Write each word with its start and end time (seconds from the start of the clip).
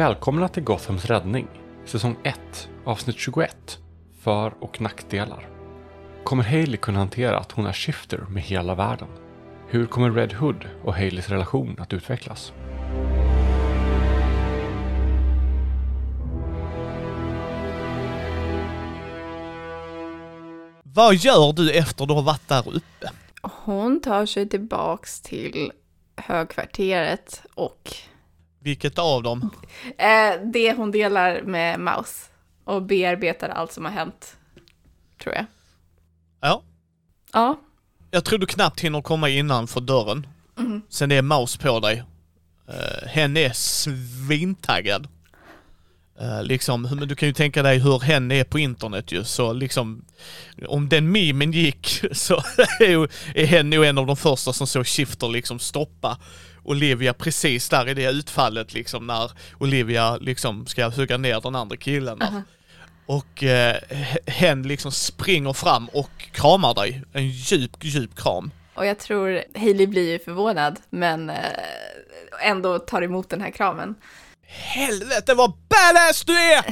Välkomna 0.00 0.48
till 0.48 0.62
Gothams 0.62 1.04
räddning, 1.04 1.48
säsong 1.84 2.16
1, 2.24 2.68
avsnitt 2.84 3.18
21, 3.18 3.78
För 4.20 4.54
och 4.60 4.80
nackdelar. 4.80 5.48
Kommer 6.24 6.44
Hailey 6.44 6.76
kunna 6.76 6.98
hantera 6.98 7.38
att 7.38 7.52
hon 7.52 7.66
är 7.66 7.72
shifter 7.72 8.18
med 8.18 8.42
hela 8.42 8.74
världen? 8.74 9.08
Hur 9.68 9.86
kommer 9.86 10.10
Red 10.10 10.32
Hood 10.32 10.68
och 10.84 10.94
Haleys 10.94 11.28
relation 11.28 11.76
att 11.78 11.92
utvecklas? 11.92 12.52
Vad 20.82 21.14
gör 21.14 21.52
du 21.52 21.72
efter 21.72 22.06
du 22.06 22.14
har 22.14 22.22
varit 22.22 22.48
där 22.48 22.68
uppe? 22.68 23.10
Hon 23.42 24.00
tar 24.00 24.26
sig 24.26 24.48
tillbaks 24.48 25.20
till 25.20 25.72
högkvarteret 26.16 27.42
och 27.54 27.94
Vilket 28.60 28.98
av 28.98 29.22
dem? 29.22 29.50
eh, 29.98 30.40
det 30.52 30.72
hon 30.72 30.90
delar 30.90 31.42
med 31.42 31.80
Maus 31.80 32.30
och 32.64 32.82
bearbetar 32.82 33.48
allt 33.48 33.72
som 33.72 33.84
har 33.84 33.92
hänt, 33.92 34.36
tror 35.18 35.34
jag. 35.34 35.44
Ja, 36.40 36.62
Ja, 37.32 37.60
jag 38.10 38.24
tror 38.24 38.38
du 38.38 38.46
knappt 38.46 38.80
hinner 38.80 39.02
komma 39.02 39.28
innanför 39.28 39.80
dörren. 39.80 40.26
Sen 40.88 41.08
det 41.08 41.14
är 41.14 41.22
Maus 41.22 41.56
på 41.56 41.80
dig. 41.80 42.02
Uh, 42.68 43.08
hen 43.08 43.36
är 43.36 43.50
svintaggad. 43.52 45.08
Uh, 46.20 46.42
liksom, 46.42 46.82
men 46.82 47.08
du 47.08 47.14
kan 47.14 47.28
ju 47.28 47.32
tänka 47.32 47.62
dig 47.62 47.78
hur 47.78 47.98
hen 47.98 48.32
är 48.32 48.44
på 48.44 48.58
internet 48.58 49.12
ju, 49.12 49.24
så 49.24 49.52
liksom 49.52 50.04
om 50.68 50.88
den 50.88 51.12
memen 51.12 51.52
gick 51.52 52.04
så 52.12 52.42
är, 52.80 52.90
ju, 52.90 53.08
är 53.34 53.46
hen 53.46 53.70
nog 53.70 53.84
en 53.84 53.98
av 53.98 54.06
de 54.06 54.16
första 54.16 54.52
som 54.52 54.66
såg 54.66 54.86
Shifter 54.86 55.28
liksom 55.28 55.58
stoppa 55.58 56.18
Olivia 56.62 57.14
precis 57.14 57.68
där 57.68 57.88
i 57.88 57.94
det 57.94 58.10
utfallet 58.10 58.74
liksom 58.74 59.06
när 59.06 59.30
Olivia 59.58 60.16
liksom 60.16 60.66
ska 60.66 60.88
hugga 60.88 61.16
ner 61.16 61.40
den 61.40 61.54
andra 61.56 61.76
killen 61.76 62.18
där. 62.18 62.42
Och 63.06 63.42
eh, 63.42 63.76
hen 64.26 64.62
liksom 64.62 64.92
springer 64.92 65.52
fram 65.52 65.88
och 65.88 66.10
kramar 66.32 66.74
dig. 66.74 67.02
En 67.12 67.28
djup, 67.28 67.76
djup 67.80 68.16
kram. 68.16 68.50
och 68.74 68.86
jag 68.86 68.98
tror 68.98 69.42
Hailey 69.58 69.86
blir 69.86 70.12
ju 70.12 70.18
förvånad, 70.18 70.78
men 70.90 71.30
eh, 71.30 71.36
ändå 72.42 72.78
tar 72.78 73.02
emot 73.02 73.28
den 73.30 73.40
här 73.40 73.50
kramen. 73.50 73.94
Helvete 74.46 75.34
vad 75.34 75.50
badass 75.68 76.24
du 76.24 76.32
är! 76.32 76.64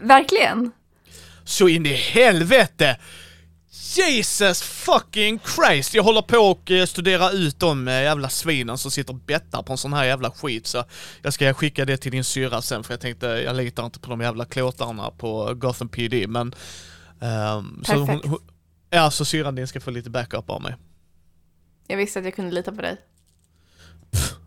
Verkligen! 0.06 0.72
Så 1.44 1.68
in 1.68 1.86
i 1.86 1.92
helvete! 1.92 2.96
Jesus 3.96 4.62
fucking 4.62 5.38
Christ! 5.38 5.94
Jag 5.94 6.02
håller 6.02 6.22
på 6.22 6.38
och 6.38 6.70
eh, 6.70 6.86
studera 6.86 7.30
ut 7.30 7.58
de 7.58 7.88
eh, 7.88 8.02
jävla 8.02 8.28
svinen 8.28 8.78
som 8.78 8.90
sitter 8.90 9.12
och 9.12 9.18
bettar 9.18 9.62
på 9.62 9.72
en 9.72 9.78
sån 9.78 9.92
här 9.92 10.04
jävla 10.04 10.30
skit 10.30 10.66
så 10.66 10.84
jag 11.22 11.32
ska 11.32 11.54
skicka 11.54 11.84
det 11.84 11.96
till 11.96 12.12
din 12.12 12.24
syra 12.24 12.62
sen 12.62 12.84
för 12.84 12.92
jag 12.92 13.00
tänkte 13.00 13.26
jag 13.26 13.56
litar 13.56 13.84
inte 13.84 14.00
på 14.00 14.10
de 14.10 14.20
jävla 14.20 14.44
klåtarna 14.44 15.10
på 15.10 15.54
Gotham 15.54 15.88
PD 15.88 16.26
men... 16.28 16.54
så 17.84 17.92
Perfekt. 17.92 18.26
hon, 18.26 18.38
ja, 18.90 19.10
så 19.10 19.24
syrran 19.24 19.54
din 19.54 19.68
ska 19.68 19.80
få 19.80 19.90
lite 19.90 20.10
backup 20.10 20.50
av 20.50 20.62
mig. 20.62 20.74
Jag 21.86 21.96
visste 21.96 22.18
att 22.18 22.24
jag 22.24 22.34
kunde 22.34 22.50
lita 22.50 22.72
på 22.72 22.82
dig. 22.82 22.96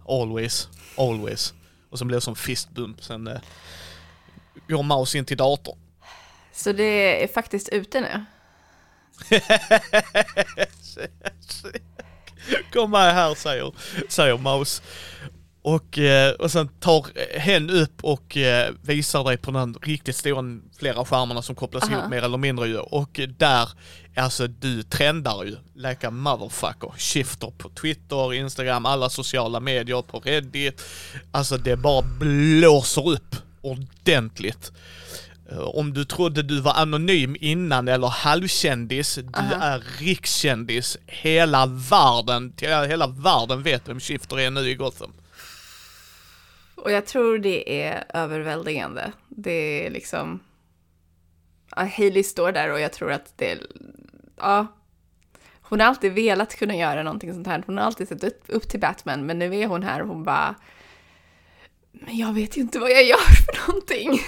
Always, 0.08 0.70
always. 0.98 1.54
Och 1.90 1.98
sen 1.98 2.08
blev 2.08 2.18
det 2.18 2.22
som 2.22 2.36
fistbump, 2.36 3.04
sen 3.04 3.28
eh, 3.28 3.40
går 4.68 4.84
mouse 4.84 5.18
in 5.18 5.26
till 5.26 5.38
datorn. 5.38 5.78
Så 6.54 6.72
det 6.72 7.24
är 7.24 7.28
faktiskt 7.28 7.70
ute 7.70 8.02
nu. 8.02 8.26
Kom 12.74 12.92
med 12.92 13.14
här 13.14 13.36
säger, 13.36 13.74
säger 14.10 14.38
mouse. 14.38 14.82
Och, 15.64 15.98
eh, 15.98 16.34
och 16.34 16.52
sen 16.52 16.68
tar 16.68 17.06
hen 17.40 17.70
upp 17.70 18.04
och 18.04 18.38
eh, 18.38 18.74
visar 18.82 19.24
dig 19.24 19.38
på 19.38 19.52
den 19.52 19.76
riktigt 19.82 20.16
stora, 20.16 20.60
flera 20.80 21.06
skärmarna 21.06 21.42
som 21.42 21.56
kopplas 21.56 21.84
Aha. 21.84 21.94
ihop 21.94 22.10
mer 22.10 22.24
eller 22.24 22.38
mindre 22.38 22.68
ju. 22.68 22.78
Och 22.78 23.20
där, 23.38 23.70
alltså 24.16 24.48
du 24.48 24.84
trendar 24.84 25.44
ju, 25.44 25.58
like 25.76 26.08
a 26.08 26.12
motherfucker. 26.12 26.94
Shifter 26.98 27.54
på 27.58 27.70
Twitter, 27.70 28.34
Instagram, 28.34 28.86
alla 28.86 29.10
sociala 29.10 29.60
medier, 29.60 30.02
på 30.02 30.20
Reddit. 30.20 30.82
Alltså 31.32 31.58
det 31.58 31.76
bara 31.76 32.02
blåser 32.02 33.10
upp 33.10 33.36
ordentligt. 33.62 34.72
Eh, 35.52 35.60
Om 35.60 35.94
du 35.94 36.06
trodde 36.06 36.44
du 36.44 36.62
var 36.62 36.74
anonym 36.74 37.36
innan 37.40 37.88
eller 37.88 38.08
halvkändis, 38.08 39.16
du 39.16 39.40
Aha. 39.40 39.64
är 39.64 39.84
rikskändis. 40.00 40.98
Hela 41.08 41.66
världen, 41.66 42.54
hela 42.62 43.08
världen 43.08 43.64
vet 43.64 43.90
vem 43.90 44.00
Shifter 44.00 44.40
är 44.40 44.52
nu 44.52 44.60
i 44.70 44.76
Gotham. 44.76 45.14
Och 46.76 46.92
jag 46.92 47.06
tror 47.06 47.40
det 47.40 47.84
är 47.84 48.04
överväldigande. 48.14 49.12
Det 49.30 49.86
är 49.86 49.90
liksom... 49.92 50.40
Ja, 51.76 51.90
Hailey 51.98 52.24
står 52.24 52.52
där 52.52 52.72
och 52.72 52.80
jag 52.80 52.94
tror 52.94 53.12
att 53.12 53.38
det. 53.38 53.60
Ja. 54.38 54.68
Hon 55.62 55.80
har 55.80 55.88
alltid 55.88 56.14
velat 56.14 56.56
kunna 56.56 56.76
göra 56.76 57.04
någonting 57.04 57.34
sånt 57.34 57.48
här. 57.48 57.64
Hon 57.66 57.78
har 57.78 57.86
alltid 57.86 58.08
sett 58.08 58.24
upp, 58.24 58.44
upp 58.48 58.70
till 58.70 58.80
Batman, 58.80 59.26
men 59.26 59.40
nu 59.40 59.56
är 59.60 59.68
hon 59.68 59.84
här 59.84 60.02
och 60.02 60.08
hon 60.08 60.24
bara... 60.24 60.56
Men 61.92 62.18
jag 62.18 62.34
vet 62.34 62.58
ju 62.58 62.62
inte 62.62 62.80
vad 62.80 62.92
jag 62.92 63.04
gör 63.04 63.18
för 63.18 63.68
någonting. 63.68 64.20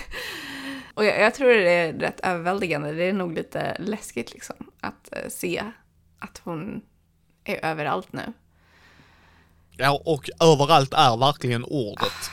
Och 0.93 1.05
jag, 1.05 1.19
jag 1.19 1.33
tror 1.33 1.47
det 1.47 1.71
är 1.71 1.93
rätt 1.93 2.19
överväldigande. 2.23 2.91
Det 2.91 3.03
är 3.03 3.13
nog 3.13 3.33
lite 3.33 3.75
läskigt 3.79 4.33
liksom. 4.33 4.55
Att 4.79 5.09
eh, 5.11 5.29
se 5.29 5.63
att 6.19 6.41
hon 6.43 6.81
är 7.43 7.65
överallt 7.65 8.13
nu. 8.13 8.33
Ja, 9.77 10.01
och 10.05 10.29
överallt 10.39 10.93
är 10.93 11.17
verkligen 11.17 11.63
ordet. 11.63 12.31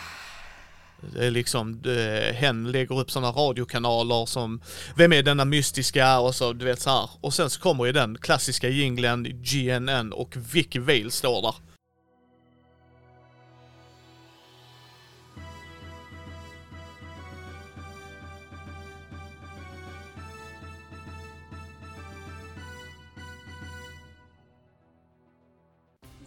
Det 1.15 1.26
är 1.26 1.31
liksom, 1.31 1.82
det, 1.82 2.34
hen 2.37 2.72
lägger 2.72 2.99
upp 3.00 3.10
sådana 3.10 3.32
radiokanaler 3.32 4.26
som 4.26 4.60
Vem 4.97 5.12
är 5.12 5.22
denna 5.22 5.44
mystiska? 5.44 6.19
och 6.19 6.34
så 6.34 6.53
du 6.53 6.65
vet 6.65 6.81
så 6.81 6.91
här. 6.91 7.10
Och 7.20 7.34
sen 7.34 7.50
så 7.50 7.60
kommer 7.60 7.87
ju 7.87 7.93
den 7.93 8.19
klassiska 8.19 8.69
jinglen 8.69 9.25
GNN 9.25 10.12
och 10.12 10.37
Vicky 10.37 10.78
Vale 10.78 11.10
står 11.10 11.43
där. 11.43 11.54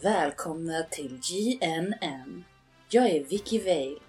Välkomna 0.03 0.83
till 0.83 1.19
GNN. 1.19 2.43
Jag 2.89 3.09
är 3.09 3.23
Vicky 3.23 3.59
Vale. 3.59 3.99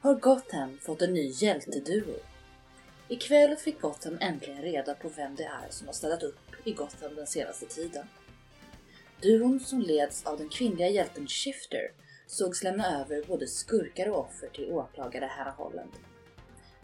Har 0.00 0.14
Gotham 0.14 0.78
fått 0.78 1.02
en 1.02 1.14
ny 1.14 1.26
hjälteduo? 1.26 2.14
Ikväll 3.08 3.56
fick 3.56 3.80
Gotham 3.80 4.18
äntligen 4.20 4.62
reda 4.62 4.94
på 4.94 5.08
vem 5.08 5.34
det 5.34 5.44
är 5.44 5.70
som 5.70 5.86
har 5.86 5.94
städat 5.94 6.22
upp 6.22 6.38
i 6.64 6.72
Gotham 6.72 7.14
den 7.14 7.26
senaste 7.26 7.66
tiden. 7.66 8.06
Duon 9.20 9.60
som 9.60 9.80
leds 9.80 10.26
av 10.26 10.38
den 10.38 10.48
kvinnliga 10.48 10.88
hjälten 10.88 11.26
Shifter 11.26 11.90
sågs 12.26 12.62
lämna 12.62 13.00
över 13.00 13.24
både 13.28 13.46
skurkar 13.46 14.08
och 14.08 14.18
offer 14.18 14.48
till 14.48 14.72
åklagare 14.72 15.30
Hannah 15.36 15.56
Holland. 15.56 15.92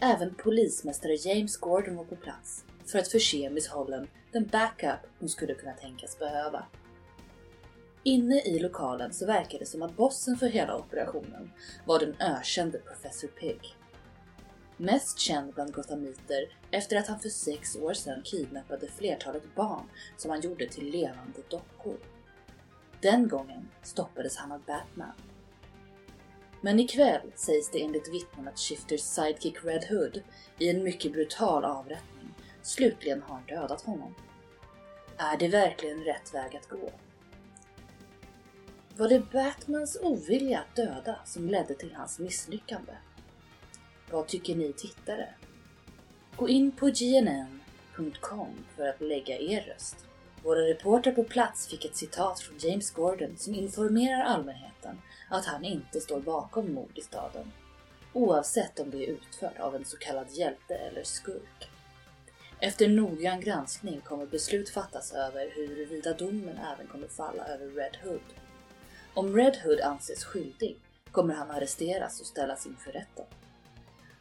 Även 0.00 0.34
polismästare 0.34 1.15
James 1.15 1.57
Gordon 1.57 1.97
var 1.97 2.04
på 2.04 2.16
plats 2.16 2.65
för 2.86 2.98
att 2.98 3.09
förse 3.09 3.51
Miss 3.51 3.68
Holland 3.68 4.09
den 4.33 4.47
backup 4.47 5.01
hon 5.18 5.28
skulle 5.28 5.54
kunna 5.54 5.72
tänkas 5.72 6.18
behöva. 6.18 6.66
Inne 8.04 8.41
i 8.41 8.59
lokalen 8.59 9.13
så 9.13 9.27
verkar 9.27 9.59
det 9.59 9.66
som 9.66 9.83
att 9.83 9.97
bossen 9.97 10.37
för 10.37 10.47
hela 10.47 10.77
operationen 10.77 11.53
var 11.87 11.99
den 11.99 12.16
ökände 12.21 12.78
Professor 12.78 13.28
Pig. 13.28 13.77
Mest 14.77 15.19
känd 15.19 15.54
bland 15.54 15.75
gothamiter 15.75 16.57
efter 16.71 16.97
att 16.97 17.09
han 17.09 17.21
för 17.21 17.28
sex 17.28 17.77
år 17.77 17.95
sedan 17.95 18.22
kidnappade 18.25 18.89
flertalet 18.89 19.54
barn 19.54 19.89
som 20.16 20.31
han 20.31 20.41
gjorde 20.41 20.69
till 20.69 20.91
levande 20.91 21.41
dockor. 21.49 21.97
Den 23.01 23.28
gången 23.28 23.69
stoppades 23.83 24.37
han 24.37 24.53
av 24.53 24.60
Batman. 24.66 25.13
Men 26.60 26.81
ikväll 26.81 27.33
sägs 27.37 27.71
det 27.71 27.83
enligt 27.83 28.15
vittnen 28.15 28.49
att 28.49 28.59
Shifters 28.59 29.01
sidekick 29.01 29.65
Red 29.65 29.84
Hood 29.84 30.22
i 30.59 30.71
en 30.71 30.83
mycket 30.83 31.13
brutal 31.13 31.65
avrättning 31.65 32.34
slutligen 32.63 33.22
har 33.22 33.43
dödat 33.49 33.83
honom. 33.83 34.15
Är 35.16 35.37
det 35.37 35.49
verkligen 35.49 36.04
rätt 36.04 36.34
väg 36.34 36.57
att 36.57 36.69
gå? 36.69 36.91
Var 39.03 39.09
det 39.09 39.33
Batmans 39.33 39.99
ovilja 40.03 40.60
att 40.60 40.77
döda 40.77 41.19
som 41.25 41.49
ledde 41.49 41.75
till 41.75 41.95
hans 41.95 42.19
misslyckande? 42.19 42.93
Vad 44.10 44.27
tycker 44.27 44.57
ni 44.57 44.72
tittare? 44.72 45.28
Gå 46.37 46.49
in 46.49 46.72
på 46.72 46.87
gnn.com 46.87 48.49
för 48.77 48.89
att 48.89 49.01
lägga 49.01 49.39
er 49.39 49.60
röst. 49.60 49.97
Våra 50.43 50.60
reportrar 50.60 51.13
på 51.13 51.25
plats 51.25 51.69
fick 51.69 51.84
ett 51.84 51.97
citat 51.97 52.41
från 52.41 52.59
James 52.59 52.91
Gordon 52.91 53.37
som 53.37 53.54
informerar 53.54 54.25
allmänheten 54.25 54.99
att 55.28 55.45
han 55.45 55.65
inte 55.65 56.01
står 56.01 56.21
bakom 56.21 56.75
mord 56.75 56.99
i 56.99 57.01
staden. 57.01 57.53
Oavsett 58.13 58.81
om 58.81 58.91
det 58.91 59.04
är 59.04 59.10
utfört 59.10 59.60
av 59.60 59.77
en 59.77 59.84
så 59.84 59.97
kallad 59.97 60.31
hjälte 60.31 60.75
eller 60.75 61.04
skurk. 61.04 61.71
Efter 62.60 62.89
noggrann 62.89 63.41
granskning 63.41 64.01
kommer 64.01 64.27
beslut 64.27 64.71
fattas 64.71 65.13
över 65.13 65.51
huruvida 65.57 66.13
domen 66.13 66.59
även 66.75 66.87
kommer 66.87 67.09
falla 67.09 67.45
över 67.47 67.66
Red 67.66 67.97
Hood. 68.04 68.41
Om 69.14 69.36
Red 69.36 69.56
Hood 69.56 69.80
anses 69.80 70.24
skyldig 70.24 70.76
kommer 71.10 71.34
han 71.34 71.50
arresteras 71.50 72.20
och 72.20 72.26
ställas 72.26 72.66
inför 72.66 72.92
rätten. 72.92 73.24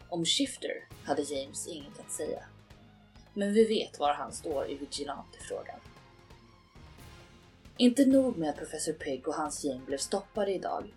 Om 0.09 0.25
Shifter 0.25 0.87
hade 1.03 1.21
James 1.21 1.67
inget 1.67 1.99
att 1.99 2.11
säga. 2.11 2.43
Men 3.33 3.53
vi 3.53 3.65
vet 3.65 3.99
var 3.99 4.13
han 4.13 4.31
står 4.31 4.69
i 4.69 4.75
Vigilante-frågan. 4.75 5.79
Inte 7.77 8.05
nog 8.05 8.37
med 8.37 8.49
att 8.49 8.57
professor 8.57 8.93
Pigg 8.93 9.27
och 9.27 9.33
hans 9.33 9.63
gäng 9.63 9.85
blev 9.85 9.97
stoppade 9.97 10.51
idag. 10.51 10.93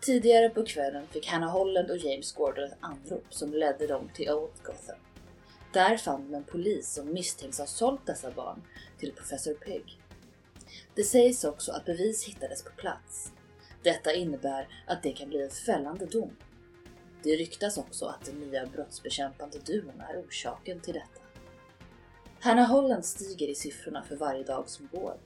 Tidigare 0.00 0.50
på 0.50 0.64
kvällen 0.64 1.06
fick 1.06 1.26
Hannah 1.26 1.50
Holland 1.50 1.90
och 1.90 1.96
James 1.98 2.32
Gordon 2.32 2.64
ett 2.64 2.78
anrop 2.80 3.26
som 3.30 3.54
ledde 3.54 3.86
dem 3.86 4.10
till 4.14 4.30
Old 4.30 4.62
Gotham. 4.62 4.98
Där 5.72 5.96
fann 5.96 6.30
de 6.30 6.34
en 6.36 6.44
polis 6.44 6.92
som 6.94 7.12
misstänks 7.12 7.58
ha 7.58 7.66
sålt 7.66 8.06
dessa 8.06 8.30
barn 8.30 8.62
till 8.98 9.12
professor 9.12 9.54
Pigg. 9.54 10.01
Det 10.94 11.04
sägs 11.04 11.44
också 11.44 11.72
att 11.72 11.84
bevis 11.84 12.24
hittades 12.24 12.62
på 12.62 12.70
plats. 12.70 13.32
Detta 13.82 14.12
innebär 14.12 14.68
att 14.86 15.02
det 15.02 15.12
kan 15.12 15.28
bli 15.28 15.42
en 15.42 15.50
fällande 15.50 16.06
dom. 16.06 16.36
Det 17.22 17.36
ryktas 17.36 17.78
också 17.78 18.06
att 18.06 18.24
den 18.24 18.40
nya 18.40 18.66
brottsbekämpande 18.66 19.58
duon 19.58 20.00
är 20.00 20.20
orsaken 20.20 20.80
till 20.80 20.94
detta. 20.94 21.20
Hannah 22.40 22.70
Holland 22.70 23.04
stiger 23.04 23.48
i 23.48 23.54
siffrorna 23.54 24.02
för 24.02 24.16
varje 24.16 24.44
dag 24.44 24.68
som 24.68 24.88
går. 24.92 25.16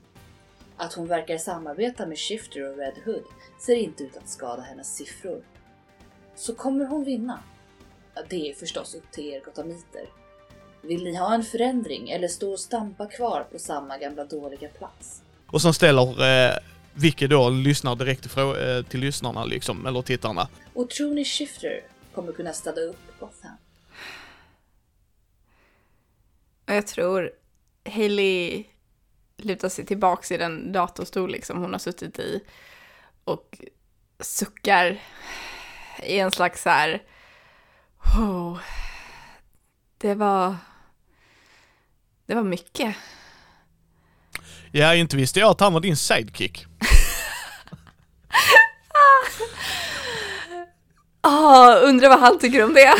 Att 0.77 0.93
hon 0.93 1.07
verkar 1.07 1.37
samarbeta 1.37 2.05
med 2.05 2.17
Shifter 2.17 2.69
och 2.69 2.77
Red 2.77 2.97
Hood 3.05 3.23
ser 3.59 3.75
inte 3.75 4.03
ut 4.03 4.17
att 4.17 4.29
skada 4.29 4.61
hennes 4.61 4.95
siffror. 4.95 5.45
Så 6.35 6.55
kommer 6.55 6.85
hon 6.85 7.03
vinna? 7.03 7.43
Det 8.29 8.49
är 8.49 8.53
förstås 8.53 8.95
upp 8.95 9.11
till 9.11 9.25
er 9.25 9.41
gotamiter. 9.45 10.09
Vill 10.81 11.03
ni 11.03 11.15
ha 11.15 11.33
en 11.33 11.43
förändring 11.43 12.09
eller 12.09 12.27
stå 12.27 12.51
och 12.51 12.59
stampa 12.59 13.05
kvar 13.05 13.47
på 13.51 13.59
samma 13.59 13.97
gamla 13.97 14.25
dåliga 14.25 14.69
plats? 14.69 15.23
Och 15.47 15.61
sen 15.61 15.73
ställer 15.73 16.23
eh, 16.49 16.57
Vicky 16.93 17.27
då 17.27 17.49
lyssnar 17.49 17.95
direkt 17.95 18.21
till, 18.21 18.41
eh, 18.41 18.83
till 18.89 18.99
lyssnarna 18.99 19.45
liksom, 19.45 19.85
eller 19.85 20.01
tittarna. 20.01 20.47
Och 20.73 20.89
tror 20.89 21.13
ni 21.13 21.25
Shifter 21.25 21.81
kommer 22.15 22.33
kunna 22.33 22.53
städa 22.53 22.81
upp 22.81 23.19
Gotham? 23.19 23.57
Och 26.67 26.73
jag 26.73 26.87
tror 26.87 27.31
Hailey 27.85 28.65
lutar 29.37 29.69
sig 29.69 29.85
tillbaks 29.85 30.31
i 30.31 30.37
den 30.37 30.71
datorstol 30.71 31.31
liksom 31.31 31.61
hon 31.61 31.71
har 31.71 31.79
suttit 31.79 32.19
i 32.19 32.43
och 33.23 33.59
suckar 34.19 35.01
i 36.03 36.19
en 36.19 36.31
slags 36.31 36.63
så 36.63 36.69
här... 36.69 37.03
Oh, 38.19 38.59
det 39.97 40.15
var... 40.15 40.55
Det 42.25 42.35
var 42.35 42.43
mycket. 42.43 42.95
Ja, 44.77 44.95
inte 44.95 45.17
visste 45.17 45.39
jag 45.39 45.51
att 45.51 45.59
han 45.59 45.73
var 45.73 45.79
din 45.79 45.97
sidekick. 45.97 46.65
Ah, 51.21 51.75
undrar 51.75 52.09
vad 52.09 52.19
han 52.19 52.39
tycker 52.39 52.63
om 52.63 52.73
det. 52.73 52.93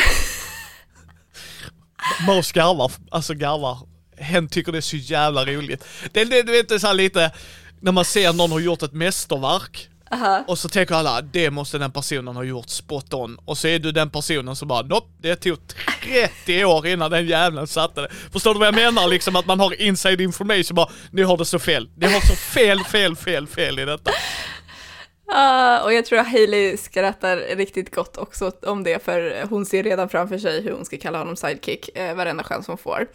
Måns 2.25 2.51
garvar, 2.51 2.91
alltså 3.11 3.33
garvar. 3.33 3.77
Hen 4.17 4.47
tycker 4.47 4.71
det 4.71 4.77
är 4.77 4.81
så 4.81 4.95
jävla 4.97 5.45
roligt. 5.45 5.85
Det 6.11 6.25
det, 6.25 6.43
det 6.43 6.71
är 6.71 6.79
så 6.79 6.87
här 6.87 6.93
lite, 6.93 7.31
när 7.79 7.91
man 7.91 8.05
ser 8.05 8.33
någon 8.33 8.51
har 8.51 8.59
gjort 8.59 8.83
ett 8.83 8.93
mästerverk. 8.93 9.89
Och 10.47 10.57
så 10.57 10.69
tänker 10.69 10.95
alla, 10.95 11.21
det 11.21 11.51
måste 11.51 11.77
den 11.77 11.91
personen 11.91 12.35
ha 12.35 12.43
gjort 12.43 12.69
spot 12.69 13.13
on. 13.13 13.37
Och 13.45 13.57
så 13.57 13.67
är 13.67 13.79
du 13.79 13.91
den 13.91 14.09
personen 14.09 14.55
som 14.55 14.67
bara, 14.67 14.81
nopp, 14.81 15.09
det 15.21 15.35
tog 15.35 15.57
30 16.03 16.65
år 16.65 16.87
innan 16.87 17.11
den 17.11 17.25
jävlen 17.25 17.67
satte 17.67 18.01
det. 18.01 18.09
Förstår 18.31 18.53
du 18.53 18.59
vad 18.59 18.67
jag 18.67 18.75
menar? 18.75 19.07
Liksom 19.07 19.35
att 19.35 19.45
man 19.45 19.59
har 19.59 19.81
inside 19.81 20.21
information 20.21 20.75
bara, 20.75 20.89
nu 21.11 21.25
har 21.25 21.37
det 21.37 21.45
så 21.45 21.59
fel. 21.59 21.89
Det 21.95 22.07
har 22.07 22.19
så 22.19 22.35
fel, 22.35 22.79
fel, 22.83 23.15
fel, 23.15 23.47
fel 23.47 23.79
i 23.79 23.85
detta. 23.85 24.11
Ah, 25.29 25.83
och 25.83 25.93
jag 25.93 26.05
tror 26.05 26.19
att 26.19 26.27
Hailey 26.27 26.77
skrattar 26.77 27.37
riktigt 27.37 27.95
gott 27.95 28.17
också 28.17 28.51
om 28.61 28.83
det, 28.83 29.03
för 29.03 29.47
hon 29.49 29.65
ser 29.65 29.83
redan 29.83 30.09
framför 30.09 30.37
sig 30.37 30.61
hur 30.61 30.71
hon 30.71 30.85
ska 30.85 30.97
kalla 30.97 31.17
honom 31.17 31.35
sidekick 31.35 31.97
eh, 31.97 32.15
varenda 32.15 32.43
chans 32.43 32.67
hon 32.67 32.77
får. 32.77 33.07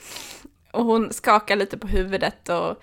Och 0.73 0.85
hon 0.85 1.12
skakar 1.12 1.56
lite 1.56 1.79
på 1.79 1.87
huvudet 1.87 2.49
och 2.49 2.83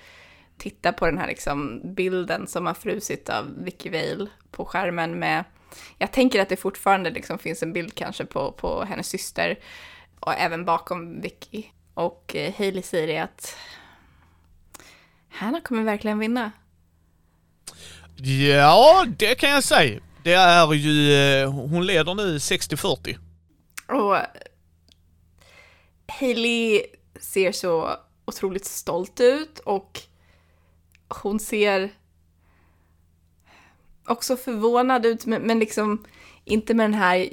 tittar 0.59 0.91
på 0.91 1.05
den 1.05 1.17
här 1.17 1.27
liksom 1.27 1.81
bilden 1.93 2.47
som 2.47 2.65
har 2.65 2.73
frusit 2.73 3.29
av 3.29 3.63
Vicky 3.63 3.89
Vale 3.89 4.27
på 4.51 4.65
skärmen 4.65 5.19
med, 5.19 5.43
jag 5.97 6.11
tänker 6.11 6.41
att 6.41 6.49
det 6.49 6.55
fortfarande 6.55 7.09
liksom 7.09 7.39
finns 7.39 7.63
en 7.63 7.73
bild 7.73 7.95
kanske 7.95 8.25
på, 8.25 8.51
på 8.51 8.83
hennes 8.83 9.07
syster 9.07 9.59
och 10.19 10.33
även 10.33 10.65
bakom 10.65 11.21
Vicky. 11.21 11.63
Och 11.93 12.35
eh, 12.35 12.53
Hailey 12.57 12.83
säger 12.83 13.23
att 13.23 13.55
Hanna 15.29 15.61
kommer 15.61 15.83
verkligen 15.83 16.19
vinna. 16.19 16.51
Ja, 18.15 19.05
det 19.17 19.35
kan 19.35 19.49
jag 19.49 19.63
säga. 19.63 19.99
Det 20.23 20.33
är 20.33 20.73
ju, 20.73 21.13
eh, 21.13 21.51
hon 21.51 21.85
leder 21.85 22.13
nu 22.13 22.37
60-40. 22.37 23.17
Och 23.87 24.17
Hailey 26.07 26.83
ser 27.19 27.51
så 27.51 27.95
otroligt 28.25 28.65
stolt 28.65 29.19
ut 29.19 29.59
och 29.59 30.01
hon 31.09 31.39
ser 31.39 31.91
också 34.07 34.37
förvånad 34.37 35.05
ut, 35.05 35.25
men, 35.25 35.41
men 35.41 35.59
liksom 35.59 36.05
inte 36.43 36.73
med 36.73 36.83
den 36.83 36.93
här... 36.93 37.29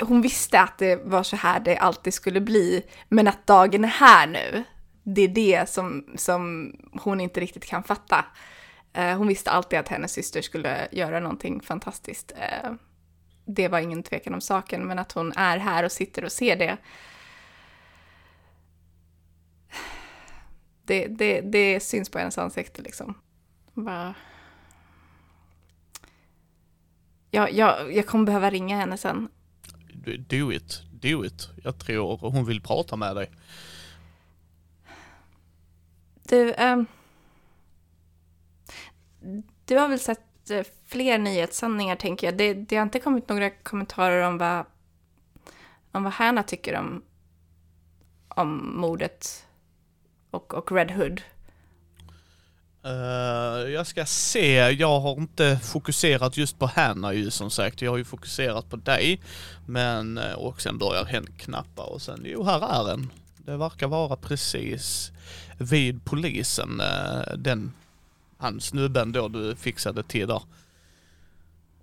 Hon 0.00 0.22
visste 0.22 0.60
att 0.60 0.78
det 0.78 0.96
var 1.04 1.22
så 1.22 1.36
här 1.36 1.60
det 1.60 1.76
alltid 1.76 2.14
skulle 2.14 2.40
bli, 2.40 2.82
men 3.08 3.28
att 3.28 3.46
dagen 3.46 3.84
är 3.84 3.88
här 3.88 4.26
nu. 4.26 4.64
Det 5.02 5.22
är 5.22 5.28
det 5.28 5.68
som, 5.68 6.04
som 6.16 6.72
hon 6.92 7.20
inte 7.20 7.40
riktigt 7.40 7.64
kan 7.64 7.82
fatta. 7.82 8.24
Eh, 8.92 9.16
hon 9.16 9.28
visste 9.28 9.50
alltid 9.50 9.78
att 9.78 9.88
hennes 9.88 10.12
syster 10.12 10.42
skulle 10.42 10.88
göra 10.92 11.20
någonting 11.20 11.60
fantastiskt. 11.60 12.32
Eh, 12.36 12.72
det 13.44 13.68
var 13.68 13.78
ingen 13.78 14.02
tvekan 14.02 14.34
om 14.34 14.40
saken, 14.40 14.86
men 14.86 14.98
att 14.98 15.12
hon 15.12 15.32
är 15.36 15.58
här 15.58 15.84
och 15.84 15.92
sitter 15.92 16.24
och 16.24 16.32
ser 16.32 16.56
det. 16.56 16.76
Det, 20.88 21.06
det, 21.06 21.40
det 21.40 21.80
syns 21.80 22.10
på 22.10 22.18
hennes 22.18 22.38
ansikte 22.38 22.82
liksom. 22.82 23.14
Bara... 23.74 24.14
Jag, 27.30 27.52
jag, 27.52 27.92
jag 27.92 28.06
kommer 28.06 28.24
behöva 28.24 28.50
ringa 28.50 28.76
henne 28.76 28.96
sen. 28.96 29.28
Do 30.28 30.52
it, 30.52 30.82
do 30.92 31.24
it. 31.24 31.48
Jag 31.64 31.78
tror 31.78 32.16
hon 32.16 32.44
vill 32.44 32.62
prata 32.62 32.96
med 32.96 33.16
dig. 33.16 33.30
Du, 36.22 36.54
ehm, 36.54 36.86
du 39.64 39.76
har 39.76 39.88
väl 39.88 40.00
sett 40.00 40.50
eh, 40.50 40.66
fler 40.86 41.18
nyhetssändningar 41.18 41.96
tänker 41.96 42.26
jag. 42.26 42.36
Det, 42.36 42.54
det 42.54 42.76
har 42.76 42.82
inte 42.82 43.00
kommit 43.00 43.28
några 43.28 43.50
kommentarer 43.50 44.22
om 44.22 44.38
vad, 44.38 44.64
om 45.92 46.02
vad 46.02 46.12
Hanna 46.12 46.42
tycker 46.42 46.78
om, 46.78 47.02
om 48.28 48.80
mordet 48.80 49.47
och, 50.30 50.54
och 50.54 50.72
Red 50.72 50.90
Hood. 50.90 51.22
Uh, 52.86 53.70
jag 53.70 53.86
ska 53.86 54.06
se, 54.06 54.70
jag 54.70 55.00
har 55.00 55.12
inte 55.12 55.60
fokuserat 55.62 56.36
just 56.36 56.58
på 56.58 56.66
Hanna 56.66 57.12
ju 57.12 57.30
som 57.30 57.50
sagt. 57.50 57.82
Jag 57.82 57.90
har 57.90 57.98
ju 57.98 58.04
fokuserat 58.04 58.70
på 58.70 58.76
dig. 58.76 59.20
Men, 59.66 60.18
eh, 60.18 60.32
och 60.32 60.60
sen 60.60 60.78
börjar 60.78 61.04
hen 61.04 61.26
knappa 61.36 61.82
och 61.82 62.02
sen, 62.02 62.22
jo 62.24 62.44
här 62.44 62.80
är 62.80 62.88
den. 62.88 63.10
Det 63.36 63.56
verkar 63.56 63.88
vara 63.88 64.16
precis 64.16 65.12
vid 65.58 66.04
polisen, 66.04 66.80
uh, 66.80 67.36
den, 67.36 67.72
han 68.38 68.60
snubben 68.60 69.12
då 69.12 69.28
du 69.28 69.56
fixade 69.56 70.02
till 70.02 70.28
där. 70.28 70.42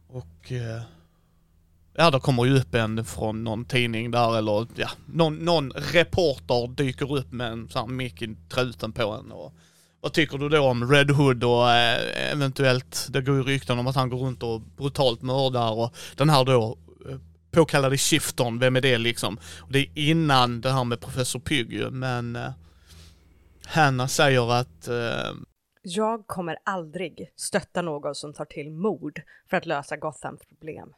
Och 0.08 0.52
uh, 0.52 0.82
Ja, 1.98 2.12
det 2.12 2.20
kommer 2.20 2.46
ju 2.46 2.58
upp 2.58 2.76
en 2.76 3.06
från 3.06 3.44
någon 3.44 3.66
tidning 3.66 4.12
där 4.12 4.38
eller 4.38 4.68
ja, 4.76 4.90
någon, 5.06 5.36
någon 5.36 5.72
reporter 5.72 6.68
dyker 6.68 7.18
upp 7.18 7.32
med 7.32 7.52
en 7.52 7.70
sån 7.70 7.82
här 7.82 7.96
mick 7.96 8.22
i 8.22 8.36
truten 8.50 8.92
på 8.92 9.12
en 9.12 9.32
och 9.32 9.54
vad 10.02 10.14
tycker 10.14 10.38
du 10.38 10.50
då 10.50 10.60
om 10.60 10.92
Red 10.92 11.12
Hood 11.12 11.44
och 11.44 11.72
eh, 11.72 12.32
eventuellt, 12.32 13.08
det 13.10 13.22
går 13.22 13.36
ju 13.36 13.44
rykten 13.44 13.80
om 13.80 13.88
att 13.88 13.96
han 13.96 14.10
går 14.10 14.18
runt 14.18 14.44
och 14.44 14.62
brutalt 14.62 15.22
mördar 15.22 15.72
och 15.72 15.96
den 16.16 16.30
här 16.30 16.46
då 16.46 16.78
eh, 17.10 17.18
påkallade 17.52 17.98
Shifton, 17.98 18.60
vem 18.60 18.76
är 18.76 18.82
det 18.82 18.98
liksom? 18.98 19.38
Och 19.60 19.72
det 19.72 19.80
är 19.80 19.88
innan 19.96 20.62
det 20.62 20.72
här 20.72 20.84
med 20.84 21.02
Professor 21.02 21.40
Pygg 21.40 21.74
ju, 21.74 21.90
men 21.90 22.36
eh, 22.36 22.52
Hanna 23.66 24.08
säger 24.08 24.52
att 24.52 24.88
eh, 24.88 25.34
Jag 25.82 26.28
kommer 26.28 26.58
aldrig 26.64 27.32
stötta 27.36 27.82
någon 27.82 28.16
som 28.16 28.34
tar 28.34 28.46
till 28.46 28.72
mord 28.72 29.22
för 29.50 29.58
att 29.58 29.66
lösa 29.66 29.98
Gothams 29.98 30.42
problem. 30.50 30.90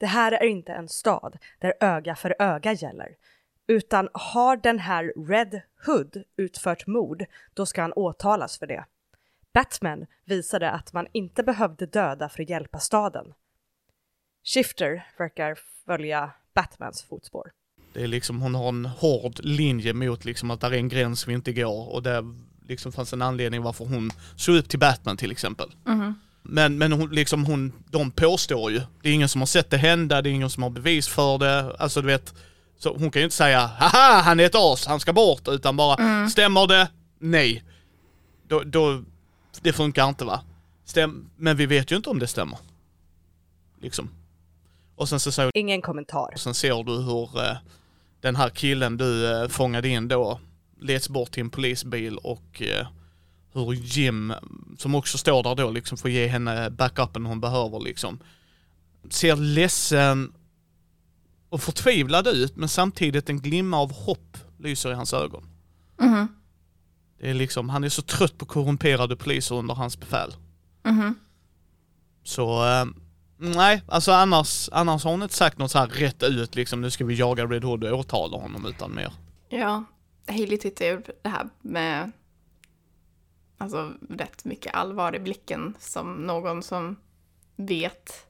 Det 0.00 0.06
här 0.06 0.32
är 0.32 0.44
inte 0.44 0.72
en 0.72 0.88
stad 0.88 1.38
där 1.58 1.74
öga 1.80 2.16
för 2.16 2.36
öga 2.38 2.72
gäller, 2.72 3.16
utan 3.66 4.08
har 4.12 4.56
den 4.56 4.78
här 4.78 5.12
Red 5.28 5.60
Hood 5.86 6.22
utfört 6.36 6.86
mord, 6.86 7.24
då 7.54 7.66
ska 7.66 7.82
han 7.82 7.92
åtalas 7.92 8.58
för 8.58 8.66
det. 8.66 8.84
Batman 9.54 10.06
visade 10.24 10.70
att 10.70 10.92
man 10.92 11.06
inte 11.12 11.42
behövde 11.42 11.86
döda 11.86 12.28
för 12.28 12.42
att 12.42 12.50
hjälpa 12.50 12.78
staden. 12.78 13.32
Shifter 14.44 15.06
verkar 15.18 15.58
följa 15.86 16.30
Batmans 16.54 17.02
fotspår. 17.02 17.50
Det 17.92 18.02
är 18.02 18.06
liksom, 18.06 18.42
hon 18.42 18.54
har 18.54 18.68
en 18.68 18.86
hård 18.86 19.40
linje 19.40 19.92
mot 19.92 20.24
liksom 20.24 20.50
att 20.50 20.60
där 20.60 20.70
är 20.70 20.76
en 20.76 20.88
gräns 20.88 21.28
vi 21.28 21.32
inte 21.32 21.52
går 21.52 21.88
och 21.88 22.02
det 22.02 22.24
liksom 22.68 22.92
fanns 22.92 23.12
en 23.12 23.22
anledning 23.22 23.62
varför 23.62 23.84
hon 23.84 24.10
såg 24.36 24.56
upp 24.56 24.68
till 24.68 24.78
Batman 24.78 25.16
till 25.16 25.30
exempel. 25.30 25.68
Men, 26.42 26.78
men 26.78 26.92
hon, 26.92 27.10
liksom 27.10 27.44
hon, 27.44 27.72
de 27.90 28.10
påstår 28.10 28.70
ju. 28.70 28.80
Det 29.02 29.08
är 29.08 29.12
ingen 29.12 29.28
som 29.28 29.40
har 29.40 29.46
sett 29.46 29.70
det 29.70 29.76
hända, 29.76 30.22
det 30.22 30.28
är 30.28 30.32
ingen 30.32 30.50
som 30.50 30.62
har 30.62 30.70
bevis 30.70 31.08
för 31.08 31.38
det. 31.38 31.76
Alltså 31.78 32.00
du 32.00 32.06
vet, 32.06 32.34
så 32.78 32.96
hon 32.98 33.10
kan 33.10 33.20
ju 33.20 33.24
inte 33.24 33.36
säga 33.36 33.66
haha 33.66 34.20
han 34.20 34.40
är 34.40 34.44
ett 34.44 34.54
as, 34.54 34.86
han 34.86 35.00
ska 35.00 35.12
bort, 35.12 35.48
utan 35.48 35.76
bara 35.76 36.28
stämmer 36.28 36.66
det? 36.66 36.88
Nej. 37.18 37.62
Då, 38.48 38.62
då, 38.64 39.02
det 39.62 39.72
funkar 39.72 40.08
inte 40.08 40.24
va? 40.24 40.44
Stäm, 40.84 41.30
men 41.36 41.56
vi 41.56 41.66
vet 41.66 41.92
ju 41.92 41.96
inte 41.96 42.10
om 42.10 42.18
det 42.18 42.26
stämmer. 42.26 42.58
Liksom. 43.80 44.10
Och 44.96 45.08
sen 45.08 45.20
så 45.20 45.32
säger 45.32 45.50
Ingen 45.54 45.82
kommentar. 45.82 46.30
och 46.34 46.40
sen 46.40 46.54
ser 46.54 46.82
du 46.84 46.92
hur 46.92 47.44
eh, 47.44 47.56
den 48.20 48.36
här 48.36 48.48
killen 48.50 48.96
du 48.96 49.32
eh, 49.32 49.48
fångade 49.48 49.88
in 49.88 50.08
då 50.08 50.40
leds 50.80 51.08
bort 51.08 51.30
till 51.30 51.40
en 51.40 51.50
polisbil 51.50 52.16
och 52.18 52.62
eh, 52.62 52.86
hur 53.52 53.72
Jim, 53.72 54.32
som 54.78 54.94
också 54.94 55.18
står 55.18 55.42
där 55.42 55.54
då, 55.54 55.70
liksom 55.70 55.98
får 55.98 56.10
ge 56.10 56.26
henne 56.26 56.70
backupen 56.70 57.26
hon 57.26 57.40
behöver 57.40 57.80
liksom. 57.80 58.18
Ser 59.10 59.36
ledsen 59.36 60.32
och 61.48 61.62
förtvivlad 61.62 62.26
ut 62.26 62.56
men 62.56 62.68
samtidigt 62.68 63.28
en 63.28 63.40
glimma 63.40 63.78
av 63.78 63.92
hopp 63.92 64.36
lyser 64.58 64.90
i 64.90 64.94
hans 64.94 65.14
ögon. 65.14 65.46
Mhm. 66.00 66.28
Det 67.20 67.30
är 67.30 67.34
liksom, 67.34 67.68
han 67.68 67.84
är 67.84 67.88
så 67.88 68.02
trött 68.02 68.38
på 68.38 68.46
korrumperade 68.46 69.16
poliser 69.16 69.54
under 69.54 69.74
hans 69.74 70.00
befäl. 70.00 70.34
Mhm. 70.82 71.14
Så, 72.24 72.64
eh, 72.66 72.84
nej, 73.38 73.82
alltså 73.86 74.12
annars, 74.12 74.68
annars 74.72 75.04
har 75.04 75.10
hon 75.10 75.22
inte 75.22 75.34
sagt 75.34 75.58
något 75.58 75.70
så 75.70 75.78
här 75.78 75.86
rätt 75.86 76.22
ut 76.22 76.54
liksom, 76.54 76.80
nu 76.80 76.90
ska 76.90 77.04
vi 77.04 77.14
jaga 77.14 77.46
Red 77.46 77.64
Hood 77.64 77.84
och 77.84 77.98
åtala 77.98 78.36
honom 78.36 78.66
utan 78.66 78.94
mer. 78.94 79.12
Ja, 79.48 79.84
Hailey 80.28 80.58
tittar 80.58 80.84
ju 80.84 81.02
det 81.22 81.28
här 81.28 81.48
med 81.62 82.12
alltså 83.60 83.92
rätt 84.08 84.44
mycket 84.44 84.74
allvar 84.74 85.14
i 85.14 85.18
blicken 85.18 85.74
som 85.78 86.12
någon 86.12 86.62
som 86.62 86.96
vet 87.56 88.26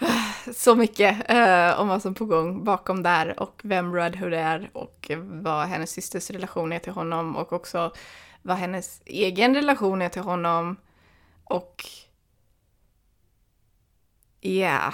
eh, 0.00 0.52
så 0.54 0.74
mycket 0.74 1.30
eh, 1.30 1.80
om 1.80 1.88
vad 1.88 2.02
som 2.02 2.10
är 2.10 2.14
på 2.14 2.24
gång 2.24 2.64
bakom 2.64 3.02
där 3.02 3.40
och 3.40 3.60
vem 3.64 3.94
Red 3.94 4.16
Hood 4.16 4.34
är 4.34 4.70
och 4.72 5.10
vad 5.24 5.66
hennes 5.66 5.90
systers 5.90 6.30
relation 6.30 6.72
är 6.72 6.78
till 6.78 6.92
honom 6.92 7.36
och 7.36 7.52
också 7.52 7.92
vad 8.42 8.56
hennes 8.56 9.02
egen 9.04 9.54
relation 9.54 10.02
är 10.02 10.08
till 10.08 10.22
honom 10.22 10.76
och 11.44 11.84
ja, 14.40 14.92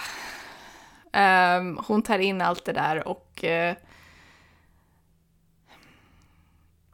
Ehm, 1.16 1.78
hon 1.86 2.02
tar 2.02 2.18
in 2.18 2.40
allt 2.40 2.64
det 2.64 2.72
där 2.72 3.08
och 3.08 3.44
eh, 3.44 3.76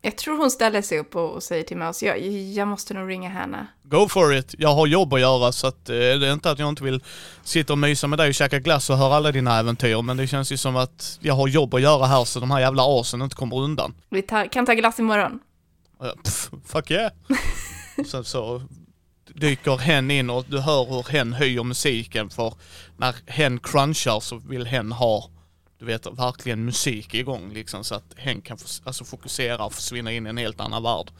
jag 0.04 0.16
tror 0.16 0.36
hon 0.36 0.50
ställer 0.50 0.82
sig 0.82 0.98
upp 0.98 1.16
och, 1.16 1.42
säger 1.42 1.64
till 1.64 1.76
mig 1.76 1.88
att 1.88 2.02
jag, 2.02 2.20
jag 2.30 2.68
måste 2.68 2.94
nog 2.94 3.10
ringa 3.10 3.28
henne. 3.28 3.66
Go 3.82 4.08
for 4.08 4.34
it! 4.34 4.54
Jag 4.58 4.74
har 4.74 4.86
jobb 4.86 5.14
att 5.14 5.20
göra 5.20 5.52
så 5.52 5.66
att 5.66 5.88
eh, 5.88 5.94
det 5.94 6.28
är 6.28 6.32
inte 6.32 6.50
att 6.50 6.58
jag 6.58 6.68
inte 6.68 6.84
vill 6.84 7.02
sitta 7.42 7.72
och 7.72 7.78
mysa 7.78 8.06
med 8.06 8.18
dig 8.18 8.28
och 8.28 8.34
käka 8.34 8.58
glass 8.58 8.90
och 8.90 8.96
höra 8.96 9.14
alla 9.14 9.32
dina 9.32 9.58
äventyr 9.58 10.02
men 10.02 10.16
det 10.16 10.26
känns 10.26 10.52
ju 10.52 10.56
som 10.56 10.76
att 10.76 11.18
jag 11.20 11.34
har 11.34 11.48
jobb 11.48 11.74
att 11.74 11.82
göra 11.82 12.06
här 12.06 12.24
så 12.24 12.40
de 12.40 12.50
här 12.50 12.60
jävla 12.60 12.82
asen 13.00 13.22
inte 13.22 13.36
kommer 13.36 13.56
undan. 13.56 13.94
Vi 14.10 14.22
tar, 14.22 14.46
kan 14.46 14.66
ta 14.66 14.74
glass 14.74 14.98
imorgon. 14.98 15.40
Pff, 16.24 16.50
fuck 16.66 16.90
yeah! 16.90 17.12
sen 18.06 18.24
så 18.24 18.62
dyker 19.34 19.76
hen 19.76 20.10
in 20.10 20.30
och 20.30 20.44
du 20.48 20.58
hör 20.58 20.84
hur 20.84 21.12
hen 21.12 21.32
höjer 21.32 21.64
musiken 21.64 22.30
för 22.30 22.54
när 22.96 23.14
hen 23.26 23.58
crunchar 23.58 24.20
så 24.20 24.36
vill 24.36 24.66
hen 24.66 24.92
ha 24.92 25.30
du 25.82 25.86
vet 25.86 26.06
verkligen 26.06 26.64
musik 26.64 27.14
igång 27.14 27.52
liksom 27.52 27.84
så 27.84 27.94
att 27.94 28.14
hen 28.16 28.40
kan 28.40 28.58
alltså, 28.84 29.04
fokusera 29.04 29.64
och 29.64 29.72
försvinna 29.72 30.12
in 30.12 30.26
i 30.26 30.30
en 30.30 30.36
helt 30.36 30.60
annan 30.60 30.82
värld. 30.82 31.10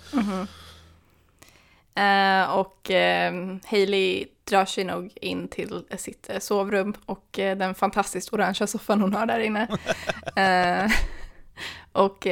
Eh, 1.95 2.51
och 2.51 2.91
eh, 2.91 3.57
Hailey 3.65 4.27
drar 4.45 4.65
sig 4.65 4.85
nog 4.85 5.13
in 5.15 5.49
till 5.49 5.85
sitt 5.97 6.31
eh, 6.31 6.39
sovrum 6.39 6.95
och 7.07 7.39
eh, 7.39 7.59
den 7.59 7.75
fantastiskt 7.75 8.33
orangea 8.33 8.67
soffan 8.67 9.01
hon 9.01 9.15
har 9.15 9.27
där 9.27 9.41
inne. 9.41 9.69
Och 11.93 12.27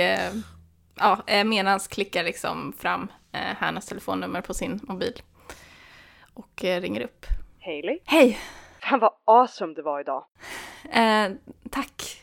ja, 0.95 1.25
medans 1.45 1.89
klickar 1.89 2.25
liksom 2.25 2.73
fram 2.79 3.09
eh, 3.33 3.41
hennes 3.41 3.87
telefonnummer 3.87 4.41
på 4.41 4.55
sin 4.55 4.81
mobil. 4.83 5.23
Och 6.35 6.65
eh, 6.65 6.81
ringer 6.81 7.01
upp. 7.01 7.27
Hailey? 7.61 7.99
Hej! 8.05 8.39
Fan 8.83 9.01
vad 9.01 9.13
awesome 9.25 9.75
du 9.75 9.83
var 9.83 10.01
idag. 10.01 10.25
Eh, 10.91 11.31
tack. 11.71 12.23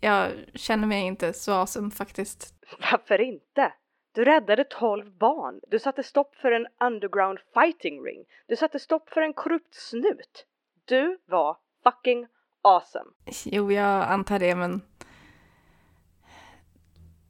Jag 0.00 0.32
känner 0.54 0.86
mig 0.86 1.02
inte 1.02 1.32
så 1.32 1.52
awesome 1.52 1.90
faktiskt. 1.90 2.54
Varför 2.92 3.20
inte? 3.20 3.72
Du 4.12 4.24
räddade 4.24 4.64
12 4.64 5.18
barn. 5.18 5.60
Du 5.68 5.78
satte 5.78 6.02
stopp 6.02 6.34
för 6.34 6.52
en 6.52 6.66
underground 6.80 7.38
fighting 7.54 8.04
ring. 8.04 8.24
Du 8.48 8.56
satte 8.56 8.78
stopp 8.78 9.08
för 9.10 9.22
en 9.22 9.32
korrupt 9.32 9.74
snut. 9.74 10.46
Du 10.84 11.18
var 11.26 11.56
fucking 11.82 12.26
awesome. 12.62 13.10
Jo, 13.44 13.72
jag 13.72 14.02
antar 14.02 14.38
det, 14.38 14.54
men... 14.54 14.80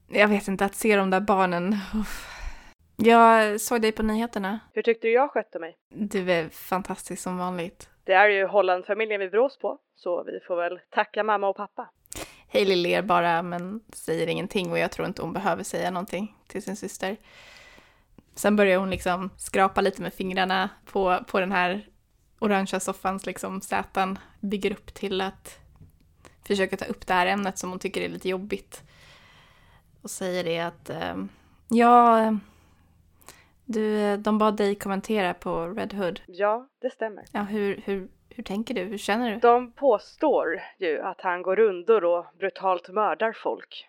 Jag 0.09 0.29
vet 0.29 0.49
inte, 0.49 0.65
att 0.65 0.75
se 0.75 0.97
de 0.97 1.11
där 1.11 1.21
barnen... 1.21 1.77
uff. 1.95 2.40
Jag 3.03 3.61
såg 3.61 3.83
dig 3.83 3.93
på 3.93 4.03
nyheterna. 4.03 4.61
Hur 4.73 4.83
tyckte 4.83 5.07
du 5.07 5.13
jag 5.13 5.31
skötte 5.31 5.59
mig? 5.59 5.77
Du 5.89 6.33
är 6.33 6.49
fantastisk 6.49 7.23
som 7.23 7.39
vanligt. 7.39 7.89
Det 8.05 8.13
är 8.13 8.29
ju 8.29 8.47
Holland-familjen 8.47 9.21
vi 9.21 9.29
brås 9.29 9.59
på, 9.59 9.79
så 9.95 10.25
vi 10.25 10.41
får 10.47 10.57
väl 10.57 10.81
tacka 10.91 11.25
mamma 11.25 11.49
och 11.49 11.57
pappa. 11.57 11.91
Hailey 12.53 12.77
ler 12.77 13.03
bara, 13.03 13.43
men 13.43 13.81
säger 13.93 14.27
ingenting 14.27 14.71
och 14.73 14.79
jag 14.79 14.91
tror 14.91 15.09
inte 15.09 15.23
hon 15.23 15.33
behöver 15.33 15.63
säga 15.63 15.91
någonting 15.91 16.37
till 16.47 16.63
sin 16.63 16.77
syster. 16.77 17.17
Sen 18.35 18.57
börjar 18.57 18.79
hon 18.79 18.91
liksom 18.91 19.31
skrapa 19.37 19.81
lite 19.81 20.03
med 20.03 20.15
fingrarna 20.15 20.71
på, 20.85 21.19
på 21.27 21.41
den 21.41 21.53
här 21.53 21.87
orangea 22.39 22.81
soffans 22.81 23.27
liksom 23.27 23.61
säten, 23.61 24.19
bygger 24.41 24.73
upp 24.73 24.95
till 24.95 25.21
att 25.21 25.59
försöka 26.47 26.77
ta 26.77 26.85
upp 26.85 27.07
det 27.07 27.15
här 27.15 27.27
ämnet 27.27 27.59
som 27.59 27.71
hon 27.71 27.79
tycker 27.79 28.01
är 28.01 28.09
lite 28.09 28.29
jobbigt. 28.29 28.83
Och 30.03 30.11
säger 30.11 30.45
det 30.45 30.61
att, 30.61 30.91
eh, 30.91 31.15
ja, 31.69 32.33
du, 33.73 34.17
de 34.17 34.39
bad 34.39 34.57
dig 34.57 34.75
kommentera 34.75 35.35
på 35.35 35.67
Red 35.67 35.93
Hood. 35.93 36.21
Ja, 36.27 36.69
det 36.79 36.91
stämmer. 36.91 37.25
Ja, 37.33 37.41
hur, 37.41 37.77
hur, 37.77 38.09
hur 38.29 38.43
tänker 38.43 38.75
du? 38.75 38.81
Hur 38.81 38.99
känner 38.99 39.31
du? 39.31 39.37
De 39.37 39.73
påstår 39.73 40.61
ju 40.79 41.01
att 41.01 41.21
han 41.21 41.43
går 41.43 41.57
rundor 41.57 42.05
och 42.05 42.27
brutalt 42.39 42.89
mördar 42.89 43.33
folk. 43.33 43.89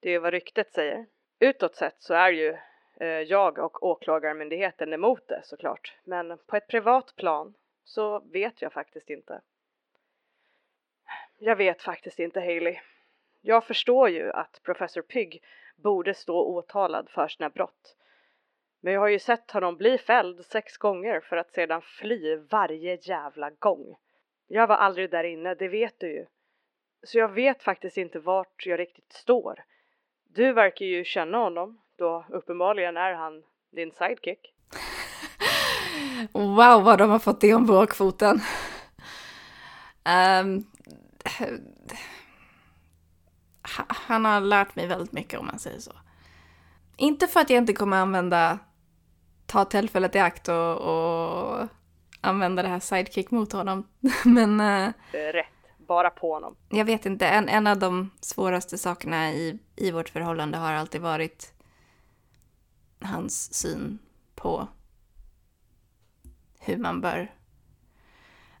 Det 0.00 0.08
är 0.08 0.12
ju 0.12 0.18
vad 0.18 0.32
ryktet 0.32 0.72
säger. 0.72 1.06
Utåt 1.38 1.76
sett 1.76 1.96
så 1.98 2.14
är 2.14 2.30
ju 2.30 2.56
eh, 3.00 3.08
jag 3.08 3.58
och 3.58 3.82
åklagarmyndigheten 3.82 4.92
emot 4.92 5.28
det 5.28 5.40
såklart. 5.44 5.96
Men 6.04 6.38
på 6.46 6.56
ett 6.56 6.68
privat 6.68 7.16
plan 7.16 7.54
så 7.84 8.18
vet 8.18 8.62
jag 8.62 8.72
faktiskt 8.72 9.10
inte. 9.10 9.40
Jag 11.38 11.56
vet 11.56 11.82
faktiskt 11.82 12.18
inte 12.18 12.40
Haley. 12.40 12.76
Jag 13.40 13.64
förstår 13.64 14.08
ju 14.08 14.32
att 14.32 14.60
professor 14.62 15.02
Pygg 15.02 15.42
borde 15.76 16.14
stå 16.14 16.38
åtalad 16.38 17.08
för 17.10 17.28
sina 17.28 17.48
brott. 17.48 17.96
Men 18.80 18.92
jag 18.92 19.00
har 19.00 19.08
ju 19.08 19.18
sett 19.18 19.50
honom 19.50 19.76
bli 19.76 19.98
fälld 19.98 20.44
sex 20.44 20.76
gånger 20.76 21.20
för 21.20 21.36
att 21.36 21.52
sedan 21.52 21.82
fly 21.82 22.36
varje 22.36 22.98
jävla 23.02 23.50
gång. 23.50 23.96
Jag 24.46 24.66
var 24.66 24.76
aldrig 24.76 25.10
där 25.10 25.24
inne, 25.24 25.54
det 25.54 25.68
vet 25.68 26.00
du 26.00 26.12
ju. 26.12 26.26
Så 27.02 27.18
jag 27.18 27.28
vet 27.28 27.62
faktiskt 27.62 27.96
inte 27.96 28.18
vart 28.18 28.66
jag 28.66 28.80
riktigt 28.80 29.12
står. 29.12 29.64
Du 30.28 30.52
verkar 30.52 30.86
ju 30.86 31.04
känna 31.04 31.38
honom, 31.38 31.80
då 31.96 32.26
uppenbarligen 32.28 32.96
är 32.96 33.12
han 33.12 33.42
din 33.70 33.92
sidekick. 33.92 34.54
Wow, 36.32 36.84
vad 36.84 36.98
de 36.98 37.10
har 37.10 37.18
fått 37.18 37.40
det 37.40 37.54
om 37.54 37.66
bakfoten. 37.66 38.36
Um, 38.36 38.42
ehm, 40.04 40.64
han 43.88 44.24
har 44.24 44.40
lärt 44.40 44.76
mig 44.76 44.86
väldigt 44.86 45.12
mycket 45.12 45.40
om 45.40 45.46
man 45.46 45.58
säger 45.58 45.78
så. 45.78 45.92
Inte 46.96 47.26
för 47.26 47.40
att 47.40 47.50
jag 47.50 47.58
inte 47.58 47.72
kommer 47.72 47.96
använda, 47.96 48.58
ta 49.46 49.64
tillfället 49.64 50.14
i 50.14 50.18
akt 50.18 50.48
och, 50.48 50.76
och 50.76 51.68
använda 52.20 52.62
det 52.62 52.68
här 52.68 52.80
sidekick 52.80 53.30
mot 53.30 53.52
honom. 53.52 53.88
Men 54.24 54.60
eh, 54.60 54.92
är 55.12 55.32
rätt, 55.32 55.46
bara 55.76 56.10
på 56.10 56.34
honom. 56.34 56.56
jag 56.68 56.84
vet 56.84 57.06
inte, 57.06 57.26
en, 57.26 57.48
en 57.48 57.66
av 57.66 57.78
de 57.78 58.10
svåraste 58.20 58.78
sakerna 58.78 59.32
i, 59.32 59.58
i 59.76 59.90
vårt 59.90 60.08
förhållande 60.08 60.58
har 60.58 60.72
alltid 60.72 61.00
varit 61.00 61.52
hans 63.00 63.54
syn 63.54 63.98
på 64.34 64.68
hur 66.60 66.76
man 66.76 67.00
bör 67.00 67.32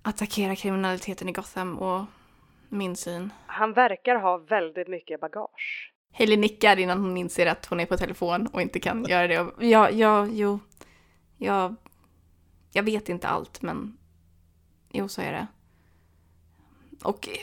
attackera 0.02 0.56
kriminaliteten 0.56 1.28
i 1.28 1.32
Gotham 1.32 1.78
och 1.78 2.04
min 2.68 2.96
syn. 2.96 3.32
Han 3.46 3.72
verkar 3.72 4.16
ha 4.16 4.38
väldigt 4.38 4.88
mycket 4.88 5.20
bagage. 5.20 5.92
Hailey 6.18 6.36
nickar 6.36 6.78
innan 6.78 7.00
hon 7.00 7.16
inser 7.16 7.46
att 7.46 7.66
hon 7.66 7.80
är 7.80 7.86
på 7.86 7.96
telefon 7.96 8.46
och 8.46 8.62
inte 8.62 8.80
kan 8.80 9.04
göra 9.08 9.26
det. 9.26 9.46
Ja, 9.58 9.90
ja, 9.90 10.26
jo, 10.30 10.60
jag, 11.38 11.74
jag 12.72 12.82
vet 12.82 13.08
inte 13.08 13.28
allt, 13.28 13.62
men 13.62 13.98
jo, 14.90 15.08
så 15.08 15.22
är 15.22 15.32
det. 15.32 15.46
Och... 17.04 17.28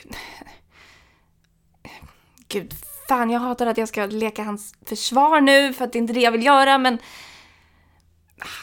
Gud, 2.47 2.73
fan, 3.07 3.29
jag 3.29 3.39
hatar 3.39 3.65
att 3.67 3.77
jag 3.77 3.87
ska 3.87 4.05
leka 4.05 4.43
hans 4.43 4.73
försvar 4.85 5.41
nu, 5.41 5.73
för 5.73 5.85
att 5.85 5.93
det 5.93 5.97
är 5.97 6.01
inte 6.01 6.13
det 6.13 6.21
jag 6.21 6.31
vill 6.31 6.45
göra, 6.45 6.77
men... 6.77 6.97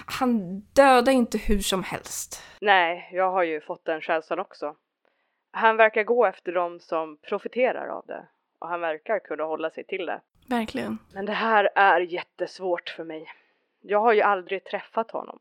Han 0.06 0.60
dödar 0.60 1.12
inte 1.12 1.38
hur 1.38 1.60
som 1.60 1.82
helst. 1.82 2.42
Nej, 2.60 3.10
jag 3.12 3.30
har 3.30 3.42
ju 3.42 3.60
fått 3.60 3.84
den 3.84 4.00
känslan 4.00 4.38
också. 4.38 4.74
Han 5.50 5.76
verkar 5.76 6.04
gå 6.04 6.26
efter 6.26 6.52
dem 6.52 6.80
som 6.80 7.18
profiterar 7.28 7.88
av 7.88 8.04
det 8.06 8.28
och 8.60 8.68
han 8.68 8.80
verkar 8.80 9.18
kunna 9.18 9.44
hålla 9.44 9.70
sig 9.70 9.84
till 9.84 10.06
det. 10.06 10.20
Verkligen. 10.46 10.98
Men 11.12 11.26
det 11.26 11.32
här 11.32 11.68
är 11.74 12.00
jättesvårt 12.00 12.88
för 12.88 13.04
mig. 13.04 13.26
Jag 13.82 14.00
har 14.00 14.12
ju 14.12 14.22
aldrig 14.22 14.64
träffat 14.64 15.10
honom. 15.10 15.38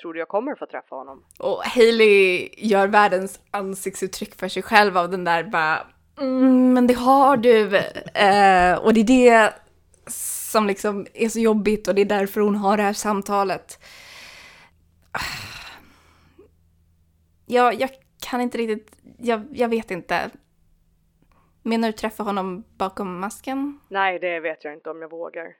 Tror 0.00 0.12
du 0.12 0.18
jag 0.18 0.28
kommer 0.28 0.54
få 0.54 0.66
träffa 0.66 0.94
honom? 0.94 1.24
Och 1.38 1.62
Hailey 1.64 2.48
gör 2.56 2.86
världens 2.86 3.40
ansiktsuttryck 3.50 4.34
för 4.34 4.48
sig 4.48 4.62
själv 4.62 4.98
av 4.98 5.10
den 5.10 5.24
där 5.24 5.42
bara 5.42 5.86
mm, 6.20 6.72
men 6.72 6.86
det 6.86 6.94
har 6.94 7.36
du. 7.36 7.76
Eh, 8.14 8.78
och 8.78 8.94
det 8.94 9.00
är 9.00 9.04
det 9.04 9.54
som 10.50 10.66
liksom 10.66 11.06
är 11.14 11.28
så 11.28 11.40
jobbigt 11.40 11.88
och 11.88 11.94
det 11.94 12.00
är 12.00 12.04
därför 12.06 12.40
hon 12.40 12.56
har 12.56 12.76
det 12.76 12.82
här 12.82 12.92
samtalet. 12.92 13.78
Jag, 17.46 17.80
jag 17.80 17.90
kan 18.20 18.40
inte 18.40 18.58
riktigt, 18.58 18.96
jag, 19.18 19.46
jag 19.52 19.68
vet 19.68 19.90
inte. 19.90 20.30
Menar 21.62 21.88
du 21.88 21.92
träffa 21.92 22.22
honom 22.22 22.64
bakom 22.76 23.20
masken? 23.20 23.80
Nej, 23.88 24.18
det 24.18 24.40
vet 24.40 24.64
jag 24.64 24.74
inte 24.74 24.90
om 24.90 25.02
jag 25.02 25.10
vågar. 25.10 25.56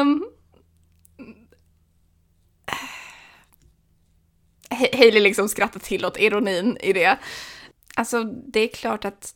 Um, 0.00 0.32
Hailey 4.70 5.20
liksom 5.20 5.48
skrattar 5.48 5.80
till 5.80 6.04
åt 6.04 6.20
ironin 6.20 6.76
i 6.80 6.92
det. 6.92 7.18
Alltså, 7.96 8.24
det 8.24 8.60
är 8.60 8.68
klart 8.68 9.04
att 9.04 9.34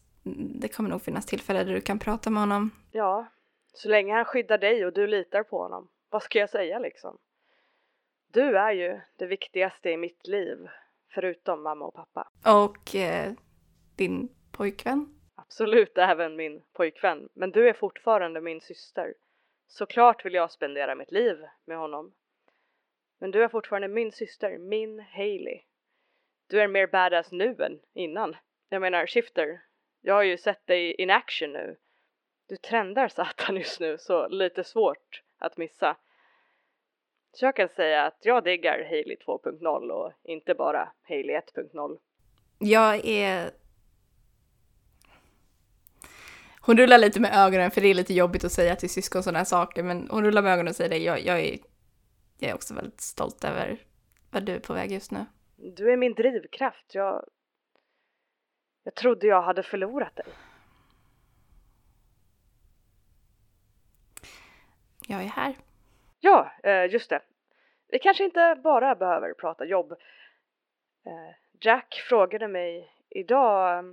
det 0.60 0.68
kommer 0.68 0.90
nog 0.90 1.02
finnas 1.02 1.26
tillfällen 1.26 1.66
där 1.66 1.74
du 1.74 1.80
kan 1.80 1.98
prata 1.98 2.30
med 2.30 2.42
honom. 2.42 2.70
Ja, 2.90 3.26
så 3.72 3.88
länge 3.88 4.14
han 4.14 4.24
skyddar 4.24 4.58
dig 4.58 4.86
och 4.86 4.92
du 4.92 5.06
litar 5.06 5.42
på 5.42 5.62
honom. 5.62 5.88
Vad 6.10 6.22
ska 6.22 6.38
jag 6.38 6.50
säga 6.50 6.78
liksom? 6.78 7.18
Du 8.32 8.58
är 8.58 8.72
ju 8.72 9.00
det 9.16 9.26
viktigaste 9.26 9.90
i 9.90 9.96
mitt 9.96 10.26
liv, 10.26 10.58
förutom 11.14 11.62
mamma 11.62 11.84
och 11.84 11.94
pappa. 11.94 12.30
Och 12.44 12.96
eh, 12.96 13.32
din 13.96 14.28
pojkvän? 14.52 15.18
Absolut 15.34 15.98
även 15.98 16.36
min 16.36 16.62
pojkvän, 16.72 17.28
men 17.32 17.50
du 17.50 17.68
är 17.68 17.72
fortfarande 17.72 18.40
min 18.40 18.60
syster. 18.60 19.14
Såklart 19.68 20.24
vill 20.24 20.34
jag 20.34 20.50
spendera 20.50 20.94
mitt 20.94 21.12
liv 21.12 21.36
med 21.64 21.78
honom. 21.78 22.12
Men 23.18 23.30
du 23.30 23.44
är 23.44 23.48
fortfarande 23.48 23.88
min 23.88 24.12
syster, 24.12 24.58
min 24.58 25.00
Hailey. 25.00 25.60
Du 26.46 26.60
är 26.60 26.68
mer 26.68 26.86
badass 26.86 27.32
nu 27.32 27.56
än 27.62 27.80
innan. 27.92 28.36
Jag 28.68 28.80
menar, 28.80 29.06
Shifter, 29.06 29.60
jag 30.00 30.14
har 30.14 30.22
ju 30.22 30.38
sett 30.38 30.66
dig 30.66 30.94
in 30.94 31.10
action 31.10 31.52
nu. 31.52 31.76
Du 32.46 32.56
trendar 32.56 33.08
satan 33.08 33.56
just 33.56 33.80
nu, 33.80 33.98
så 33.98 34.28
lite 34.28 34.64
svårt 34.64 35.22
att 35.38 35.56
missa. 35.56 35.96
Så 37.32 37.44
jag 37.44 37.56
kan 37.56 37.68
säga 37.68 38.06
att 38.06 38.18
jag 38.20 38.44
diggar 38.44 38.84
Hailey 38.90 39.16
2.0 39.26 39.90
och 39.90 40.12
inte 40.22 40.54
bara 40.54 40.92
Hailey 41.08 41.36
1.0. 41.36 41.98
Jag 42.58 43.04
är... 43.04 43.50
Hon 46.60 46.76
rullar 46.76 46.98
lite 46.98 47.20
med 47.20 47.34
ögonen 47.34 47.70
för 47.70 47.80
det 47.80 47.88
är 47.88 47.94
lite 47.94 48.14
jobbigt 48.14 48.44
att 48.44 48.52
säga 48.52 48.76
till 48.76 48.90
syskon 48.90 49.22
sådana 49.22 49.38
här 49.38 49.44
saker 49.44 49.82
men 49.82 50.08
hon 50.10 50.24
rullar 50.24 50.42
med 50.42 50.52
ögonen 50.52 50.68
och 50.68 50.76
säger 50.76 50.90
det. 50.90 50.98
Jag, 50.98 51.20
jag, 51.20 51.40
är, 51.40 51.58
jag 52.38 52.50
är 52.50 52.54
också 52.54 52.74
väldigt 52.74 53.00
stolt 53.00 53.44
över 53.44 53.78
vad 54.30 54.44
du 54.44 54.52
är 54.52 54.60
på 54.60 54.72
väg 54.72 54.92
just 54.92 55.10
nu. 55.10 55.26
Du 55.56 55.92
är 55.92 55.96
min 55.96 56.14
drivkraft. 56.14 56.94
Jag, 56.94 57.24
jag 58.84 58.94
trodde 58.94 59.26
jag 59.26 59.42
hade 59.42 59.62
förlorat 59.62 60.16
dig. 60.16 60.26
Jag 65.08 65.22
är 65.22 65.28
här. 65.28 65.56
Ja, 66.24 66.52
eh, 66.62 66.84
just 66.92 67.10
det. 67.10 67.20
Vi 67.88 67.98
kanske 67.98 68.24
inte 68.24 68.60
bara 68.64 68.94
behöver 68.94 69.34
prata 69.34 69.64
jobb. 69.64 69.92
Eh, 71.06 71.34
Jack 71.60 72.02
frågade 72.08 72.48
mig 72.48 72.92
idag. 73.10 73.84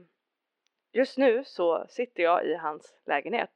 Just 0.92 1.18
nu 1.18 1.44
så 1.46 1.86
sitter 1.89 2.24
jag 2.24 2.46
i 2.46 2.56
hans 2.56 2.94
lägenhet. 3.06 3.50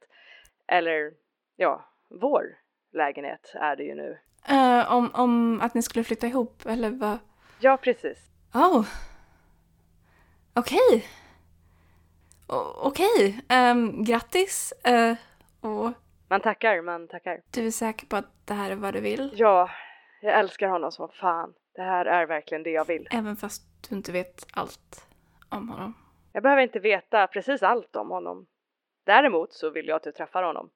Eller 0.66 1.12
ja, 1.56 1.84
vår 2.08 2.44
lägenhet 2.92 3.52
är 3.54 3.76
det 3.76 3.82
ju 3.82 3.94
nu. 3.94 4.18
Eh, 4.48 4.92
om, 4.92 5.10
om 5.14 5.60
att 5.60 5.74
ni 5.74 5.82
skulle 5.82 6.04
flytta 6.04 6.26
ihop, 6.26 6.66
eller 6.66 6.90
vad? 6.90 7.18
Ja, 7.60 7.76
precis. 7.76 8.18
Oh. 8.54 8.86
Okej. 10.54 11.06
O- 12.48 12.74
Okej. 12.82 13.40
Ehm, 13.48 14.04
grattis. 14.04 14.72
Eh, 14.84 15.16
och 15.60 15.90
Man 16.28 16.40
tackar, 16.40 16.82
man 16.82 17.08
tackar. 17.08 17.40
du 17.50 17.66
är 17.66 17.70
säker 17.70 18.06
på 18.06 18.16
att 18.16 18.46
det 18.46 18.54
här 18.54 18.70
är 18.70 18.76
vad 18.76 18.94
du 18.94 19.00
vill? 19.00 19.32
Ja, 19.34 19.70
jag 20.20 20.38
älskar 20.38 20.68
honom 20.68 20.92
som 20.92 21.08
fan. 21.08 21.54
Det 21.74 21.82
här 21.82 22.06
är 22.06 22.26
verkligen 22.26 22.62
det 22.62 22.70
jag 22.70 22.84
vill. 22.84 23.08
Även 23.10 23.36
fast 23.36 23.88
du 23.88 23.96
inte 23.96 24.12
vet 24.12 24.46
allt 24.52 25.06
om 25.48 25.68
honom. 25.68 25.94
Jag 26.32 26.42
behöver 26.42 26.62
inte 26.62 26.78
veta 26.78 27.26
precis 27.26 27.62
allt 27.62 27.96
om 27.96 28.10
honom. 28.10 28.46
Däremot 29.04 29.52
så 29.52 29.70
vill 29.70 29.88
jag 29.88 29.96
att 29.96 30.02
du 30.02 30.12
träffar 30.12 30.42
honom. 30.42 30.70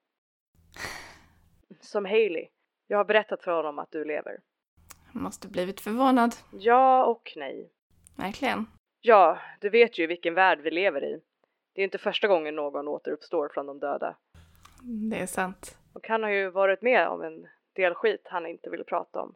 Som 1.81 2.05
Hailey. 2.05 2.47
Jag 2.87 2.97
har 2.97 3.05
berättat 3.05 3.43
för 3.43 3.51
honom 3.51 3.79
att 3.79 3.91
du 3.91 4.05
lever. 4.05 4.39
Jag 5.13 5.21
måste 5.21 5.47
blivit 5.47 5.81
förvånad. 5.81 6.35
Ja 6.51 7.05
och 7.05 7.33
nej. 7.35 7.71
Verkligen. 8.17 8.65
Ja, 9.01 9.39
du 9.59 9.69
vet 9.69 9.99
ju 9.99 10.07
vilken 10.07 10.33
värld 10.33 10.59
vi 10.59 10.71
lever 10.71 11.03
i. 11.03 11.21
Det 11.73 11.81
är 11.81 11.85
inte 11.85 11.97
första 11.97 12.27
gången 12.27 12.55
någon 12.55 12.87
återuppstår 12.87 13.49
från 13.53 13.65
de 13.65 13.79
döda. 13.79 14.15
Det 14.81 15.17
är 15.17 15.25
sant. 15.27 15.77
Och 15.93 16.07
han 16.07 16.23
har 16.23 16.29
ju 16.29 16.49
varit 16.49 16.81
med 16.81 17.07
om 17.07 17.21
en 17.21 17.47
del 17.75 17.93
skit 17.93 18.21
han 18.25 18.45
inte 18.45 18.69
vill 18.69 18.83
prata 18.83 19.21
om. 19.21 19.35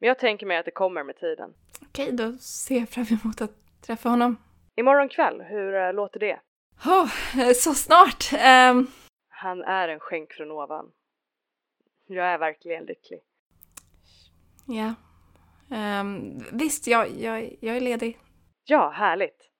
Men 0.00 0.08
jag 0.08 0.18
tänker 0.18 0.46
mig 0.46 0.56
att 0.56 0.64
det 0.64 0.70
kommer 0.70 1.04
med 1.04 1.16
tiden. 1.16 1.54
Okej, 1.82 2.12
då 2.12 2.32
ser 2.32 2.78
jag 2.78 2.88
fram 2.88 3.06
emot 3.22 3.40
att 3.40 3.82
träffa 3.86 4.08
honom. 4.08 4.36
Imorgon 4.76 5.08
kväll, 5.08 5.40
hur 5.42 5.74
eh, 5.74 5.92
låter 5.92 6.20
det? 6.20 6.40
Oh, 6.84 7.08
så 7.54 7.74
snart! 7.74 8.32
Ehm, 8.38 8.86
Han 9.28 9.62
är 9.62 9.88
en 9.88 10.00
skänk 10.00 10.32
från 10.32 10.50
ovan. 10.50 10.92
Jag 12.06 12.26
är 12.26 12.38
verkligen 12.38 12.84
lycklig. 12.84 13.20
ja. 14.66 14.94
Ehm, 15.76 16.38
visst, 16.52 16.86
jag, 16.86 17.08
jag, 17.10 17.56
jag 17.60 17.76
är 17.76 17.80
ledig. 17.80 18.18
Ja, 18.64 18.90
härligt. 18.90 19.50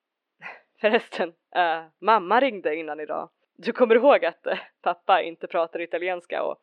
Förresten, 0.80 1.28
eh, 1.56 1.84
mamma 2.00 2.40
ringde 2.40 2.76
innan 2.76 3.00
idag. 3.00 3.30
Du 3.62 3.72
kommer 3.72 3.94
ihåg 3.94 4.24
att 4.24 4.46
eh, 4.46 4.58
pappa 4.82 5.22
inte 5.22 5.46
pratar 5.46 5.80
italienska 5.80 6.42
och 6.42 6.58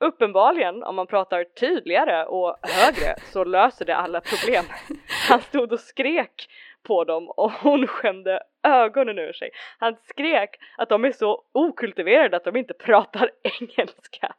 uppenbarligen 0.00 0.82
om 0.82 0.96
man 0.96 1.06
pratar 1.06 1.44
tydligare 1.44 2.24
och 2.24 2.56
högre 2.62 3.14
så 3.32 3.44
löser 3.44 3.84
det 3.84 3.96
alla 3.96 4.20
problem. 4.20 4.64
Han 5.28 5.40
stod 5.40 5.72
och 5.72 5.80
skrek 5.80 6.48
på 6.82 7.04
dem 7.04 7.28
och 7.28 7.52
hon 7.52 7.86
skämde 7.86 8.42
ögonen 8.62 9.18
ur 9.18 9.32
sig. 9.32 9.50
Han 9.78 9.96
skrek 10.02 10.56
att 10.76 10.88
de 10.88 11.04
är 11.04 11.12
så 11.12 11.44
okultiverade 11.52 12.36
att 12.36 12.44
de 12.44 12.56
inte 12.56 12.74
pratar 12.74 13.30
engelska. 13.60 14.34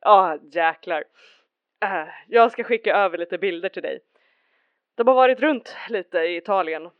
Ja, 0.00 0.38
jäklar. 0.52 1.04
Äh, 1.82 2.08
jag 2.28 2.52
ska 2.52 2.64
skicka 2.64 2.96
över 2.96 3.18
lite 3.18 3.38
bilder 3.38 3.68
till 3.68 3.82
dig. 3.82 4.00
De 4.94 5.08
har 5.08 5.14
varit 5.14 5.40
runt 5.40 5.76
lite 5.88 6.18
i 6.18 6.36
Italien. 6.36 6.90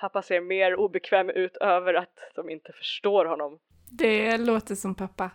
Pappa 0.00 0.22
ser 0.22 0.40
mer 0.40 0.74
obekväm 0.74 1.30
ut 1.30 1.56
över 1.56 1.94
att 1.94 2.32
de 2.34 2.50
inte 2.50 2.72
förstår 2.72 3.24
honom. 3.24 3.58
Det 3.90 4.38
låter 4.38 4.74
som 4.74 4.94
pappa. 4.94 5.30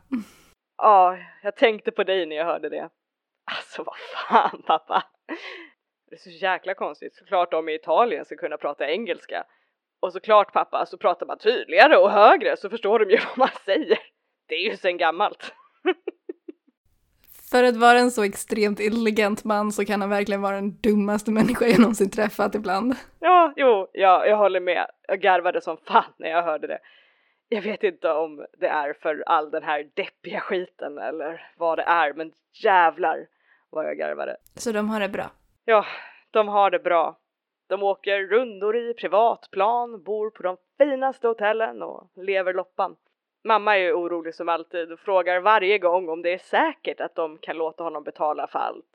Ja, 0.77 1.17
jag 1.43 1.55
tänkte 1.55 1.91
på 1.91 2.03
dig 2.03 2.25
när 2.25 2.35
jag 2.35 2.45
hörde 2.45 2.69
det. 2.69 2.89
Alltså 3.51 3.83
vad 3.83 3.95
fan 3.97 4.63
pappa. 4.67 5.03
Det 6.09 6.15
är 6.15 6.19
så 6.19 6.29
jäkla 6.29 6.73
konstigt. 6.73 7.15
Såklart 7.15 7.51
de 7.51 7.69
i 7.69 7.75
Italien 7.75 8.25
ska 8.25 8.35
kunna 8.35 8.57
prata 8.57 8.89
engelska. 8.89 9.43
Och 9.99 10.13
såklart 10.13 10.53
pappa, 10.53 10.85
så 10.85 10.97
pratar 10.97 11.25
man 11.25 11.37
tydligare 11.37 11.97
och 11.97 12.11
högre 12.11 12.57
så 12.57 12.69
förstår 12.69 12.99
de 12.99 13.09
ju 13.11 13.17
vad 13.27 13.37
man 13.37 13.49
säger. 13.65 13.99
Det 14.47 14.55
är 14.55 14.69
ju 14.69 14.77
sen 14.77 14.97
gammalt. 14.97 15.53
För 17.51 17.63
att 17.63 17.77
vara 17.77 17.99
en 17.99 18.11
så 18.11 18.23
extremt 18.23 18.79
intelligent 18.79 19.43
man 19.43 19.71
så 19.71 19.85
kan 19.85 20.01
han 20.01 20.09
verkligen 20.09 20.41
vara 20.41 20.55
den 20.55 20.81
dummaste 20.81 21.31
människa 21.31 21.65
jag 21.65 21.79
någonsin 21.79 22.09
träffat 22.09 22.55
ibland. 22.55 22.95
Ja, 23.19 23.53
jo, 23.55 23.87
ja, 23.93 24.25
jag 24.25 24.37
håller 24.37 24.59
med. 24.59 24.85
Jag 25.07 25.21
garvade 25.21 25.61
som 25.61 25.77
fan 25.77 26.13
när 26.17 26.29
jag 26.29 26.43
hörde 26.43 26.67
det. 26.67 26.79
Jag 27.49 27.61
vet 27.61 27.83
inte 27.83 28.11
om 28.11 28.45
det 28.59 28.67
är 28.67 28.93
för 28.93 29.23
all 29.25 29.51
den 29.51 29.63
här 29.63 29.89
deppiga 29.93 30.39
skiten 30.39 30.97
eller 30.97 31.51
vad 31.57 31.77
det 31.77 31.83
är, 31.83 32.13
men 32.13 32.31
jävlar 32.63 33.27
vad 33.69 33.85
jag 33.85 33.97
garvade. 33.97 34.37
Så 34.55 34.71
de 34.71 34.89
har 34.89 34.99
det 34.99 35.09
bra. 35.09 35.31
Ja, 35.65 35.85
de 36.31 36.47
har 36.47 36.71
det 36.71 36.79
bra. 36.79 37.19
De 37.67 37.83
åker 37.83 38.19
rundor 38.19 38.77
i 38.77 38.93
privatplan, 38.93 40.03
bor 40.03 40.29
på 40.29 40.43
de 40.43 40.57
finaste 40.77 41.27
hotellen 41.27 41.81
och 41.81 42.09
lever 42.15 42.53
loppan. 42.53 42.95
Mamma 43.45 43.77
är 43.77 43.79
ju 43.79 43.93
orolig 43.93 44.35
som 44.35 44.49
alltid 44.49 44.91
och 44.91 44.99
frågar 44.99 45.39
varje 45.39 45.77
gång 45.77 46.09
om 46.09 46.21
det 46.21 46.33
är 46.33 46.37
säkert 46.37 46.99
att 46.99 47.15
de 47.15 47.37
kan 47.37 47.57
låta 47.57 47.83
honom 47.83 48.03
betala 48.03 48.47
för 48.47 48.59
allt. 48.59 48.85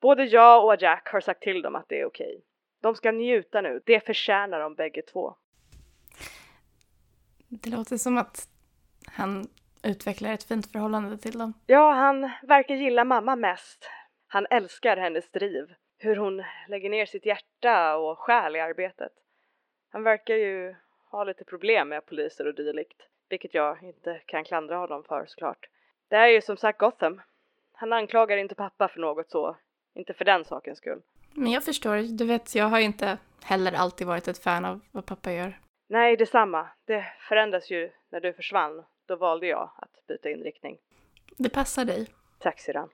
Både 0.00 0.24
jag 0.24 0.64
och 0.64 0.82
Jack 0.82 1.08
har 1.08 1.20
sagt 1.20 1.42
till 1.42 1.62
dem 1.62 1.76
att 1.76 1.88
det 1.88 2.00
är 2.00 2.04
okej. 2.04 2.44
De 2.80 2.94
ska 2.94 3.12
njuta 3.12 3.60
nu, 3.60 3.82
det 3.86 4.06
förtjänar 4.06 4.60
de 4.60 4.74
bägge 4.74 5.02
två. 5.02 5.34
Det 7.48 7.70
låter 7.70 7.96
som 7.96 8.18
att 8.18 8.48
han 9.06 9.46
utvecklar 9.82 10.32
ett 10.32 10.44
fint 10.44 10.72
förhållande 10.72 11.18
till 11.18 11.38
dem. 11.38 11.52
Ja, 11.66 11.92
han 11.92 12.30
verkar 12.42 12.74
gilla 12.74 13.04
mamma 13.04 13.36
mest. 13.36 13.90
Han 14.26 14.46
älskar 14.50 14.96
hennes 14.96 15.30
driv, 15.30 15.74
hur 15.98 16.16
hon 16.16 16.44
lägger 16.68 16.90
ner 16.90 17.06
sitt 17.06 17.26
hjärta 17.26 17.96
och 17.96 18.18
själ 18.18 18.56
i 18.56 18.60
arbetet. 18.60 19.12
Han 19.90 20.02
verkar 20.02 20.34
ju 20.34 20.74
ha 21.10 21.24
lite 21.24 21.44
problem 21.44 21.88
med 21.88 22.06
poliser 22.06 22.46
och 22.46 22.54
dylikt, 22.54 23.02
vilket 23.30 23.54
jag 23.54 23.82
inte 23.82 24.20
kan 24.26 24.44
klandra 24.44 24.76
honom 24.76 25.04
för 25.04 25.26
såklart. 25.26 25.66
Det 26.08 26.16
är 26.16 26.28
ju 26.28 26.40
som 26.40 26.56
sagt 26.56 26.78
Gotham. 26.78 27.20
Han 27.72 27.92
anklagar 27.92 28.36
inte 28.36 28.54
pappa 28.54 28.88
för 28.88 29.00
något 29.00 29.30
så, 29.30 29.56
inte 29.94 30.14
för 30.14 30.24
den 30.24 30.44
sakens 30.44 30.78
skull. 30.78 31.02
Men 31.34 31.52
jag 31.52 31.64
förstår, 31.64 32.18
du 32.18 32.26
vet, 32.26 32.54
jag 32.54 32.64
har 32.64 32.78
ju 32.78 32.84
inte 32.84 33.18
heller 33.42 33.72
alltid 33.72 34.06
varit 34.06 34.28
ett 34.28 34.42
fan 34.42 34.64
av 34.64 34.80
vad 34.92 35.06
pappa 35.06 35.32
gör. 35.32 35.58
Nej, 35.88 36.16
detsamma. 36.16 36.68
Det 36.84 37.04
förändras 37.28 37.70
ju 37.70 37.90
när 38.10 38.20
du 38.20 38.32
försvann. 38.32 38.84
Då 39.06 39.16
valde 39.16 39.46
jag 39.46 39.70
att 39.76 40.06
byta 40.06 40.30
inriktning. 40.30 40.78
Det 41.38 41.48
passar 41.48 41.84
dig. 41.84 42.08
Tack 42.38 42.60
syrran. 42.60 42.88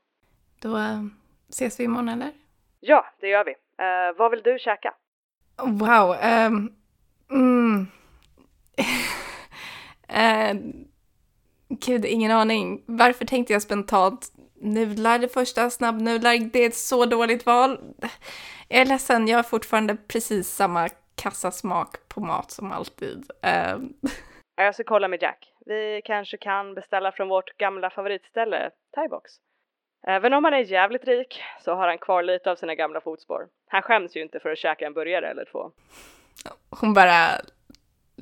Då 0.61 0.77
eh, 0.77 1.03
ses 1.49 1.81
vi 1.81 1.85
imorgon 1.85 2.09
eller? 2.09 2.33
Ja, 2.81 3.07
det 3.21 3.29
gör 3.29 3.45
vi. 3.45 3.51
Eh, 3.51 4.19
vad 4.19 4.31
vill 4.31 4.43
du 4.43 4.59
käka? 4.59 4.95
Wow. 5.57 6.17
ehm, 6.21 6.73
mm. 7.31 7.87
Eh, 10.17 10.55
gud, 11.69 12.05
ingen 12.05 12.31
aning. 12.31 12.83
Varför 12.87 13.25
tänkte 13.25 13.53
jag 13.53 13.63
spontant 13.63 14.33
nudlar 14.61 15.19
det 15.19 15.29
första, 15.29 15.71
snabbnudlar, 15.71 16.51
det 16.53 16.59
är 16.59 16.67
ett 16.67 16.77
så 16.77 17.07
dåligt 17.07 17.47
val. 17.47 17.79
Jag 18.69 18.81
är 18.81 18.87
ledsen, 18.87 19.29
jag 19.29 19.39
har 19.39 19.43
fortfarande 19.43 19.97
precis 19.97 20.49
samma 20.49 20.89
kassasmak 21.15 22.09
på 22.09 22.21
mat 22.21 22.51
som 22.51 22.73
alltid. 22.73 23.31
Ja, 23.41 23.79
Jag 24.57 24.75
ska 24.75 24.85
kolla 24.85 25.09
med 25.09 25.23
Jack. 25.23 25.53
Vi 25.67 26.03
kanske 26.05 26.37
kan 26.37 26.75
beställa 26.75 27.13
från 27.13 27.29
vårt 27.29 27.57
gamla 27.59 27.91
favoritställe, 27.91 28.71
Thaibox. 28.95 29.33
Även 30.07 30.33
om 30.33 30.45
han 30.45 30.55
är 30.55 30.59
jävligt 30.59 31.05
rik 31.05 31.43
så 31.65 31.75
har 31.75 31.89
han 31.89 31.99
kvar 31.99 32.23
lite 32.23 32.51
av 32.51 32.57
sina 32.57 32.75
gamla 32.75 33.01
fotspår. 33.01 33.49
Han 33.69 33.83
skäms 33.83 34.17
ju 34.17 34.23
inte 34.23 34.41
för 34.41 34.53
att 34.53 34.59
käka 34.59 34.87
en 34.87 34.95
burgare 34.95 35.31
eller 35.31 35.45
två. 35.45 35.71
hon 36.71 36.95
bara 36.95 37.29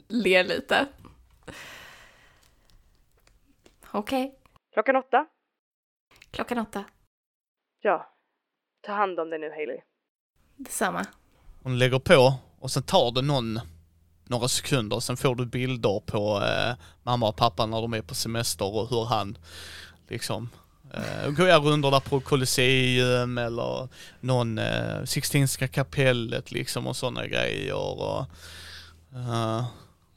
ler 0.09 0.44
lite. 0.44 0.87
Okej, 3.96 4.35
Klockan 4.72 4.96
åtta? 4.96 5.26
klockan 6.30 6.59
åtta. 6.59 6.85
Ja. 7.80 8.14
Ta 8.87 8.92
hand 8.92 9.20
om 9.20 9.30
dig 9.30 9.38
nu 9.38 9.50
Hailey. 9.50 9.80
Detsamma. 10.57 11.07
Hon 11.62 11.78
lägger 11.78 11.98
på 11.98 12.35
och 12.61 12.70
sen 12.70 12.83
tar 12.83 13.12
det 13.12 13.22
någon, 13.22 13.61
några 14.24 14.48
sekunder, 14.48 15.00
sen 15.00 15.16
får 15.16 15.35
du 15.35 15.46
bilder 15.46 16.00
på 16.00 16.42
eh, 16.42 16.74
mamma 17.02 17.28
och 17.28 17.37
pappa 17.37 17.66
när 17.66 17.83
de 17.83 17.94
är 17.94 18.02
på 18.02 18.14
semester 18.14 18.74
och 18.74 18.88
hur 18.90 19.04
han 19.04 19.38
liksom 20.09 20.50
eh, 20.94 21.30
går 21.30 21.61
rundor 21.61 21.90
där 21.90 22.00
på 22.00 22.20
Colosseum 22.20 23.38
eller 23.38 23.88
någon 24.20 24.59
eh, 24.59 25.04
Sixtinska 25.04 25.68
kapellet 25.68 26.52
liksom 26.52 26.87
och 26.87 26.96
sådana 26.96 27.26
grejer 27.26 27.74
och 27.76 28.20
eh, 29.14 29.64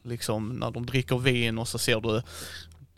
liksom 0.03 0.49
när 0.49 0.71
de 0.71 0.85
dricker 0.85 1.17
vin 1.17 1.57
och 1.57 1.67
så 1.67 1.77
ser 1.77 1.99
du 2.01 2.21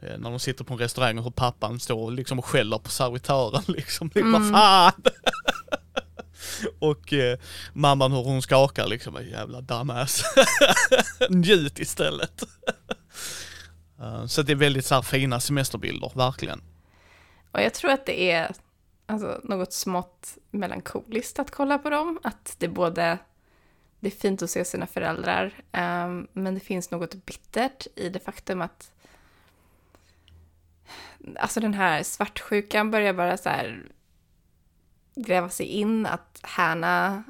när 0.02 0.30
de 0.30 0.40
sitter 0.40 0.64
på 0.64 0.74
en 0.74 0.80
restaurang 0.80 1.18
och 1.18 1.24
hur 1.24 1.32
pappan 1.32 1.80
står 1.80 2.12
liksom 2.12 2.40
och 2.40 2.46
skäller 2.46 2.78
på 2.78 2.90
servitören 2.90 3.64
liksom. 3.68 4.12
Mm. 4.16 4.32
Vad 4.32 4.50
fan! 4.52 5.04
Och 6.80 7.14
eh, 7.14 7.40
mamman 7.74 8.12
hur 8.12 8.24
hon 8.24 8.42
skakar 8.42 8.88
liksom, 8.88 9.26
jävla 9.32 9.62
dumbass. 9.62 10.24
Njut 11.30 11.80
istället. 11.80 12.44
Eh, 14.00 14.26
så 14.26 14.42
det 14.42 14.52
är 14.52 14.56
väldigt 14.56 14.86
så 14.86 14.96
här 14.96 15.02
fina 15.02 15.40
semesterbilder, 15.40 16.12
verkligen. 16.16 16.62
Och 17.52 17.62
jag 17.62 17.74
tror 17.74 17.92
att 17.92 18.06
det 18.06 18.32
är 18.32 18.52
alltså, 19.06 19.42
något 19.44 19.74
smått 19.74 20.38
melankoliskt 20.52 21.40
att 21.40 21.52
kolla 21.52 21.78
på 21.78 21.90
dem. 21.90 22.20
Att 22.24 22.56
det 22.58 22.68
både 22.68 23.18
det 24.00 24.08
är 24.08 24.12
fint 24.12 24.42
att 24.42 24.50
se 24.50 24.66
sina 24.66 24.88
föräldrar, 24.88 25.54
ehm, 25.72 26.28
men 26.34 26.54
det 26.54 26.60
finns 26.60 26.92
något 26.92 27.26
bittert 27.26 27.88
i 27.96 28.10
det 28.10 28.20
faktum 28.20 28.62
att 28.62 28.92
alltså 31.40 31.60
den 31.60 31.74
här 31.74 32.04
svartsjukan 32.04 32.92
börjar 32.92 33.14
bara 33.14 33.38
så 33.38 33.50
här 33.50 33.86
gräva 35.16 35.50
sig 35.50 35.66
in, 35.66 36.06
att 36.06 36.40
Hanna 36.42 37.24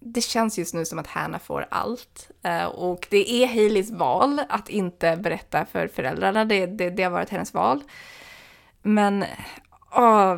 det 0.00 0.20
känns 0.20 0.58
just 0.58 0.74
nu 0.74 0.84
som 0.84 0.98
att 0.98 1.06
Hanna 1.06 1.38
får 1.38 1.66
allt. 1.70 2.30
Eh, 2.42 2.64
och 2.64 3.06
det 3.10 3.30
är 3.30 3.46
Haileys 3.46 3.90
val 3.90 4.40
att 4.48 4.68
inte 4.68 5.16
berätta 5.16 5.66
för 5.66 5.88
föräldrarna. 5.88 6.44
Det, 6.44 6.66
det, 6.66 6.90
det 6.90 7.02
har 7.02 7.10
varit 7.10 7.30
hennes 7.30 7.54
val. 7.54 7.82
Men 8.82 9.24
åh, 9.96 10.36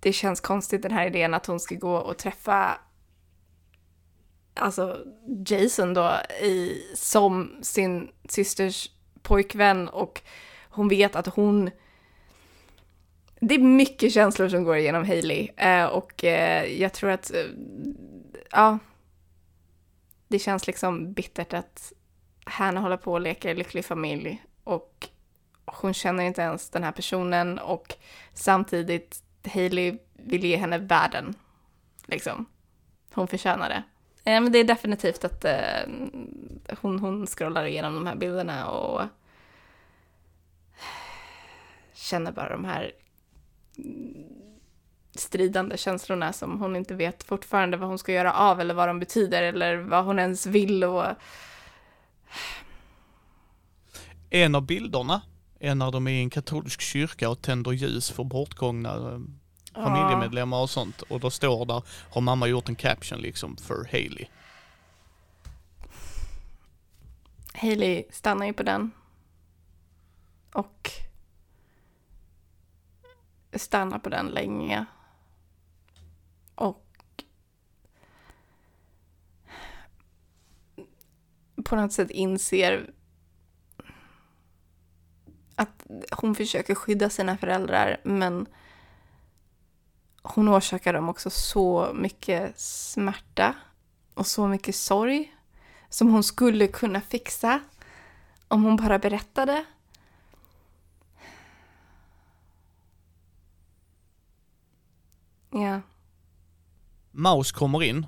det 0.00 0.12
känns 0.12 0.40
konstigt 0.40 0.82
den 0.82 0.92
här 0.92 1.06
idén 1.06 1.34
att 1.34 1.46
hon 1.46 1.60
ska 1.60 1.74
gå 1.74 1.96
och 1.96 2.16
träffa 2.16 2.78
alltså 4.54 4.98
Jason 5.46 5.94
då 5.94 6.12
i, 6.42 6.82
som 6.94 7.58
sin 7.62 8.10
systers 8.28 8.90
pojkvän 9.22 9.88
och 9.88 10.22
hon 10.70 10.88
vet 10.88 11.16
att 11.16 11.26
hon 11.26 11.70
det 13.40 13.54
är 13.54 13.58
mycket 13.58 14.12
känslor 14.12 14.48
som 14.48 14.64
går 14.64 14.76
igenom 14.76 15.04
Hailey 15.04 15.48
eh, 15.56 15.84
och 15.84 16.24
eh, 16.24 16.80
jag 16.80 16.92
tror 16.92 17.10
att 17.10 17.34
eh, 17.34 17.44
ja 18.50 18.78
det 20.28 20.38
känns 20.38 20.66
liksom 20.66 21.12
bittert 21.12 21.52
att 21.52 21.92
Hanna 22.44 22.80
håller 22.80 22.96
på 22.96 23.12
och 23.12 23.20
leker 23.20 23.54
lycklig 23.54 23.84
familj 23.84 24.42
och 24.64 25.08
hon 25.64 25.94
känner 25.94 26.24
inte 26.24 26.42
ens 26.42 26.70
den 26.70 26.84
här 26.84 26.92
personen 26.92 27.58
och 27.58 27.94
samtidigt 28.34 29.22
Hailey 29.52 29.98
vill 30.12 30.44
ge 30.44 30.56
henne 30.56 30.78
världen. 30.78 31.34
Liksom. 32.06 32.46
Hon 33.12 33.28
förtjänar 33.28 33.68
det. 33.68 33.82
Eh, 34.30 34.40
men 34.40 34.52
det 34.52 34.58
är 34.58 34.64
definitivt 34.64 35.24
att 35.24 35.44
eh, 35.44 35.88
hon, 36.80 36.98
hon 36.98 37.26
scrollar 37.26 37.64
igenom 37.64 37.94
de 37.94 38.06
här 38.06 38.16
bilderna 38.16 38.70
och 38.70 39.02
känner 41.98 42.32
bara 42.32 42.48
de 42.48 42.64
här 42.64 42.92
stridande 45.14 45.76
känslorna 45.76 46.32
som 46.32 46.60
hon 46.60 46.76
inte 46.76 46.94
vet 46.94 47.24
fortfarande 47.24 47.76
vad 47.76 47.88
hon 47.88 47.98
ska 47.98 48.12
göra 48.12 48.32
av 48.32 48.60
eller 48.60 48.74
vad 48.74 48.88
de 48.88 49.00
betyder 49.00 49.42
eller 49.42 49.76
vad 49.76 50.04
hon 50.04 50.18
ens 50.18 50.46
vill 50.46 50.84
och 50.84 51.06
En 54.30 54.54
av 54.54 54.66
bilderna 54.66 55.22
är 55.60 55.74
när 55.74 55.90
de 55.90 56.06
är 56.06 56.10
i 56.10 56.20
en 56.20 56.30
katolsk 56.30 56.80
kyrka 56.80 57.30
och 57.30 57.42
tänder 57.42 57.72
ljus 57.72 58.10
för 58.10 58.24
bortgångna 58.24 58.94
eh, 58.94 59.18
familjemedlemmar 59.84 60.62
och 60.62 60.70
sånt. 60.70 61.02
Och 61.02 61.20
då 61.20 61.30
står 61.30 61.66
där, 61.66 61.82
har 62.10 62.20
mamma 62.20 62.46
gjort 62.46 62.68
en 62.68 62.76
caption 62.76 63.18
liksom 63.18 63.56
för 63.56 63.88
Hailey. 63.92 64.26
Hailey 67.54 68.04
stannar 68.10 68.46
ju 68.46 68.52
på 68.52 68.62
den. 68.62 68.90
Och 70.52 70.90
stannar 73.52 73.98
på 73.98 74.08
den 74.08 74.26
länge. 74.26 74.86
Och 76.54 76.84
på 81.64 81.76
något 81.76 81.92
sätt 81.92 82.10
inser 82.10 82.90
att 85.54 85.86
hon 86.10 86.34
försöker 86.34 86.74
skydda 86.74 87.10
sina 87.10 87.38
föräldrar 87.38 88.00
men 88.04 88.46
hon 90.22 90.48
orsakar 90.48 90.92
dem 90.92 91.08
också 91.08 91.30
så 91.30 91.92
mycket 91.94 92.60
smärta 92.60 93.54
och 94.14 94.26
så 94.26 94.48
mycket 94.48 94.74
sorg 94.74 95.34
som 95.88 96.10
hon 96.10 96.22
skulle 96.22 96.66
kunna 96.66 97.00
fixa 97.00 97.60
om 98.48 98.62
hon 98.62 98.76
bara 98.76 98.98
berättade. 98.98 99.64
Ja. 105.50 105.80
Maus 107.10 107.52
kommer 107.52 107.82
in. 107.82 108.06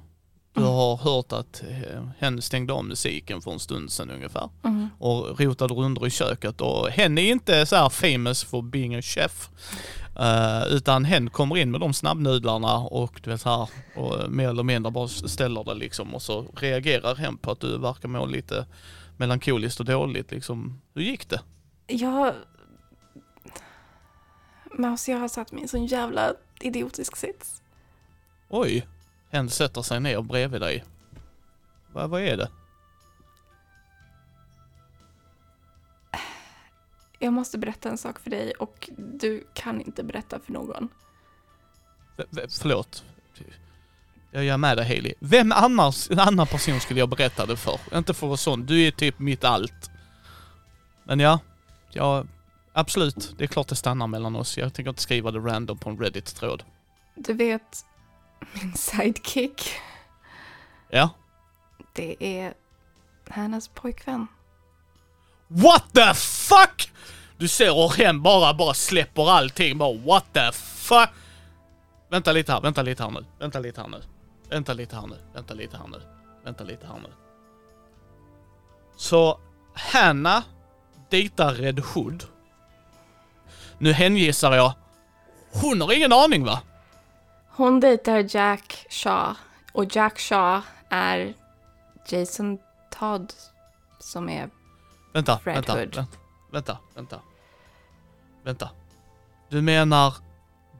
Du 0.52 0.62
har 0.62 0.96
hört 0.96 1.32
att 1.32 1.62
eh, 1.62 2.02
hen 2.18 2.42
stängde 2.42 2.72
av 2.72 2.84
musiken 2.84 3.42
för 3.42 3.52
en 3.52 3.58
stund 3.58 3.92
sedan 3.92 4.10
ungefär. 4.10 4.48
Mm. 4.64 4.88
Och 4.98 5.40
rotade 5.40 5.74
runder 5.74 6.06
i 6.06 6.10
köket 6.10 6.60
och 6.60 6.88
hen 6.88 7.18
är 7.18 7.30
inte 7.30 7.66
så 7.66 7.76
här 7.76 7.88
famous 7.88 8.44
for 8.44 8.62
being 8.62 8.94
a 8.94 9.02
chef. 9.02 9.48
Eh, 10.18 10.66
utan 10.72 11.04
hen 11.04 11.30
kommer 11.30 11.56
in 11.56 11.70
med 11.70 11.80
de 11.80 11.94
snabbnudlarna 11.94 12.78
och 12.78 13.20
du 13.24 13.30
vet 13.30 13.42
här 13.42 13.68
och 13.96 14.30
mer 14.30 14.48
eller 14.48 14.62
mindre 14.62 14.92
bara 14.92 15.08
ställer 15.08 15.64
det 15.64 15.74
liksom 15.74 16.14
och 16.14 16.22
så 16.22 16.46
reagerar 16.56 17.14
hen 17.14 17.36
på 17.36 17.50
att 17.50 17.60
du 17.60 17.78
verkar 17.78 18.08
må 18.08 18.26
lite 18.26 18.66
melankoliskt 19.16 19.80
och 19.80 19.86
dåligt 19.86 20.30
liksom. 20.30 20.80
Hur 20.94 21.02
gick 21.02 21.28
det? 21.28 21.40
Jag... 21.86 22.34
Maus, 24.78 25.08
jag 25.08 25.18
har 25.18 25.28
satt 25.28 25.52
mig 25.52 25.60
i 25.60 25.62
en 25.62 25.68
sån 25.68 25.86
jävla 25.86 26.32
idiotisk 26.62 27.16
sits. 27.16 27.62
Oj, 28.48 28.86
hen 29.30 29.50
sätter 29.50 29.82
sig 29.82 30.00
ner 30.00 30.22
bredvid 30.22 30.60
dig. 30.60 30.84
Va, 31.92 32.06
vad 32.06 32.22
är 32.22 32.36
det? 32.36 32.50
Jag 37.18 37.32
måste 37.32 37.58
berätta 37.58 37.88
en 37.88 37.98
sak 37.98 38.18
för 38.18 38.30
dig 38.30 38.52
och 38.52 38.90
du 38.96 39.46
kan 39.54 39.80
inte 39.80 40.02
berätta 40.02 40.40
för 40.40 40.52
någon. 40.52 40.88
V- 42.16 42.46
förlåt. 42.60 43.04
Jag 44.30 44.46
är 44.46 44.56
med 44.56 44.76
dig 44.76 44.86
Hailey. 44.86 45.14
Vem 45.20 45.52
annars, 45.52 46.10
en 46.10 46.18
annan 46.18 46.46
person 46.46 46.80
skulle 46.80 47.00
jag 47.00 47.08
berätta 47.08 47.46
det 47.46 47.56
för? 47.56 47.80
Inte 47.94 48.14
för 48.14 48.26
att 48.26 48.28
vara 48.28 48.36
sån, 48.36 48.66
du 48.66 48.86
är 48.86 48.90
typ 48.90 49.18
mitt 49.18 49.44
allt. 49.44 49.90
Men 51.04 51.20
ja, 51.20 51.38
ja, 51.90 52.24
absolut. 52.80 53.34
Det 53.38 53.44
är 53.44 53.48
klart 53.48 53.68
det 53.68 53.76
stannar 53.76 54.06
mellan 54.06 54.36
oss. 54.36 54.58
Jag 54.58 54.74
tänker 54.74 54.88
inte 54.90 55.02
skriva 55.02 55.30
det 55.30 55.38
random 55.38 55.78
på 55.78 55.90
en 55.90 55.98
Reddit-tråd. 55.98 56.62
Du 57.14 57.32
vet, 57.32 57.86
min 58.54 58.74
sidekick, 58.74 59.72
Ja. 60.90 61.10
det 61.92 62.16
är 62.38 62.54
hennes 63.28 63.68
pojkvän. 63.68 64.26
What 65.48 65.84
the 65.92 66.14
fuck? 66.14 66.92
Du 67.38 67.48
ser 67.48 67.72
hur 67.72 67.88
hen 68.04 68.22
bara, 68.22 68.54
bara 68.54 68.74
släpper 68.74 69.30
allting. 69.30 69.78
Bara 69.78 69.98
what 69.98 70.24
the 70.32 70.52
fuck? 70.52 71.08
Vänta 72.10 72.32
lite 72.32 72.52
här, 72.52 72.60
vänta 72.60 72.82
lite 72.82 73.02
här 73.02 73.10
nu. 73.10 73.24
Vänta 73.38 73.58
lite 73.58 73.80
här 73.80 73.88
nu. 73.88 74.02
Vänta 74.50 74.72
lite 74.72 74.96
här 74.96 75.06
nu. 75.06 75.16
Vänta 75.34 75.54
lite 75.54 75.76
här 75.76 75.86
nu. 75.88 76.00
Vänta 76.44 76.64
lite 76.64 76.86
här 76.86 76.98
nu. 77.02 77.08
Så 78.96 79.40
Hanna 79.74 80.42
dejtar 81.10 81.54
Red 81.54 81.78
Hood. 81.78 82.24
Nu 83.80 83.92
hängissar 83.92 84.52
jag. 84.52 84.72
Hon 85.52 85.80
har 85.80 85.92
ingen 85.92 86.12
aning 86.12 86.44
va? 86.44 86.60
Hon 87.48 87.80
dejtar 87.80 88.36
Jack 88.36 88.86
Shaw 88.90 89.34
och 89.72 89.96
Jack 89.96 90.18
Shaw 90.18 90.62
är 90.88 91.34
Jason 92.08 92.58
Todd 92.98 93.32
som 93.98 94.28
är... 94.28 94.50
Vänta, 95.12 95.40
Red 95.44 95.54
vänta, 95.54 95.72
Hood. 95.72 95.94
vänta, 95.96 96.06
vänta, 96.50 96.78
vänta. 96.94 97.20
Vänta. 98.42 98.70
Du 99.48 99.62
menar 99.62 100.14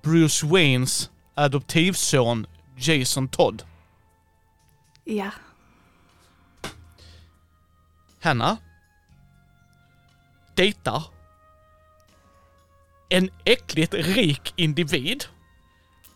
Bruce 0.03 0.47
Waynes 0.47 1.11
adoptivson 1.35 2.47
Jason 2.77 3.29
Todd? 3.29 3.63
Ja. 5.05 5.31
Hanna 8.23 8.57
dejtar 10.55 11.05
en 13.11 13.31
äckligt 13.45 13.95
rik 13.95 14.53
individ 14.57 15.25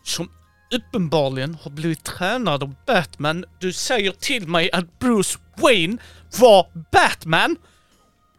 som 0.03 0.29
uppenbarligen 0.73 1.57
har 1.61 1.71
blivit 1.71 2.03
tränad 2.03 2.63
av 2.63 2.75
Batman. 2.87 3.45
Du 3.59 3.73
säger 3.73 4.11
till 4.11 4.47
mig 4.47 4.71
att 4.71 4.99
Bruce 4.99 5.39
Wayne 5.57 5.97
var 6.39 6.67
Batman 6.91 7.55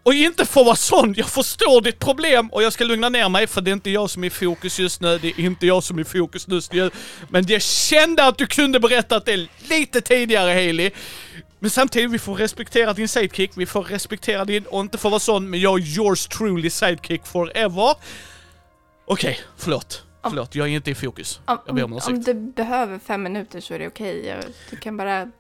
och 0.03 0.15
inte 0.15 0.47
får 0.47 0.65
vara 0.65 0.77
sån. 0.77 1.15
Jag 1.17 1.29
förstår 1.29 1.81
ditt 1.81 1.99
problem 1.99 2.49
och 2.49 2.63
jag 2.63 2.73
ska 2.73 2.85
lugna 2.85 3.09
ner 3.09 3.29
mig 3.29 3.47
för 3.47 3.61
det 3.61 3.71
är 3.71 3.73
inte 3.73 3.91
jag 3.91 4.11
som 4.11 4.25
är 4.25 4.27
i 4.27 4.31
fokus 4.31 4.79
just 4.79 5.01
nu. 5.01 5.19
Det 5.19 5.29
är 5.29 5.41
inte 5.41 5.67
jag 5.67 5.83
som 5.83 5.99
är 5.99 6.03
i 6.03 6.05
fokus 6.05 6.49
just 6.49 6.73
nu. 6.73 6.91
Men 7.29 7.47
jag 7.47 7.63
kände 7.63 8.25
att 8.25 8.39
du 8.39 8.47
kunde 8.47 8.81
berättat 8.81 9.27
det 9.27 9.49
lite 9.69 10.01
tidigare 10.01 10.51
Haley. 10.51 10.91
Men 11.59 11.71
samtidigt, 11.71 12.11
vi 12.11 12.19
får 12.19 12.35
respektera 12.35 12.93
din 12.93 13.09
sidekick, 13.09 13.51
vi 13.57 13.67
får 13.67 13.83
respektera 13.83 14.45
din, 14.45 14.65
och 14.65 14.81
inte 14.81 14.99
få 14.99 15.09
vara 15.09 15.21
sån, 15.21 15.51
men 15.51 15.61
jag 15.61 15.81
är 15.81 15.99
yours 15.99 16.27
truly 16.27 16.71
sidekick 16.71 17.27
forever. 17.27 17.95
Okej, 19.07 19.41
förlåt. 19.57 20.03
Om- 20.23 20.31
Förlåt, 20.31 20.55
jag 20.55 20.67
är 20.69 20.71
inte 20.73 20.91
i 20.91 20.95
fokus. 20.95 21.41
Om, 21.47 21.59
Jag 21.67 21.75
ber 21.75 21.85
om 21.85 21.93
ursäkt. 21.93 22.09
om 22.09 22.23
du 22.23 22.35
behöver 22.35 22.99
fem 22.99 23.23
minuter 23.23 23.61
så 23.61 23.75
är 23.75 23.79
det 23.79 23.87
okej. 23.87 24.27
Jag- 24.27 24.45
Du 24.71 24.77
kan 24.77 24.97
bara... 24.97 25.31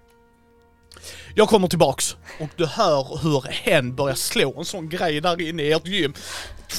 Jag 1.34 1.48
kommer 1.48 1.68
tillbaks 1.68 2.16
och 2.40 2.48
du 2.56 2.66
hör 2.66 3.18
hur 3.22 3.40
hen 3.50 3.94
börjar 3.94 4.14
slå 4.14 4.58
en 4.58 4.64
sån 4.64 4.88
grej 4.88 5.20
där 5.20 5.40
inne 5.40 5.62
i 5.62 5.72
ert 5.72 5.86
gym. 5.86 6.14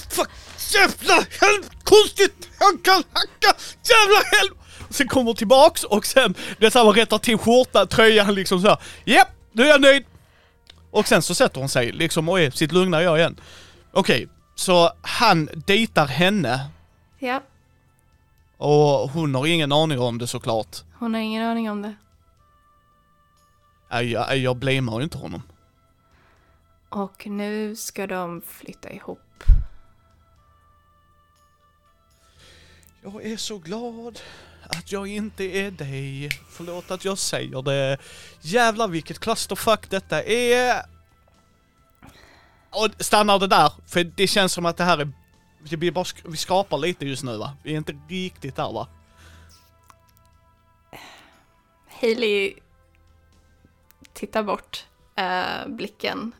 Fuck, 0.10 0.30
jävla 0.74 1.14
helvete, 1.14 1.76
konstigt! 1.84 2.50
Han 2.60 2.78
kan 2.78 3.04
hacka, 3.14 3.60
jävla 3.84 4.20
helvete! 4.38 4.62
Sen 4.90 5.08
kommer 5.08 5.34
tillbaks 5.34 5.84
och 5.84 6.06
sen, 6.06 6.36
det 6.60 6.72
så 6.72 6.84
här, 6.86 6.92
rättar 6.92 7.18
till 7.18 7.38
skjortan, 7.38 7.88
tröjan 7.88 8.36
liksom 8.36 8.62
så 8.62 8.68
här. 8.68 8.78
Japp, 9.06 9.28
nu 9.52 9.64
är 9.64 9.68
jag 9.68 9.82
nöjd! 9.82 10.04
Och 10.92 11.08
sen 11.08 11.22
så 11.22 11.36
sätter 11.36 11.60
hon 11.60 11.70
sig 11.70 11.92
liksom 11.92 12.30
och 12.30 12.40
är 12.40 12.52
sitt 12.52 12.72
lugna 12.72 13.02
jag 13.04 13.18
igen. 13.18 13.40
Okej, 13.92 14.28
så 14.56 14.92
han 15.02 15.50
dejtar 15.68 16.06
henne 16.08 16.60
Ja, 17.20 17.42
och 18.58 19.10
hon 19.10 19.36
har 19.36 19.48
ingen 19.48 19.72
aning 19.72 20.00
om 20.00 20.18
det 20.18 20.28
såklart. 20.28 20.78
hon 20.94 21.14
har 21.14 21.22
ingen 21.22 21.44
aning 21.44 21.72
om 21.72 21.82
det. 21.82 21.96
Jag, 24.04 24.38
jag 24.38 24.58
blamear 24.58 24.98
ju 24.98 25.04
inte 25.04 25.18
honom. 25.18 25.42
Och 26.90 27.28
nu 27.28 27.76
ska 27.76 28.08
de 28.08 28.42
flytta 28.42 28.92
ihop. 28.92 29.44
Jag 33.04 33.26
är 33.26 33.38
så 33.38 33.58
glad 33.58 34.20
att 34.64 34.92
jag 34.92 35.08
inte 35.08 35.44
är 35.44 35.72
dig. 35.72 36.30
Förlåt 36.50 36.92
att 36.92 37.06
jag 37.06 37.18
säger 37.18 37.62
det. 37.62 37.98
Jävlar 38.42 38.88
vilket 38.88 39.20
clusterfuck 39.20 39.90
detta 39.90 40.24
är. 40.24 40.86
Och 42.70 42.90
stannar 43.00 43.40
det 43.40 43.48
där, 43.48 43.72
för 43.88 44.04
det 44.04 44.28
känns 44.28 44.54
som 44.54 44.66
att 44.66 44.78
det 44.78 44.84
här 44.84 44.98
är... 44.98 45.12
Blir 45.76 45.92
bara, 45.92 46.06
vi 46.26 46.38
skrapar 46.38 46.78
lite 46.78 47.06
just 47.06 47.24
nu 47.24 47.38
va? 47.38 47.54
Vi 47.64 47.74
är 47.74 47.78
inte 47.78 47.96
riktigt 48.10 48.56
där 48.56 48.74
va? 48.74 48.88
Hailey 52.02 52.54
tittar 54.14 54.44
bort 54.44 54.86
eh, 55.16 55.68
blicken 55.68 56.32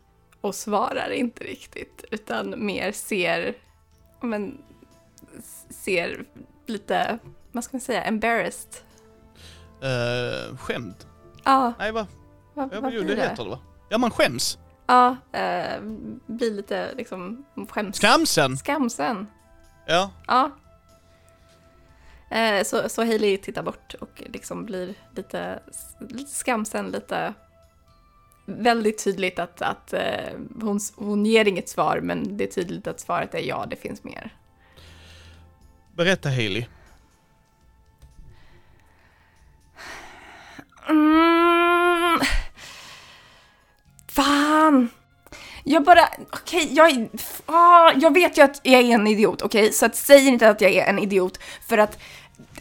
och 0.42 0.56
svarar 0.56 1.10
inte 1.10 1.44
riktigt 1.44 2.06
utan 2.12 2.66
mer 2.66 2.92
ser, 2.92 3.54
men, 4.22 4.58
ser 5.70 6.26
lite, 6.66 7.20
vad 7.52 7.64
ska 7.64 7.78
man 7.78 7.82
säga, 7.82 8.04
embarrassed. 8.04 8.74
Uh, 9.84 10.58
skämd? 10.58 10.96
Ja, 11.44 11.74
Nej 11.80 11.92
va? 11.92 12.08
vad, 12.54 12.74
Ja, 12.74 12.82
vad 12.82 12.94
jo, 12.94 13.02
det 13.04 13.16
det? 13.16 13.22
heter 13.22 13.44
det 13.44 13.50
va? 13.50 13.60
Ja 13.90 13.98
man 13.98 14.12
skäms. 14.12 14.58
Ja, 14.88 15.18
eh, 15.32 15.82
blir 16.26 16.52
lite 16.52 16.94
liksom 16.96 17.46
skäms... 17.70 17.96
Skamsen! 17.96 18.58
Skamsen. 18.58 19.28
Ja. 19.86 20.12
Ja. 20.28 20.52
Eh, 22.30 22.64
så, 22.64 22.90
så 22.90 23.06
Hailey 23.06 23.38
tittar 23.38 23.64
bort 23.64 23.94
och 23.94 24.24
liksom 24.26 24.66
blir 24.66 24.94
lite, 25.16 25.60
lite 26.00 26.32
skamsen, 26.32 26.92
lite 26.92 27.34
väldigt 28.46 29.04
tydligt 29.04 29.40
att, 29.40 29.62
att 29.62 29.94
eh, 29.94 30.34
hon, 30.62 30.80
hon 30.96 31.26
ger 31.26 31.48
inget 31.48 31.70
svar 31.70 32.00
men 32.02 32.38
det 32.38 32.44
är 32.44 32.52
tydligt 32.52 32.88
att 32.88 33.00
svaret 33.00 33.36
är 33.36 33.40
ja, 33.40 33.66
det 33.70 33.76
finns 33.76 34.04
mer. 34.04 34.36
Berätta 35.96 36.30
Hailey. 36.30 36.66
Mm. 40.90 41.57
Fan! 44.18 44.90
Jag 45.64 45.84
bara, 45.84 46.10
okej, 46.32 46.70
jag, 46.72 47.10
ah, 47.46 47.92
jag 47.96 48.14
vet 48.14 48.38
ju 48.38 48.42
att 48.42 48.60
jag 48.64 48.82
är 48.82 48.94
en 48.94 49.08
idiot, 49.08 49.42
okej? 49.42 49.74
Så 49.74 49.86
att 49.86 49.96
säg 49.96 50.28
inte 50.28 50.50
att 50.50 50.62
jag 50.62 50.72
är 50.72 50.86
en 50.86 51.00
idiot 51.00 51.40
för 51.68 51.78
att 51.78 52.00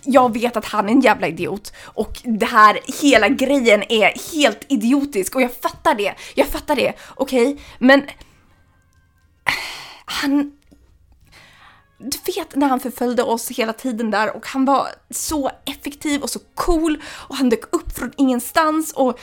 jag 0.02 0.32
vet 0.32 0.56
att 0.56 0.64
han 0.64 0.88
är 0.88 0.92
en 0.92 1.00
jävla 1.00 1.26
idiot 1.26 1.72
och 1.82 2.20
det 2.24 2.46
här, 2.46 2.78
hela 3.02 3.28
grejen 3.28 3.82
är 3.88 4.34
helt 4.34 4.64
idiotisk 4.68 5.34
och 5.34 5.42
jag 5.42 5.54
fattar 5.54 5.94
det, 5.94 6.14
jag 6.34 6.46
fattar 6.46 6.76
det, 6.76 6.92
okej? 7.14 7.62
Men 7.78 8.02
han, 10.04 10.52
du 11.98 12.18
vet 12.36 12.56
när 12.56 12.68
han 12.68 12.80
förföljde 12.80 13.22
oss 13.22 13.50
hela 13.50 13.72
tiden 13.72 14.10
där 14.10 14.36
och 14.36 14.46
han 14.46 14.64
var 14.64 14.88
så 15.10 15.50
effektiv 15.64 16.22
och 16.22 16.30
så 16.30 16.40
cool 16.54 17.02
och 17.06 17.36
han 17.36 17.48
dök 17.48 17.74
upp 17.76 17.98
från 17.98 18.12
ingenstans 18.16 18.92
och... 18.92 19.20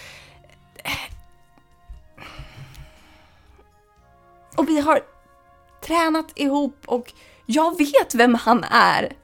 Och 4.58 4.70
vi 4.70 4.80
har 4.80 5.02
tränat 5.82 6.32
ihop 6.36 6.78
och 6.86 7.13
jag 7.46 7.78
vet 7.78 8.16
vem 8.16 8.36
han 8.36 8.63
är. 8.63 9.16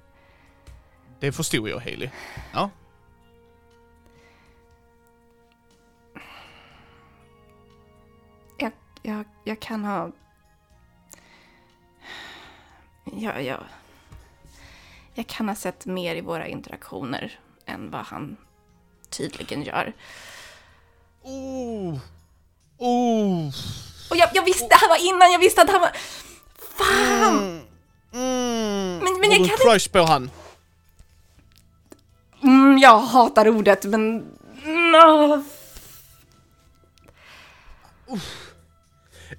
Det 1.19 1.31
förstod 1.31 1.69
jag 1.69 1.79
Hailey. 1.79 2.09
Ja. 2.53 2.69
Jag, 8.57 8.71
jag, 9.01 9.25
jag 9.43 9.59
kan 9.59 9.85
ha... 9.85 10.11
Jag, 13.03 13.43
jag, 13.43 13.63
jag 15.13 15.27
kan 15.27 15.47
ha 15.47 15.55
sett 15.55 15.85
mer 15.85 16.15
i 16.15 16.21
våra 16.21 16.47
interaktioner 16.47 17.39
än 17.65 17.91
vad 17.91 18.05
han 18.05 18.37
tydligen 19.09 19.63
gör. 19.63 19.93
Oh. 21.21 21.97
Oh. 22.77 23.49
Och 24.09 24.17
jag, 24.17 24.29
jag 24.33 24.43
visste, 24.45 24.67
det 24.67 24.75
här 24.75 24.89
var 24.89 24.97
innan 25.15 25.31
jag 25.31 25.39
visste 25.39 25.61
att 25.61 25.69
han 25.69 25.81
var... 25.81 25.91
Fan! 26.77 27.61
Mm. 28.13 28.97
Men- 28.97 29.19
men 29.21 29.31
Har 29.31 29.37
jag 29.37 29.47
kan 29.47 29.57
crush 29.57 29.91
på 29.91 29.99
han? 30.03 30.31
Mm, 32.43 32.77
jag 32.77 32.99
hatar 32.99 33.47
ordet, 33.47 33.83
men... 33.85 34.25
Mm, 34.65 35.43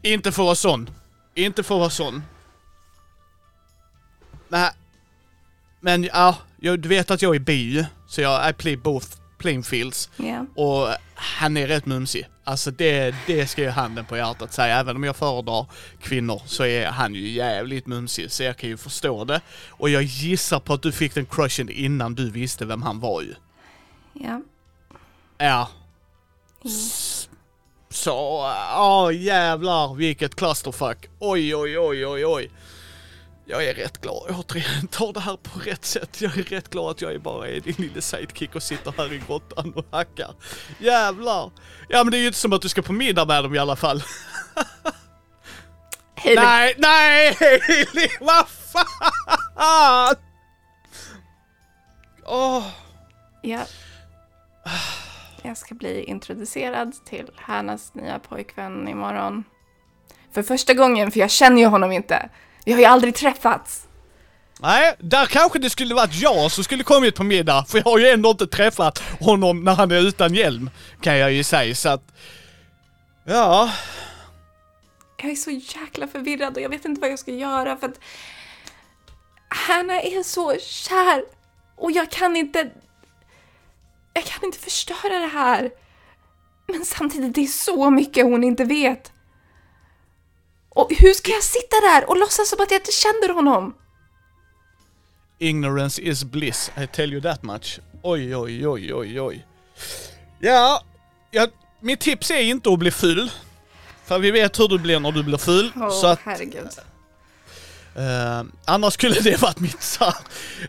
Inte 0.02 0.32
för 0.32 0.42
att 0.42 0.46
vara 0.46 0.54
sån. 0.54 0.90
Inte 1.34 1.62
för 1.62 1.74
att 1.74 1.78
vara 1.80 1.90
sån. 1.90 2.22
Men, 4.48 4.70
men 5.80 6.04
ja, 6.04 6.36
jag, 6.60 6.80
du 6.80 6.88
vet 6.88 7.10
att 7.10 7.22
jag 7.22 7.34
är 7.34 7.38
bi 7.40 7.86
så 8.08 8.20
jag 8.20 8.50
I 8.50 8.52
play 8.52 8.76
both 8.76 9.06
playing 9.38 9.62
fields. 9.62 10.10
Ja. 10.16 10.46
Och 10.62 10.88
han 11.22 11.56
är 11.56 11.66
rätt 11.66 11.86
mumsig. 11.86 12.28
Alltså 12.44 12.70
det, 12.70 13.14
det 13.26 13.46
ska 13.46 13.62
jag 13.62 13.72
handen 13.72 14.04
på 14.04 14.16
hjärtat 14.16 14.52
säga. 14.52 14.78
Även 14.78 14.96
om 14.96 15.04
jag 15.04 15.16
föredrar 15.16 15.66
kvinnor 16.02 16.42
så 16.46 16.64
är 16.64 16.86
han 16.86 17.14
ju 17.14 17.28
jävligt 17.28 17.86
mumsig. 17.86 18.30
Så 18.30 18.42
jag 18.42 18.56
kan 18.56 18.68
ju 18.68 18.76
förstå 18.76 19.24
det. 19.24 19.40
Och 19.68 19.90
jag 19.90 20.02
gissar 20.02 20.60
på 20.60 20.72
att 20.74 20.82
du 20.82 20.92
fick 20.92 21.14
den 21.14 21.26
crushen 21.26 21.68
innan 21.68 22.14
du 22.14 22.30
visste 22.30 22.64
vem 22.64 22.82
han 22.82 23.00
var 23.00 23.22
ju. 23.22 23.34
Ja. 24.12 24.42
Ja. 25.38 25.68
S- 26.64 27.28
Så, 27.88 28.10
ja 28.72 29.12
jävlar 29.12 29.94
vilket 29.94 30.34
clusterfuck. 30.36 31.08
Oj, 31.18 31.56
oj, 31.56 31.78
oj, 31.78 32.06
oj, 32.06 32.26
oj. 32.26 32.50
Jag 33.50 33.64
är 33.64 33.74
rätt 33.74 34.00
glad 34.00 34.24
jag 34.28 34.38
återigen 34.38 34.86
tar 34.86 35.12
det 35.12 35.20
här 35.20 35.36
på 35.36 35.58
rätt 35.58 35.84
sätt. 35.84 36.20
Jag 36.20 36.38
är 36.38 36.42
rätt 36.42 36.70
glad 36.70 36.90
att 36.90 37.02
jag 37.02 37.22
bara 37.22 37.48
är 37.48 37.60
din 37.60 37.74
lille 37.78 38.02
sidekick 38.02 38.54
och 38.54 38.62
sitter 38.62 38.94
här 38.96 39.12
i 39.12 39.22
grottan 39.26 39.72
och 39.76 39.84
hackar. 39.90 40.34
Jävlar. 40.78 41.50
Ja 41.88 42.04
men 42.04 42.10
det 42.10 42.16
är 42.16 42.20
ju 42.20 42.26
inte 42.26 42.38
som 42.38 42.52
att 42.52 42.62
du 42.62 42.68
ska 42.68 42.82
på 42.82 42.92
middag 42.92 43.24
med 43.24 43.44
dem 43.44 43.54
i 43.54 43.58
alla 43.58 43.76
fall. 43.76 44.02
Hailey, 46.14 46.44
Nej, 46.44 46.74
nej 46.78 47.36
vad 48.20 48.48
fan! 48.48 50.14
Åh. 52.26 52.66
Ja. 53.42 53.60
Jag 55.42 55.56
ska 55.56 55.74
bli 55.74 56.04
introducerad 56.04 57.04
till 57.04 57.30
Hannas 57.36 57.94
nya 57.94 58.18
pojkvän 58.18 58.88
imorgon. 58.88 59.44
För 60.32 60.42
första 60.42 60.74
gången, 60.74 61.10
för 61.10 61.20
jag 61.20 61.30
känner 61.30 61.60
ju 61.60 61.66
honom 61.66 61.92
inte. 61.92 62.28
Vi 62.64 62.72
har 62.72 62.78
ju 62.80 62.84
aldrig 62.84 63.14
träffats. 63.14 63.86
Nej, 64.62 64.96
där 64.98 65.26
kanske 65.26 65.58
det 65.58 65.70
skulle 65.70 65.94
varit 65.94 66.14
jag 66.14 66.50
som 66.52 66.64
skulle 66.64 66.84
kommit 66.84 67.14
på 67.14 67.24
middag, 67.24 67.64
för 67.68 67.78
jag 67.78 67.84
har 67.84 67.98
ju 67.98 68.08
ändå 68.08 68.30
inte 68.30 68.46
träffat 68.46 68.98
honom 69.20 69.64
när 69.64 69.74
han 69.74 69.90
är 69.90 70.08
utan 70.08 70.34
hjälm, 70.34 70.70
kan 71.00 71.18
jag 71.18 71.32
ju 71.32 71.44
säga, 71.44 71.74
så 71.74 71.88
att... 71.88 72.02
Ja, 73.24 73.70
Jag 75.16 75.30
är 75.30 75.34
så 75.34 75.50
jäkla 75.50 76.06
förvirrad 76.06 76.56
och 76.56 76.62
jag 76.62 76.68
vet 76.68 76.84
inte 76.84 77.00
vad 77.00 77.10
jag 77.10 77.18
ska 77.18 77.30
göra 77.30 77.76
för 77.76 77.86
att 77.86 78.00
Hanna 79.48 80.00
är 80.00 80.22
så 80.22 80.56
kär 80.60 81.24
och 81.76 81.92
jag 81.92 82.10
kan 82.10 82.36
inte... 82.36 82.70
Jag 84.12 84.24
kan 84.24 84.44
inte 84.44 84.58
förstöra 84.58 85.18
det 85.18 85.26
här. 85.26 85.70
Men 86.66 86.84
samtidigt, 86.84 87.34
det 87.34 87.40
är 87.40 87.46
så 87.46 87.90
mycket 87.90 88.24
hon 88.24 88.44
inte 88.44 88.64
vet. 88.64 89.12
Och 90.74 90.92
hur 90.94 91.12
ska 91.12 91.30
jag 91.30 91.42
sitta 91.42 91.76
där 91.80 92.08
och 92.08 92.18
låtsas 92.18 92.48
som 92.48 92.60
att 92.60 92.70
jag 92.70 92.80
inte 92.80 92.92
känner 92.92 93.34
honom? 93.34 93.74
ignorance 95.40 96.02
is 96.02 96.24
bliss, 96.24 96.70
I 96.76 96.86
tell 96.86 97.12
you 97.12 97.20
that 97.20 97.42
much. 97.42 97.80
Oj, 98.02 98.36
oj, 98.36 98.68
oj, 98.68 98.94
oj, 98.94 99.20
oj. 99.20 99.46
Ja, 100.38 100.82
ja 101.30 101.46
mitt 101.80 102.00
tips 102.00 102.30
är 102.30 102.42
inte 102.42 102.72
att 102.72 102.78
bli 102.78 102.90
full. 102.90 103.30
För 104.04 104.18
vi 104.18 104.30
vet 104.30 104.60
hur 104.60 104.68
du 104.68 104.78
blir 104.78 105.00
när 105.00 105.12
du 105.12 105.22
blir 105.22 105.38
full. 105.38 105.72
Åh, 105.76 105.90
så 105.90 106.06
att, 106.06 106.18
herregud. 106.24 106.68
Eh, 107.96 108.42
annars 108.64 108.94
skulle 108.94 109.20
det 109.20 109.42
varit 109.42 109.60
mitt 109.60 109.96
här, 110.00 110.14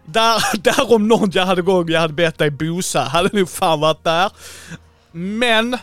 där, 0.05 0.57
där 0.57 0.93
om 0.93 1.07
någon 1.07 1.31
jag 1.33 1.45
hade 1.45 1.61
gång 1.61 1.89
jag 1.89 2.01
hade 2.01 2.13
bett 2.13 2.37
dig 2.37 2.49
bosa, 2.49 3.01
hade 3.01 3.37
nog 3.37 3.49
fan 3.49 3.79
varit 3.79 4.03
där. 4.03 4.31
Men, 5.11 5.77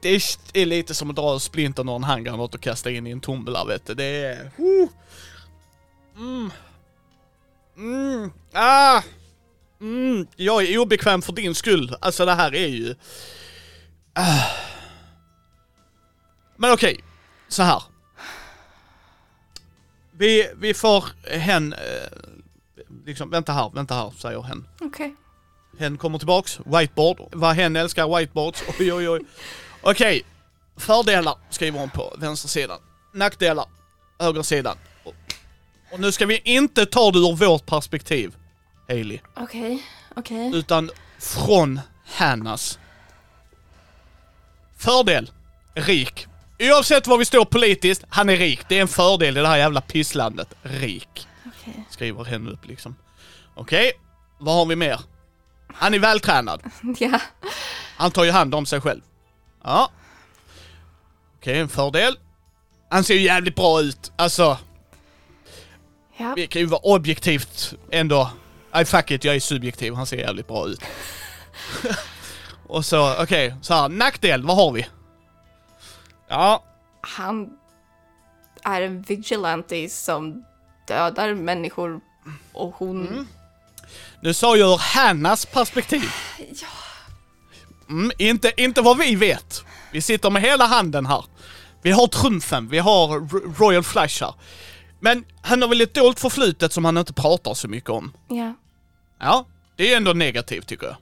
det 0.00 0.08
är, 0.54 0.66
lite 0.66 0.94
som 0.94 1.10
att 1.10 1.16
dra 1.16 1.38
splintern 1.38 1.88
ur 1.88 1.96
en 1.96 2.04
handgranat 2.04 2.54
och 2.54 2.60
kasta 2.60 2.90
in 2.90 3.06
i 3.06 3.10
en 3.10 3.20
tombola 3.20 3.64
vet 3.64 3.86
du. 3.86 3.94
Det 3.94 4.04
är... 4.04 4.50
Uh, 4.58 4.88
mm, 6.16 6.50
mm, 7.76 8.30
ah, 8.52 9.02
mm, 9.80 10.26
jag 10.36 10.62
är 10.62 10.78
obekväm 10.78 11.22
för 11.22 11.32
din 11.32 11.54
skull. 11.54 11.96
Alltså 12.00 12.24
det 12.24 12.34
här 12.34 12.54
är 12.54 12.68
ju... 12.68 12.94
Ah. 14.12 14.42
Men 16.56 16.72
okej, 16.72 17.00
så 17.48 17.62
här. 17.62 17.82
Vi, 20.12 20.50
vi 20.56 20.74
får 20.74 21.04
hen, 21.30 21.72
eh, 21.72 21.78
liksom, 23.06 23.30
vänta 23.30 23.52
här, 23.52 23.70
vänta 23.74 23.94
här, 23.94 24.12
säger 24.18 24.42
hen. 24.42 24.68
Okej. 24.80 25.16
Hen 25.78 25.98
kommer 25.98 26.18
tillbaks, 26.18 26.60
whiteboard, 26.64 27.20
vad 27.32 27.54
hen 27.54 27.76
älskar 27.76 28.18
whiteboards, 28.18 28.62
oj 28.80 28.92
oj 28.92 29.08
oj. 29.08 29.20
Okej, 29.88 30.22
fördelar 30.76 31.34
skriver 31.50 31.78
hon 31.78 31.90
på 31.90 32.14
vänstersidan, 32.18 32.78
nackdelar, 33.14 33.66
högersidan. 34.18 34.76
Och, 35.04 35.14
och 35.92 36.00
nu 36.00 36.12
ska 36.12 36.26
vi 36.26 36.40
inte 36.44 36.86
ta 36.86 37.10
det 37.10 37.18
ur 37.18 37.36
vårt 37.36 37.66
perspektiv, 37.66 38.34
Hailey, 38.88 39.18
Okej, 39.36 39.82
okej. 40.16 40.50
utan 40.54 40.90
från 41.18 41.80
Hannas. 42.06 42.78
Fördel, 44.76 45.30
rik. 45.74 46.26
Oavsett 46.58 47.06
var 47.06 47.18
vi 47.18 47.24
står 47.24 47.44
politiskt, 47.44 48.04
han 48.08 48.28
är 48.28 48.36
rik. 48.36 48.60
Det 48.68 48.76
är 48.78 48.82
en 48.82 48.88
fördel 48.88 49.36
i 49.36 49.40
det 49.40 49.48
här 49.48 49.56
jävla 49.56 49.80
pisslandet. 49.80 50.54
Rik. 50.62 51.28
Okej. 51.46 51.84
Skriver 51.90 52.24
henne 52.24 52.50
upp 52.50 52.66
liksom. 52.66 52.96
Okej, 53.54 53.92
vad 54.38 54.54
har 54.54 54.66
vi 54.66 54.76
mer? 54.76 55.00
Han 55.74 55.94
är 55.94 55.98
vältränad. 55.98 56.62
Ja. 56.98 57.20
Han 57.96 58.10
tar 58.10 58.24
ju 58.24 58.30
hand 58.30 58.54
om 58.54 58.66
sig 58.66 58.80
själv. 58.80 59.00
Ja. 59.66 59.90
Okej, 61.38 61.58
en 61.58 61.68
fördel. 61.68 62.18
Han 62.90 63.04
ser 63.04 63.14
ju 63.14 63.20
jävligt 63.20 63.54
bra 63.56 63.80
ut. 63.80 64.12
Alltså, 64.16 64.58
Ja. 66.16 66.32
vi 66.36 66.46
kan 66.46 66.60
ju 66.62 66.66
vara 66.66 66.80
objektivt 66.80 67.74
ändå. 67.90 68.30
Nej 68.72 68.84
fuck 68.84 69.10
it, 69.10 69.24
jag 69.24 69.34
är 69.36 69.40
subjektiv. 69.40 69.94
Han 69.94 70.06
ser 70.06 70.16
jävligt 70.16 70.46
bra 70.48 70.66
ut. 70.68 70.80
Och 72.66 72.84
så, 72.84 73.22
okej, 73.22 73.54
så 73.62 73.74
här, 73.74 73.88
nackdel, 73.88 74.42
vad 74.42 74.56
har 74.56 74.72
vi? 74.72 74.86
Ja, 76.28 76.64
Han 77.00 77.58
är 78.64 78.82
en 78.82 79.02
vigilante 79.02 79.88
som 79.88 80.44
dödar 80.88 81.34
människor 81.34 82.00
och 82.52 82.74
hon... 82.74 83.28
nu 84.20 84.34
sa 84.34 84.56
jag 84.56 84.72
ur 84.72 84.78
Hannas 84.78 85.46
perspektiv. 85.46 86.10
Ja. 86.38 86.68
Mm, 87.88 88.10
inte, 88.18 88.52
inte 88.56 88.82
vad 88.82 88.98
vi 88.98 89.16
vet. 89.16 89.64
Vi 89.92 90.00
sitter 90.00 90.30
med 90.30 90.42
hela 90.42 90.66
handen 90.66 91.06
här. 91.06 91.24
Vi 91.82 91.90
har 91.90 92.06
trumfen, 92.06 92.68
vi 92.68 92.78
har 92.78 93.08
Royal 93.58 93.82
Flush 93.82 94.24
här. 94.24 94.34
Men 95.00 95.24
han 95.42 95.62
har 95.62 95.68
väl 95.68 95.80
ett 95.80 95.94
dolt 95.94 96.20
förflutet 96.20 96.72
som 96.72 96.84
han 96.84 96.98
inte 96.98 97.12
pratar 97.12 97.54
så 97.54 97.68
mycket 97.68 97.90
om. 97.90 98.12
Ja. 98.28 98.54
Ja, 99.18 99.46
det 99.76 99.92
är 99.92 99.96
ändå 99.96 100.12
negativt 100.12 100.66
tycker 100.66 100.86
jag. 100.86 100.96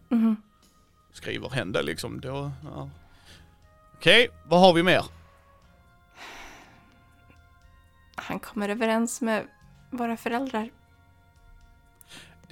Skriver 1.13 1.51
hände 1.51 1.83
liksom 1.83 2.21
då. 2.21 2.51
Ja. 2.65 2.91
Okej, 3.95 4.29
vad 4.47 4.61
har 4.61 4.73
vi 4.73 4.83
mer? 4.83 5.05
Han 8.15 8.39
kommer 8.39 8.69
överens 8.69 9.21
med 9.21 9.47
våra 9.91 10.17
föräldrar. 10.17 10.71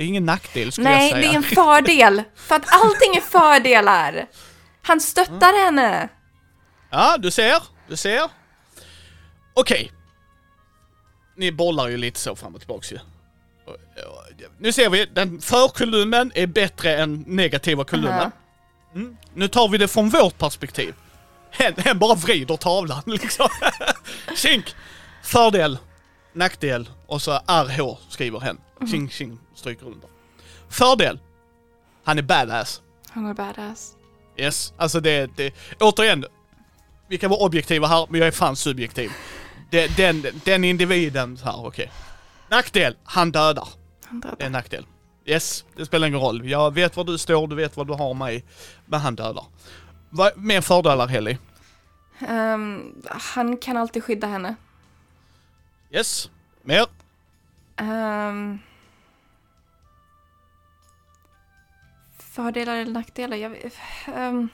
Det 0.03 0.07
är 0.07 0.09
ingen 0.09 0.25
nackdel 0.27 0.73
skulle 0.73 0.89
Nej, 0.91 1.11
jag 1.11 1.19
det 1.19 1.23
säga. 1.23 1.33
är 1.33 1.37
en 1.37 1.43
fördel. 1.43 2.23
För 2.37 2.55
att 2.55 2.73
allting 2.73 3.17
är 3.17 3.21
fördelar. 3.21 4.27
Han 4.83 5.01
stöttar 5.01 5.65
henne. 5.65 6.09
Ja, 6.91 7.17
du 7.19 7.31
ser, 7.31 7.63
du 7.89 7.97
ser. 7.97 8.23
Okej. 9.55 9.93
Ni 11.37 11.53
bollar 11.53 11.89
ju 11.89 11.97
lite 11.97 12.21
så 12.21 12.37
fram 12.37 12.55
och 12.55 12.61
tillbaks 12.61 12.93
ju. 12.93 12.99
Nu 14.59 14.73
ser 14.73 14.91
vi, 14.91 15.07
den 15.07 15.41
förkolumnen 15.41 16.33
är 16.35 16.47
bättre 16.47 16.97
än 16.97 17.25
negativa 17.27 17.85
kolumnen. 17.85 18.31
Mm. 18.95 19.17
Nu 19.35 19.49
tar 19.49 19.69
vi 19.69 19.79
det 19.79 19.89
från 19.89 20.09
vårt 20.09 20.39
perspektiv. 20.39 20.95
Hen, 21.51 21.75
hen 21.77 21.99
bara 21.99 22.15
vrider 22.15 22.57
tavlan 22.57 23.03
liksom. 23.07 23.49
Tjink! 24.37 24.75
Fördel, 25.23 25.79
nackdel 26.33 26.89
och 27.07 27.22
så 27.22 27.33
RH 27.47 27.97
skriver 28.09 28.41
hen. 28.41 28.59
Tjing, 28.91 29.09
tjing, 29.11 29.39
stryker 29.55 29.87
under. 29.87 30.09
Fördel. 30.68 31.20
Han 32.05 32.18
är 32.18 32.22
badass. 32.22 32.83
Han 33.11 33.26
är 33.26 33.35
badass. 33.35 33.97
Yes, 34.37 34.72
alltså 34.76 35.01
det, 35.01 35.30
det, 35.37 35.55
återigen. 35.80 36.24
Vi 37.09 37.18
kan 37.18 37.30
vara 37.30 37.41
objektiva 37.41 37.87
här, 37.87 38.07
men 38.11 38.20
jag 38.20 38.26
är 38.26 38.33
fan 38.33 38.57
subjektiv. 38.57 39.11
Det, 39.70 39.97
den, 39.97 40.26
den 40.45 40.64
individen 40.64 41.39
här, 41.45 41.66
okej. 41.66 41.93
Nackdel, 42.51 42.97
han 43.05 43.33
dödar. 43.33 43.68
Han 44.05 44.20
Det 44.20 44.26
är 44.28 44.30
dödar. 44.30 44.47
en 44.47 44.53
nackdel. 44.53 44.87
Yes, 45.24 45.64
det 45.76 45.87
spelar 45.87 46.09
ingen 46.09 46.20
roll. 46.20 46.49
Jag 46.51 46.74
vet 46.74 46.97
var 46.97 47.05
du 47.05 47.18
står, 47.18 47.47
du 47.47 47.57
vet 47.57 47.76
vad 47.76 47.87
du 47.87 47.93
har 47.93 48.14
mig. 48.14 48.45
Men 48.87 49.01
han 49.01 49.14
dödar. 49.14 49.45
Vad, 50.11 50.37
mer 50.39 50.61
fördelar, 50.61 51.07
Helly? 51.07 51.39
Ehm, 52.28 52.95
han 53.11 53.57
kan 53.57 53.76
alltid 53.76 54.05
skydda 54.05 54.26
henne. 54.26 54.55
Yes. 55.93 56.30
Mer? 56.62 56.86
Ehm, 57.76 58.59
fördelar 62.18 62.76
eller 62.76 62.93
nackdelar? 62.93 63.36
Jag, 63.36 63.70
ehm, 64.07 64.49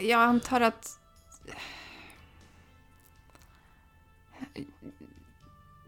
jag 0.00 0.20
antar 0.20 0.60
att... 0.60 0.98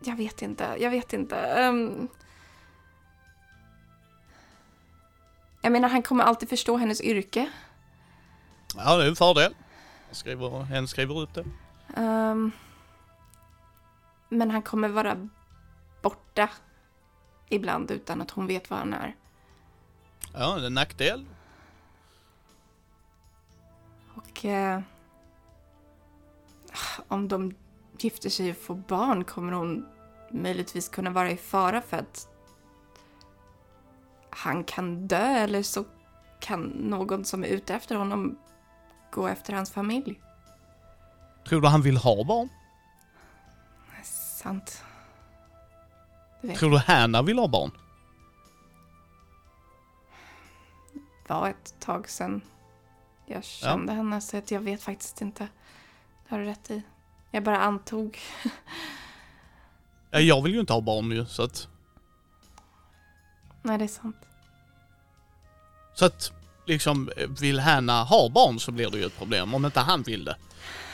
Jag 0.01 0.17
vet 0.17 0.43
inte, 0.43 0.77
jag 0.79 0.91
vet 0.91 1.13
inte. 1.13 1.37
Ehm. 1.37 2.09
jag 5.61 5.73
menar, 5.73 5.89
han 5.89 6.03
kommer 6.03 6.25
alltid 6.25 6.49
förstå 6.49 6.77
hennes 6.77 7.01
yrke. 7.01 7.51
Ja, 8.77 8.97
det 8.97 9.05
är 9.05 9.09
en 9.09 9.17
fördel. 9.17 9.55
Skriver, 10.15 10.63
hen 10.63 10.89
skriver 10.89 11.21
upp 11.21 11.35
det. 11.35 11.45
Ehm. 11.97 12.53
men 14.29 14.51
han 14.51 14.63
kommer 14.63 14.89
vara 14.89 15.29
borta 16.03 16.51
ibland 17.49 17.91
utan 17.91 18.21
att 18.21 18.31
hon 18.31 18.47
vet 18.47 18.71
var 18.71 18.79
han 18.79 18.93
är. 18.95 19.15
Ja, 20.33 20.55
det 20.55 20.63
är 20.63 20.67
en 20.67 20.75
nackdel. 20.75 21.27
Och 24.15 24.45
eh, 24.45 24.81
om 27.09 27.29
de 27.29 27.55
gifter 27.99 28.31
sig 28.31 28.51
och 28.51 28.57
får 28.57 28.75
barn 28.75 29.25
kommer 29.25 29.53
hon 29.53 29.87
möjligtvis 30.31 30.89
kunna 30.89 31.11
vara 31.11 31.31
i 31.31 31.37
fara 31.37 31.81
för 31.81 31.97
att 31.97 32.29
han 34.31 34.65
kan 34.65 35.07
dö 35.07 35.27
eller 35.27 35.63
så 35.63 35.85
kan 36.41 36.63
någon 36.63 37.25
som 37.25 37.45
är 37.45 37.49
ute 37.49 37.75
efter 37.75 37.97
honom 37.97 38.39
gå 39.15 39.29
efter 39.29 39.53
hans 39.53 39.71
familj. 39.71 40.21
Tror 41.49 41.61
du 41.61 41.69
han 41.69 41.83
vill 41.83 41.97
ha 41.97 42.25
barn? 42.25 42.49
Sant. 44.03 44.83
Det 46.43 46.55
Tror 46.55 46.71
du 46.71 46.79
Hanna 46.79 47.23
vill 47.23 47.39
ha 47.39 47.49
barn? 47.49 47.71
var 51.29 51.49
ett 51.49 51.75
tag 51.81 52.09
sedan 52.09 52.41
jag 53.27 53.45
kände 53.45 53.93
henne 53.93 54.21
så 54.21 54.37
att 54.37 54.51
jag 54.51 54.61
vet 54.61 54.83
faktiskt 54.83 55.21
inte. 55.21 55.49
Det 56.29 56.35
har 56.35 56.39
du 56.39 56.45
rätt 56.45 56.71
i. 56.71 56.83
Jag 57.31 57.43
bara 57.43 57.59
antog. 57.59 58.19
Ja, 60.11 60.21
jag 60.21 60.43
vill 60.43 60.55
ju 60.55 60.61
inte 60.61 60.73
ha 60.73 60.81
barn 60.81 61.11
ju, 61.11 61.27
så 61.27 61.43
att... 61.43 61.69
Nej, 63.63 63.79
det 63.79 63.85
är 63.85 63.89
sant. 63.89 64.17
Så 65.95 66.05
att, 66.05 66.33
liksom, 66.67 67.11
vill 67.41 67.61
Hanna 67.61 68.03
ha 68.05 68.29
barn 68.29 68.61
så 68.61 68.73
blir 68.73 68.91
det 68.91 68.99
ju 68.99 69.05
ett 69.05 69.19
problem 69.19 69.55
om 69.55 69.65
inte 69.65 69.81
han 69.81 70.03
vill 70.03 70.25
det. 70.25 70.37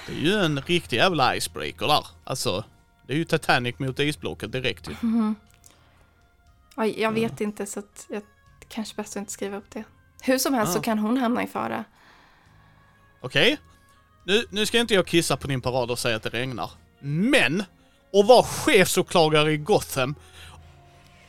Det 0.06 0.12
är 0.12 0.16
ju 0.16 0.32
en 0.32 0.60
riktig 0.62 0.96
jävla 0.96 1.36
icebreaker 1.36 1.86
där. 1.86 2.06
Alltså, 2.24 2.64
det 3.06 3.12
är 3.12 3.16
ju 3.16 3.24
Titanic 3.24 3.78
mot 3.78 3.98
isblocket 3.98 4.52
direkt 4.52 4.88
ju. 4.88 4.94
Ja, 6.76 6.86
jag 6.86 7.12
vet 7.12 7.40
inte 7.40 7.66
så 7.66 7.78
att 7.80 8.06
jag 8.08 8.22
kanske 8.68 8.94
bäst 8.96 9.16
att 9.16 9.20
inte 9.20 9.32
skriva 9.32 9.56
upp 9.56 9.70
det. 9.70 9.84
Hur 10.22 10.38
som 10.38 10.54
helst 10.54 10.72
så 10.72 10.78
Ah. 10.78 10.82
kan 10.82 10.98
hon 10.98 11.16
hamna 11.16 11.42
i 11.42 11.46
fara. 11.46 11.84
Okej? 13.22 13.58
Nu, 14.24 14.44
nu 14.50 14.66
ska 14.66 14.78
inte 14.78 14.94
jag 14.94 15.06
kissa 15.06 15.36
på 15.36 15.46
din 15.48 15.60
parad 15.60 15.90
och 15.90 15.98
säga 15.98 16.16
att 16.16 16.22
det 16.22 16.28
regnar. 16.30 16.70
Men! 17.00 17.60
Att 18.12 18.26
vara 18.28 18.42
chefsåklagare 18.42 19.52
i 19.52 19.56
Gotham 19.56 20.14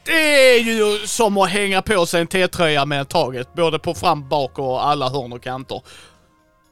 det 0.04 0.56
är 0.56 0.60
ju 0.60 1.08
som 1.08 1.38
att 1.38 1.50
hänga 1.50 1.82
på 1.82 2.06
sig 2.06 2.22
en 2.22 2.28
T-tröja 2.28 2.86
med 2.86 3.10
taget. 3.10 3.54
Både 3.54 3.80
på 3.80 3.94
fram, 3.94 4.30
bak 4.30 4.60
och 4.60 4.88
alla 4.88 5.10
hörn 5.10 5.34
och 5.34 5.44
kanter. 5.44 5.82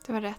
Det 0.08 0.14
var 0.14 0.22
rätt. 0.22 0.36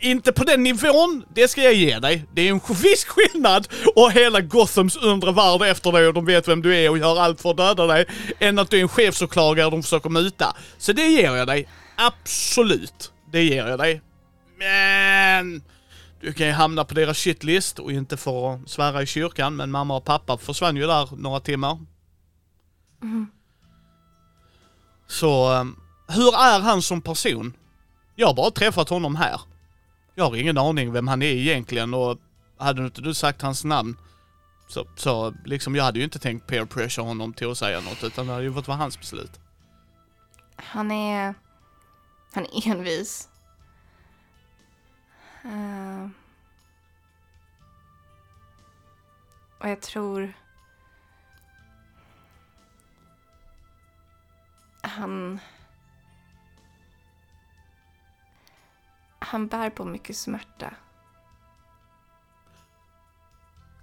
Inte 0.00 0.32
på 0.32 0.44
den 0.44 0.62
nivån, 0.62 1.24
det 1.34 1.48
ska 1.48 1.62
jag 1.62 1.74
ge 1.74 1.98
dig. 1.98 2.24
Det 2.32 2.48
är 2.48 2.50
en 2.50 2.60
viss 2.82 3.04
skillnad 3.04 3.68
och 3.96 4.12
hela 4.12 4.40
Gothams 4.40 4.96
undre 4.96 5.32
värld 5.32 5.62
efter 5.62 5.92
dig 5.92 6.06
och 6.06 6.14
de 6.14 6.26
vet 6.26 6.48
vem 6.48 6.62
du 6.62 6.76
är 6.76 6.90
och 6.90 6.98
gör 6.98 7.20
allt 7.20 7.40
för 7.40 7.50
att 7.50 7.56
döda 7.56 7.86
dig. 7.86 8.06
Än 8.38 8.58
att 8.58 8.70
du 8.70 8.78
är 8.78 8.82
en 8.82 8.88
chefsåklagare 8.88 9.70
de 9.70 9.82
försöker 9.82 10.10
muta. 10.10 10.56
Så 10.78 10.92
det 10.92 11.06
ger 11.06 11.36
jag 11.36 11.46
dig. 11.46 11.68
Absolut. 11.96 13.12
Det 13.32 13.42
ger 13.42 13.66
jag 13.66 13.78
dig. 13.78 14.02
Men... 14.58 15.62
Du 16.24 16.32
kan 16.32 16.46
ju 16.46 16.52
hamna 16.52 16.84
på 16.84 16.94
deras 16.94 17.18
shitlist 17.18 17.78
och 17.78 17.92
inte 17.92 18.16
få 18.16 18.60
svära 18.66 19.02
i 19.02 19.06
kyrkan, 19.06 19.56
men 19.56 19.70
mamma 19.70 19.96
och 19.96 20.04
pappa 20.04 20.38
försvann 20.38 20.76
ju 20.76 20.86
där 20.86 21.08
några 21.16 21.40
timmar. 21.40 21.78
Så, 25.06 25.52
um, 25.52 25.80
hur 26.08 26.34
är 26.34 26.60
han 26.60 26.82
som 26.82 27.02
person? 27.02 27.56
Jag 28.14 28.26
har 28.26 28.34
bara 28.34 28.50
träffat 28.50 28.88
honom 28.88 29.16
här. 29.16 29.40
Jag 30.14 30.24
har 30.24 30.36
ingen 30.36 30.58
aning 30.58 30.92
vem 30.92 31.08
han 31.08 31.22
är 31.22 31.26
egentligen 31.26 31.94
och 31.94 32.18
hade 32.58 32.84
inte 32.84 33.00
du 33.00 33.14
sagt 33.14 33.42
hans 33.42 33.64
namn 33.64 33.96
så, 34.68 34.86
så 34.96 35.34
liksom 35.44 35.76
jag 35.76 35.84
hade 35.84 35.98
ju 35.98 36.04
inte 36.04 36.18
tänkt 36.18 36.46
peer 36.46 36.64
pressure 36.64 37.06
honom 37.06 37.32
till 37.32 37.50
att 37.50 37.58
säga 37.58 37.80
något 37.80 38.04
utan 38.04 38.26
det 38.26 38.32
hade 38.32 38.44
ju 38.44 38.52
fått 38.52 38.68
vara 38.68 38.78
hans 38.78 38.98
beslut. 38.98 39.40
Han 40.56 40.90
är... 40.90 41.34
Han 42.32 42.44
är 42.44 42.68
envis. 42.70 43.28
Eh, 45.44 46.08
och 49.58 49.68
jag 49.68 49.80
tror... 49.80 50.32
Han... 54.82 55.38
Han 59.18 59.46
bär 59.48 59.70
på 59.70 59.84
mycket 59.84 60.16
smärta. 60.16 60.74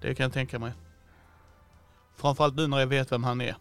Det 0.02 0.16
kan 0.16 0.24
jag 0.24 0.34
tänka 0.34 0.60
mig. 0.60 0.74
Framförallt 2.16 2.56
nu 2.56 2.68
när 2.68 2.80
jag 2.80 2.88
vet 2.88 3.12
vem 3.12 3.24
han 3.24 3.42
är. 3.42 3.56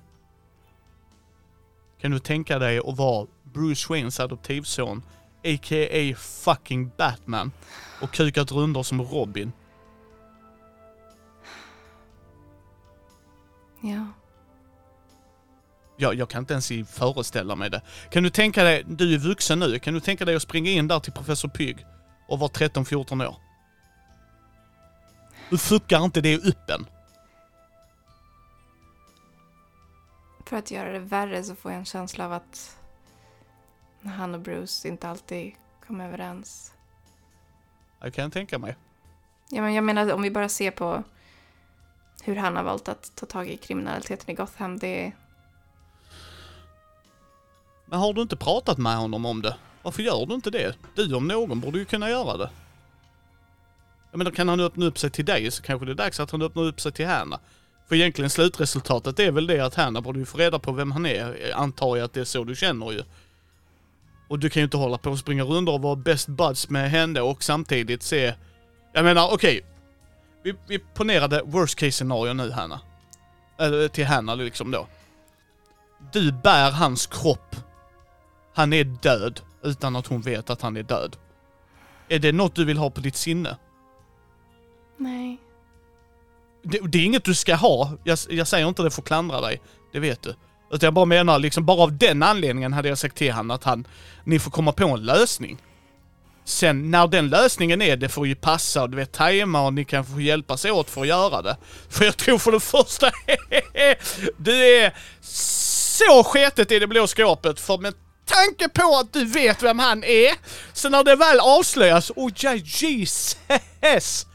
Kan 1.99 2.11
du 2.11 2.19
tänka 2.19 2.59
dig 2.59 2.79
att 2.79 2.97
vara 2.97 3.27
Bruce 3.43 3.87
Waynes 3.89 4.21
adoptivson, 4.21 5.03
a.k.a. 5.45 6.15
fucking 6.17 6.91
Batman, 6.97 7.53
och 8.01 8.11
kukat 8.11 8.53
rundor 8.53 8.83
som 8.83 9.03
Robin? 9.03 9.53
Ja. 13.81 14.07
Jag, 15.97 16.15
jag 16.15 16.29
kan 16.29 16.43
inte 16.43 16.53
ens 16.53 16.91
föreställa 16.91 17.57
mig 17.57 17.71
det. 17.71 17.83
Kan 18.11 18.23
du 18.23 18.31
tänka 18.31 18.65
dig, 18.65 18.85
du 18.87 19.15
är 19.15 19.19
vuxen 19.19 19.59
nu, 19.59 19.79
kan 19.79 19.95
du 19.95 20.01
tänka 20.01 20.25
dig 20.25 20.37
att 20.37 20.43
springa 20.43 20.71
in 20.71 20.89
där 20.89 21.01
till 21.01 21.13
Professor 21.13 21.49
Pygg 21.49 21.87
och 22.29 22.39
vara 22.39 22.51
13-14 22.51 23.29
år? 23.29 23.37
Du 25.51 25.59
fuckar 25.59 26.05
inte 26.05 26.21
det 26.21 26.39
upp 26.39 26.71
än. 26.71 26.87
För 30.47 30.57
att 30.57 30.71
göra 30.71 30.93
det 30.93 30.99
värre 30.99 31.45
så 31.45 31.55
får 31.55 31.71
jag 31.73 31.79
en 31.79 31.85
känsla 31.85 32.25
av 32.25 32.33
att 32.33 32.79
han 34.05 34.35
och 34.35 34.41
Bruce 34.41 34.89
inte 34.89 35.09
alltid 35.09 35.53
kom 35.87 36.01
överens. 36.01 36.73
Det 38.03 38.11
kan 38.11 38.23
jag 38.23 38.33
tänka 38.33 38.59
mig. 38.59 38.77
Ja, 39.51 39.63
men 39.63 39.75
jag 39.75 39.85
menar 39.85 40.13
om 40.13 40.23
vi 40.23 40.31
bara 40.31 40.49
ser 40.49 40.71
på 40.71 41.05
hur 42.23 42.37
han 42.37 42.57
har 42.57 42.63
valt 42.63 42.89
att 42.89 43.13
ta 43.15 43.27
tag 43.27 43.49
i 43.49 43.57
kriminaliteten 43.57 44.31
i 44.31 44.35
Gotham. 44.35 44.79
Det, 44.79 45.13
Men 47.91 47.99
har 47.99 48.13
du 48.13 48.23
inte 48.23 48.37
pratat 48.37 48.79
med 48.79 48.97
honom 48.97 49.27
om 49.27 49.43
det? 49.43 49.57
Varför 49.83 50.03
gör 50.03 50.27
du 50.27 50.35
inte 50.35 50.51
det? 50.51 50.75
Du 50.95 51.15
om 51.15 51.29
någon 51.29 51.61
borde 51.61 51.79
ju 51.79 51.85
kunna 51.85 52.11
göra 52.11 52.37
det. 52.37 52.51
Jag 54.11 54.19
menar, 54.19 54.31
kan 54.31 54.49
han 54.49 54.61
öppna 54.61 54.87
upp 54.87 54.99
sig 54.99 55.11
till 55.11 55.25
dig 55.25 55.51
så 55.51 55.63
kanske 55.63 55.87
det 55.87 55.93
är 55.93 55.95
dags 55.95 56.21
att 56.21 56.31
han 56.31 56.43
öppnar 56.43 56.63
upp 56.63 56.81
sig 56.81 56.93
till 56.93 57.07
Hanna. 57.07 57.41
För 57.89 57.95
egentligen 57.95 58.31
slutresultatet 58.31 59.19
är 59.19 59.31
väl 59.31 59.47
det 59.47 59.61
att 59.61 59.75
Hanna 59.75 60.01
borde 60.01 60.19
ju 60.19 60.25
få 60.25 60.39
reda 60.39 60.59
på 60.59 60.73
vem 60.73 60.93
han 60.93 61.07
är. 61.07 61.53
Antar 61.55 61.97
jag 61.97 62.05
att 62.05 62.13
det 62.13 62.21
är 62.21 62.25
så 62.25 62.45
du 62.45 62.57
känner 62.57 62.93
ju. 62.93 63.03
Och 64.31 64.39
du 64.39 64.51
kan 64.51 64.61
ju 64.61 64.65
inte 64.65 64.77
hålla 64.77 64.99
på 64.99 65.11
och 65.11 65.19
springa 65.19 65.45
runt 65.45 65.69
och 65.69 65.83
vara 65.83 65.97
best 65.97 66.29
buds 66.29 66.71
med 66.71 66.91
henne 66.91 67.21
och 67.21 67.43
samtidigt 67.43 68.03
se... 68.03 68.35
Jag 68.93 69.05
menar, 69.05 69.33
okej. 69.33 69.61
Vi, 70.43 70.55
vi 70.69 70.79
ponerade 70.79 71.43
worst 71.45 71.75
case 71.75 71.93
scenario 71.93 72.33
nu 72.33 72.51
Hanna. 72.51 72.81
Eller 73.59 73.89
till 73.89 74.07
Hanna 74.07 74.35
liksom 74.35 74.71
då. 74.71 74.87
Du 76.13 76.33
bär 76.33 76.71
hans 76.71 77.07
kropp 77.07 77.57
han 78.55 78.73
är 78.73 78.85
död 78.85 79.41
utan 79.63 79.97
att 79.97 80.07
hon 80.07 80.21
vet 80.21 80.51
att 80.51 80.63
han 80.63 80.77
är 80.77 80.83
död. 80.83 81.17
Är 82.09 82.19
det 82.19 82.33
något 82.33 82.55
du 82.55 82.65
vill 82.65 82.79
ha 82.79 82.91
på 82.91 83.01
ditt 83.01 83.17
sinne? 83.17 83.57
nej. 84.97 85.39
Det, 86.63 86.81
det 86.89 86.99
är 86.99 87.05
inget 87.05 87.25
du 87.25 87.35
ska 87.35 87.55
ha. 87.55 87.93
Jag, 88.05 88.19
jag 88.29 88.47
säger 88.47 88.69
inte 88.69 88.83
det 88.83 88.91
för 88.91 89.03
att 89.03 89.07
klandra 89.07 89.41
dig. 89.41 89.61
Det 89.93 90.01
vet 90.01 90.23
du. 90.23 90.35
Utan 90.71 90.87
jag 90.87 90.95
bara 90.95 91.05
menar, 91.05 91.39
liksom 91.39 91.65
bara 91.67 91.83
av 91.83 91.99
den 91.99 92.23
anledningen 92.23 92.73
hade 92.73 92.89
jag 92.89 92.99
sagt 92.99 93.17
till 93.17 93.33
han 93.33 93.51
att 93.51 93.65
han, 93.65 93.87
ni 94.25 94.39
får 94.39 94.51
komma 94.51 94.73
på 94.73 94.89
en 94.89 95.01
lösning. 95.01 95.59
Sen 96.45 96.91
när 96.91 97.07
den 97.07 97.29
lösningen 97.29 97.83
är, 97.83 97.97
det 97.97 98.09
får 98.09 98.27
ju 98.27 98.35
passa 98.35 98.83
och 98.83 98.91
du 98.91 98.97
vet 98.97 99.13
tajma 99.13 99.63
och 99.63 99.75
ni 99.75 99.85
kan 99.85 100.05
få 100.05 100.21
hjälpas 100.21 100.65
åt 100.65 100.91
för 100.91 101.01
att 101.01 101.07
göra 101.07 101.43
det. 101.43 101.57
För 101.89 102.05
jag 102.05 102.17
tror 102.17 102.39
för 102.39 102.53
det 102.53 102.61
första, 102.61 103.11
du 104.37 104.53
är 104.53 104.95
så 106.03 106.25
sketet 106.25 106.73
i 106.73 106.79
det 106.79 106.87
blå 106.87 107.07
skåpet 107.07 107.61
för 107.61 107.79
med 107.79 107.95
tanke 108.25 108.69
på 108.69 108.97
att 108.97 109.13
du 109.13 109.25
vet 109.25 109.63
vem 109.63 109.79
han 109.79 110.05
är, 110.05 110.35
så 110.73 110.89
när 110.89 111.05
det 111.05 111.17
väl 111.17 111.41
avslöjas, 111.41 112.11
oh 112.17 112.33
ja, 112.37 112.55
Jesus! 112.55 114.27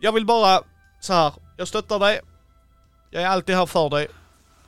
Jag 0.00 0.12
vill 0.12 0.26
bara 0.26 0.62
så 1.00 1.12
här, 1.12 1.32
jag 1.56 1.68
stöttar 1.68 1.98
dig. 1.98 2.20
Jag 3.10 3.22
är 3.22 3.26
alltid 3.26 3.54
här 3.54 3.66
för 3.66 3.90
dig. 3.90 4.08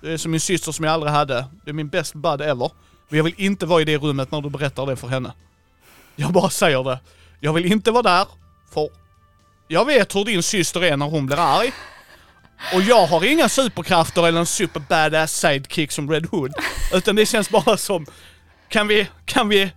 Du 0.01 0.13
är 0.13 0.17
som 0.17 0.31
min 0.31 0.41
syster 0.41 0.73
som 0.73 0.85
jag 0.85 0.95
aldrig 0.95 1.13
hade. 1.13 1.45
Du 1.65 1.71
är 1.71 1.75
min 1.75 1.89
best 1.89 2.15
bud 2.15 2.41
ever. 2.41 2.71
Men 3.09 3.17
jag 3.17 3.25
vill 3.25 3.35
inte 3.37 3.67
vara 3.67 3.83
i 3.83 3.85
det 3.85 3.97
rummet 3.97 4.31
när 4.31 4.41
du 4.41 4.51
berättar 4.51 4.87
det 4.87 4.97
för 4.97 5.09
henne. 5.09 5.33
Jag 6.17 6.33
bara 6.33 6.51
säger 6.51 6.85
det. 6.85 7.01
Jag 7.41 7.53
vill 7.53 7.73
inte 7.73 7.91
vara 7.91 8.03
där, 8.03 8.27
för 8.75 8.89
jag 9.69 9.85
vet 9.85 10.17
hur 10.17 10.25
din 10.25 10.43
syster 10.43 10.85
är 10.85 10.97
när 10.97 11.07
hon 11.07 11.27
blir 11.27 11.37
arg. 11.37 11.73
Och 12.75 12.83
jag 12.83 13.07
har 13.07 13.25
inga 13.25 13.49
superkrafter 13.49 14.27
eller 14.27 14.41
en 14.41 14.47
super 14.47 14.81
badass 14.81 15.33
sidekick 15.33 15.93
som 15.93 16.11
Red 16.11 16.27
Hood. 16.27 16.53
Utan 16.93 17.17
det 17.17 17.27
känns 17.27 17.51
bara 17.51 17.77
som, 17.77 18.07
kan 18.69 18.89
vi, 18.89 19.09
kan 19.25 19.49
vi... 19.49 19.73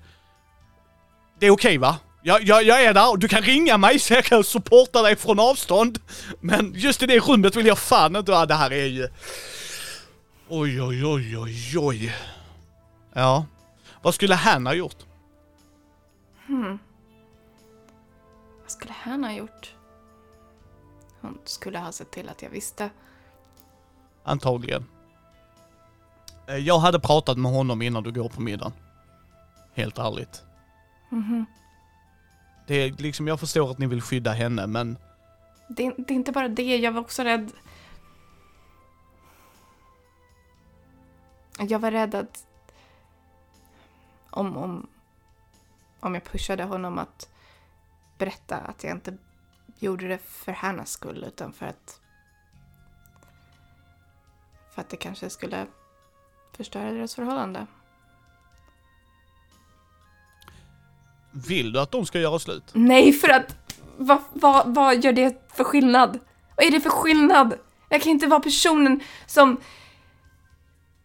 Det 1.40 1.46
är 1.46 1.52
okej 1.52 1.78
va? 1.78 1.98
Jag, 2.24 2.44
jag, 2.44 2.64
jag 2.64 2.84
är 2.84 2.94
där 2.94 3.10
och 3.10 3.20
du 3.20 3.28
kan 3.28 3.42
ringa 3.42 3.78
mig 3.78 4.00
så 4.00 4.14
jag 4.14 4.26
kan 4.26 4.44
supporta 4.44 5.02
dig 5.02 5.16
från 5.16 5.40
avstånd. 5.40 6.00
Men 6.40 6.74
just 6.76 7.04
i 7.04 7.06
det 7.06 7.20
rummet 7.20 7.56
vill 7.56 7.66
jag 7.66 7.80
fan 7.80 8.16
inte, 8.16 8.32
ja, 8.32 8.46
det 8.46 8.56
här 8.56 8.74
är 8.74 8.86
ju... 8.86 9.08
Oj, 10.50 10.82
oj, 10.82 11.06
oj, 11.06 11.38
oj, 11.38 11.78
oj. 11.80 12.16
Ja. 13.14 13.46
Vad 14.02 14.14
skulle 14.14 14.36
han 14.36 14.66
ha 14.66 14.74
gjort? 14.74 15.06
Vad 18.62 18.72
skulle 18.72 18.94
han 18.94 19.24
ha 19.24 19.32
gjort? 19.34 19.76
Hon 21.22 21.38
skulle 21.46 21.80
ha 21.80 21.92
sett 21.92 22.12
till 22.12 22.30
att 22.30 22.42
jag 22.42 22.50
visste. 22.50 22.90
Antagligen. 24.24 24.86
Eh, 26.48 26.58
Jag 26.58 26.80
hade 26.80 27.00
pratat 27.00 27.38
med 27.38 27.52
honom 27.52 27.82
innan 27.82 28.04
du 28.04 28.12
går 28.12 28.30
på 28.30 28.42
middagen. 28.42 28.74
Helt 29.74 29.98
ärligt. 29.98 30.44
Det 32.68 32.76
är 32.76 32.92
liksom, 32.92 33.28
jag 33.28 33.40
förstår 33.40 33.72
att 33.72 33.78
ni 33.78 33.88
vill 33.88 34.02
skydda 34.02 34.32
henne 34.32 34.68
men 34.68 34.98
Det, 35.70 35.94
det 35.98 36.14
är 36.14 36.16
inte 36.16 36.32
bara 36.32 36.48
det, 36.48 36.78
jag 36.78 36.92
var 36.92 37.02
också 37.02 37.24
rädd. 37.24 37.52
Jag 41.60 41.80
var 41.80 41.92
rädd 41.92 42.16
att 42.16 42.48
om, 44.30 44.58
om, 44.58 44.88
om 46.00 46.14
jag 46.14 46.24
pushade 46.24 46.64
honom 46.64 46.98
att 46.98 47.30
berätta 48.18 48.58
att 48.58 48.84
jag 48.84 48.92
inte 48.92 49.18
gjorde 49.80 50.08
det 50.08 50.18
för 50.18 50.52
hennes 50.52 50.92
skull 50.92 51.24
utan 51.28 51.54
för 51.54 51.66
att 51.66 52.00
för 54.74 54.82
att 54.82 54.90
det 54.90 54.98
kanske 54.98 55.30
skulle 55.30 55.68
förstöra 56.52 56.92
deras 56.92 57.16
förhållande. 57.16 57.68
vill 61.34 61.74
du 61.74 61.80
att 61.80 61.92
de 61.92 62.06
ska 62.06 62.20
göra 62.20 62.40
slut? 62.40 62.64
Nej, 62.74 63.14
för 63.14 63.30
att 63.30 63.56
vad, 63.98 64.22
vad, 64.34 64.76
vad 64.76 65.04
gör 65.04 65.14
det 65.14 65.52
för 65.54 65.64
skillnad? 65.64 66.20
Vad 66.56 66.66
är 66.66 66.72
det 66.72 66.82
för 66.82 66.90
skillnad? 66.90 67.54
Jag 67.90 68.02
kan 68.02 68.12
inte 68.12 68.28
vara 68.28 68.40
personen 68.40 69.00
som 69.26 69.58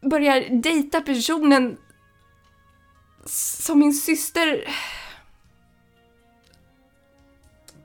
börjar 0.01 0.61
dejta 0.63 1.01
personen 1.01 1.77
som 3.27 3.79
min 3.79 3.95
syster. 3.95 4.65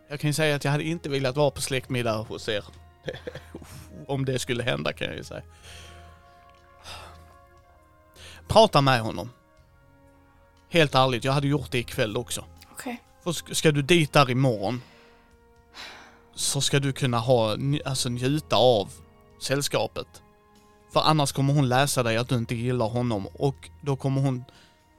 Jag 0.07 0.20
kan 0.20 0.30
ju 0.30 0.34
säga 0.34 0.55
att 0.55 0.64
jag 0.64 0.72
hade 0.72 0.84
inte 0.84 1.09
velat 1.09 1.36
vara 1.36 1.51
på 1.51 1.61
släktmiddag 1.61 2.18
hos 2.18 2.49
er. 2.49 2.66
Om 4.07 4.26
det 4.26 4.39
skulle 4.39 4.64
hända 4.64 4.93
kan 4.93 5.07
jag 5.07 5.16
ju 5.18 5.24
säga. 5.24 5.43
Prata 8.47 8.82
med 8.82 9.01
honom. 9.01 9.30
Helt 10.70 10.95
ärligt, 10.95 11.24
jag 11.24 11.34
hade 11.34 11.47
gjort 11.47 11.72
det 11.72 11.80
ikväll 11.80 12.18
också. 12.18 12.45
Okej. 12.72 13.03
För 13.24 13.32
sk- 13.32 13.53
ska 13.53 13.72
du 13.72 13.82
dit 13.82 14.14
där 14.14 14.30
imorgon 14.32 14.82
så 16.36 16.61
ska 16.61 16.80
du 16.80 16.93
kunna 16.93 17.20
ha, 17.20 17.57
alltså 17.86 18.09
njuta 18.09 18.55
av 18.55 18.91
sällskapet. 19.41 20.22
För 20.94 21.02
annars 21.02 21.32
kommer 21.32 21.54
hon 21.54 21.70
läsa 21.70 22.04
dig 22.04 22.18
att 22.18 22.30
du 22.30 22.36
inte 22.36 22.56
gillar 22.56 22.89
honom 22.89 23.28
och 23.28 23.70
då 23.82 23.96
kommer 23.96 24.22
hon 24.22 24.44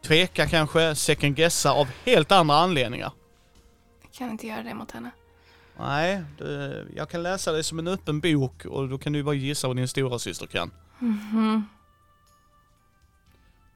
tveka 0.02 0.46
kanske, 0.46 0.94
second 0.94 1.36
guessa 1.36 1.72
av 1.72 1.88
helt 2.04 2.32
andra 2.32 2.56
anledningar. 2.56 3.12
Jag 4.02 4.12
kan 4.12 4.30
inte 4.30 4.46
göra 4.46 4.62
det 4.62 4.74
mot 4.74 4.90
henne. 4.90 5.10
Nej, 5.78 6.24
du, 6.38 6.92
jag 6.96 7.08
kan 7.08 7.22
läsa 7.22 7.52
det 7.52 7.62
som 7.62 7.78
en 7.78 7.88
öppen 7.88 8.20
bok 8.20 8.64
och 8.64 8.88
då 8.88 8.98
kan 8.98 9.12
du 9.12 9.22
bara 9.22 9.34
gissa 9.34 9.66
vad 9.68 9.76
din 9.76 9.88
stora 9.88 10.18
syster 10.18 10.46
kan. 10.46 10.70
Mhm. 10.98 11.68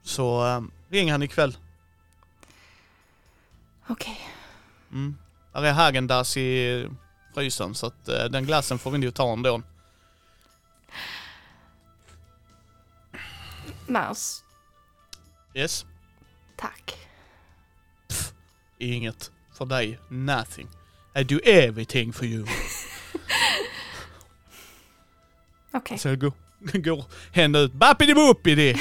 Så 0.03 0.47
äh, 0.47 0.61
ring 0.89 1.11
han 1.11 1.23
ikväll. 1.23 1.57
Okej. 3.87 4.19
Mm. 4.91 5.17
Där 5.53 5.63
är 5.63 5.73
Häagen-Dazs 5.73 6.37
i 6.37 6.87
frysen 7.33 7.75
så 7.75 7.87
att 7.87 8.07
äh, 8.09 8.23
den 8.23 8.45
glassen 8.45 8.79
får 8.79 8.91
vi 8.91 8.97
nog 8.97 9.13
ta 9.13 9.33
ändå. 9.33 9.61
Mouse, 13.89 14.43
Yes? 15.55 15.85
tack. 16.57 16.93
Inget. 18.77 19.31
För 19.57 19.65
dig, 19.65 19.99
nothing. 20.09 20.67
I 21.15 21.23
do 21.23 21.39
everything 21.43 22.13
for 22.13 22.25
you. 22.25 22.45
Okej. 25.73 25.97
Så 25.97 26.07
jag 26.07 26.19
går, 26.19 26.33
går 26.79 27.05
hända 27.31 27.59
ut. 27.59 27.73
Bappidi-boppidi! 27.73 28.77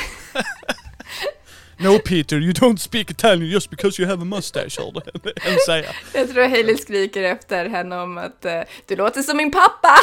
no 1.79 1.99
Peter, 1.99 2.37
you 2.37 2.53
don't 2.53 2.77
speak 2.77 3.11
Italian 3.11 3.51
just 3.51 3.71
because 3.71 4.03
you 4.03 4.11
have 4.11 4.23
a 4.23 4.25
mustache, 4.25 4.81
hörde 4.81 5.03
hen 5.41 5.59
säga. 5.67 5.91
Jag 6.15 6.31
tror 6.31 6.49
Hailey 6.49 6.77
skriker 6.77 7.23
efter 7.23 7.69
henne 7.69 7.97
om 7.97 8.19
att 8.19 8.45
eh, 8.45 8.61
du 8.87 8.97
låter 8.97 9.23
som 9.23 9.37
min 9.37 9.51
pappa. 9.51 9.95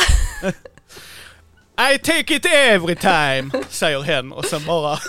I 1.78 1.98
take 1.98 2.36
it 2.36 2.46
every 2.46 2.96
time, 2.96 3.52
säger 3.70 4.02
hen 4.02 4.32
och 4.32 4.46
sen 4.46 4.66
bara... 4.66 4.98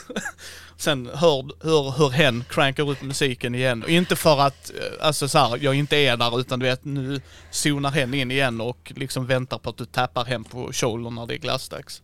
Sen 0.78 1.10
hör, 1.14 1.64
hör, 1.64 1.90
hör 1.90 2.10
hen 2.10 2.44
crankar 2.48 2.90
upp 2.90 3.02
musiken 3.02 3.54
igen. 3.54 3.82
Och 3.82 3.88
inte 3.88 4.16
för 4.16 4.40
att, 4.40 4.70
eh, 4.70 5.06
alltså 5.06 5.28
så 5.28 5.38
här, 5.38 5.58
jag 5.62 5.74
inte 5.74 5.96
är 5.96 6.16
där 6.16 6.40
utan 6.40 6.58
du 6.58 6.66
vet 6.66 6.84
nu 6.84 7.20
zonar 7.50 7.90
hen 7.90 8.14
in 8.14 8.30
igen 8.30 8.60
och 8.60 8.92
liksom 8.96 9.26
väntar 9.26 9.58
på 9.58 9.70
att 9.70 9.76
du 9.76 9.84
tappar 9.84 10.24
hem 10.24 10.44
på 10.44 10.72
shouldern 10.72 11.14
när 11.14 11.26
det 11.26 11.34
är 11.34 11.38
glassdags. 11.38 12.02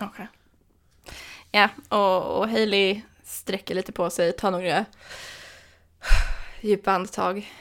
Okej. 0.00 0.28
Ja, 1.50 1.68
och, 1.88 2.38
och 2.38 2.48
Hailey 2.48 3.00
sträcker 3.24 3.74
lite 3.74 3.92
på 3.92 4.10
sig, 4.10 4.32
tar 4.32 4.50
några 4.50 4.84
djupa 6.60 6.92
andetag. 6.92 7.52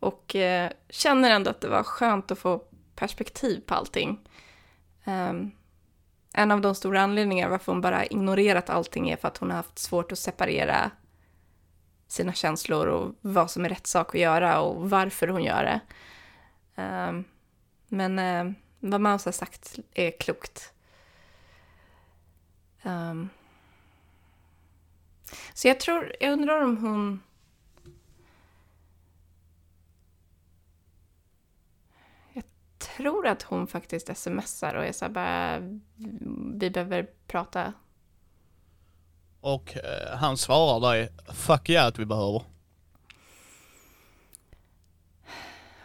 Och 0.00 0.36
eh, 0.36 0.70
känner 0.90 1.30
ändå 1.30 1.50
att 1.50 1.60
det 1.60 1.68
var 1.68 1.82
skönt 1.82 2.30
att 2.30 2.38
få 2.38 2.62
perspektiv 2.96 3.60
på 3.60 3.74
allting. 3.74 4.28
Um, 5.04 5.52
en 6.32 6.50
av 6.50 6.60
de 6.60 6.74
stora 6.74 7.00
anledningarna 7.00 7.50
varför 7.50 7.72
hon 7.72 7.80
bara 7.80 8.06
ignorerat 8.06 8.70
allting 8.70 9.10
är 9.10 9.16
för 9.16 9.28
att 9.28 9.38
hon 9.38 9.50
har 9.50 9.56
haft 9.56 9.78
svårt 9.78 10.12
att 10.12 10.18
separera 10.18 10.90
sina 12.08 12.32
känslor 12.32 12.86
och 12.86 13.14
vad 13.20 13.50
som 13.50 13.64
är 13.64 13.68
rätt 13.68 13.86
sak 13.86 14.14
att 14.14 14.20
göra 14.20 14.60
och 14.60 14.90
varför 14.90 15.28
hon 15.28 15.44
gör 15.44 15.64
det. 15.64 15.80
Um, 16.82 17.24
men 17.88 18.18
eh, 18.18 18.52
vad 18.80 19.00
Maus 19.00 19.24
har 19.24 19.32
sagt 19.32 19.78
är 19.94 20.10
klokt. 20.10 20.72
Um, 22.82 23.28
så 25.54 25.68
jag 25.68 25.80
tror, 25.80 26.12
jag 26.20 26.32
undrar 26.32 26.62
om 26.62 26.76
hon... 26.76 27.22
tror 32.96 33.26
att 33.26 33.42
hon 33.42 33.66
faktiskt 33.66 34.16
smsar 34.16 34.74
och 34.74 34.86
är 34.86 34.92
så 34.92 35.08
bara, 35.08 35.58
vi 36.54 36.70
behöver 36.70 37.06
prata. 37.26 37.72
Och 39.40 39.76
eh, 39.76 40.16
han 40.16 40.36
svarar 40.36 40.90
dig, 40.90 41.08
fuck 41.34 41.68
yeah 41.68 41.86
att 41.86 41.98
vi 41.98 42.04
behöver. 42.04 42.42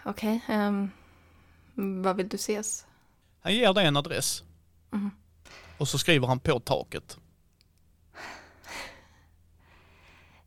Okej, 0.06 0.42
ehm, 0.48 0.92
vad 1.76 2.16
vill 2.16 2.30
du 2.30 2.36
ses? 2.36 2.86
Han 3.42 3.56
ger 3.56 3.74
dig 3.74 3.86
en 3.86 3.98
adress. 3.98 4.44
Och 5.78 5.88
så 5.88 5.98
skriver 5.98 6.28
han 6.28 6.40
på 6.40 6.60
taket. 6.60 7.18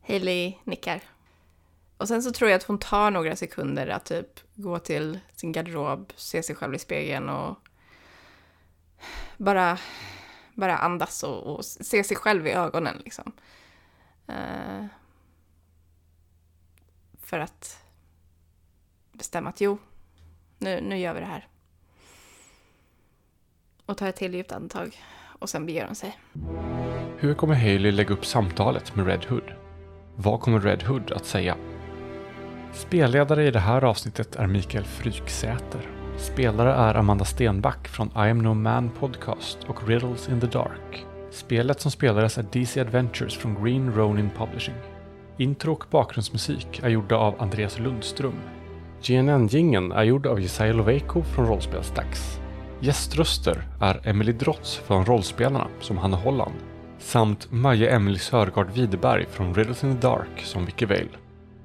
Hailey 0.07 0.53
nickar. 0.63 1.01
Och 1.97 2.07
sen 2.07 2.23
så 2.23 2.31
tror 2.31 2.49
jag 2.49 2.57
att 2.57 2.63
hon 2.63 2.79
tar 2.79 3.11
några 3.11 3.35
sekunder 3.35 3.87
att 3.87 4.05
typ 4.05 4.39
gå 4.55 4.79
till 4.79 5.19
sin 5.35 5.51
garderob, 5.51 6.13
se 6.15 6.43
sig 6.43 6.55
själv 6.55 6.75
i 6.75 6.79
spegeln 6.79 7.29
och 7.29 7.57
bara, 9.37 9.77
bara 10.53 10.77
andas 10.77 11.23
och, 11.23 11.55
och 11.55 11.65
se 11.65 12.03
sig 12.03 12.17
själv 12.17 12.47
i 12.47 12.51
ögonen 12.51 13.01
liksom. 13.03 13.31
Uh, 14.29 14.85
för 17.21 17.39
att 17.39 17.83
bestämma 19.11 19.49
att 19.49 19.61
jo, 19.61 19.77
nu, 20.57 20.81
nu 20.81 20.97
gör 20.97 21.13
vi 21.13 21.19
det 21.19 21.25
här. 21.25 21.47
Och 23.85 23.97
tar 23.97 24.07
ett 24.07 24.15
till 24.15 24.33
djupt 24.33 24.51
andetag 24.51 24.97
och 25.39 25.49
sen 25.49 25.65
beger 25.65 25.85
hon 25.85 25.95
sig. 25.95 26.19
Hur 27.17 27.33
kommer 27.33 27.55
Haley 27.55 27.91
lägga 27.91 28.13
upp 28.13 28.25
samtalet 28.25 28.95
med 28.95 29.07
Red 29.07 29.25
Hood? 29.25 29.53
Vad 30.15 30.41
kommer 30.41 30.59
Red 30.59 30.83
Hood 30.83 31.11
att 31.11 31.25
säga? 31.25 31.57
Spelledare 32.75 33.47
i 33.47 33.51
det 33.51 33.59
här 33.59 33.83
avsnittet 33.83 34.35
är 34.35 34.47
Mikael 34.47 34.83
Fryksäter. 34.83 35.81
Spelare 36.17 36.73
är 36.73 36.95
Amanda 36.95 37.25
Stenback 37.25 37.87
från 37.87 38.07
I 38.07 38.29
am 38.29 38.37
no 38.37 38.53
man 38.53 38.89
podcast 38.99 39.57
och 39.67 39.87
Riddles 39.87 40.29
in 40.29 40.41
the 40.41 40.47
Dark. 40.47 41.05
Spelet 41.31 41.81
som 41.81 41.91
spelades 41.91 42.37
är 42.37 42.45
DC 42.51 42.81
Adventures 42.81 43.37
från 43.37 43.63
Green 43.63 43.93
Ronin 43.93 44.29
Publishing. 44.37 44.75
Intro 45.37 45.71
och 45.71 45.85
bakgrundsmusik 45.91 46.79
är 46.83 46.89
gjorda 46.89 47.15
av 47.15 47.41
Andreas 47.41 47.79
Lundström. 47.79 48.39
GNN-jingeln 49.01 49.91
är 49.91 50.03
gjord 50.03 50.27
av 50.27 50.41
Jesaja 50.41 50.73
Loveiko 50.73 51.23
från 51.23 51.47
Rollspelsdags. 51.47 52.39
Gäströster 52.79 53.67
är 53.81 54.01
Emily 54.03 54.31
Drotz 54.31 54.75
från 54.75 55.05
Rollspelarna 55.05 55.67
som 55.81 55.97
Hanna 55.97 56.17
Holland 56.17 56.55
samt 56.99 57.51
Maja 57.51 57.89
Emily 57.89 58.19
Sörgard 58.19 58.71
Widerberg 58.71 59.25
från 59.31 59.55
Riddles 59.55 59.83
in 59.83 59.95
the 59.95 60.07
Dark 60.07 60.41
som 60.43 60.65
Vicky 60.65 60.85
Vale. 60.85 61.24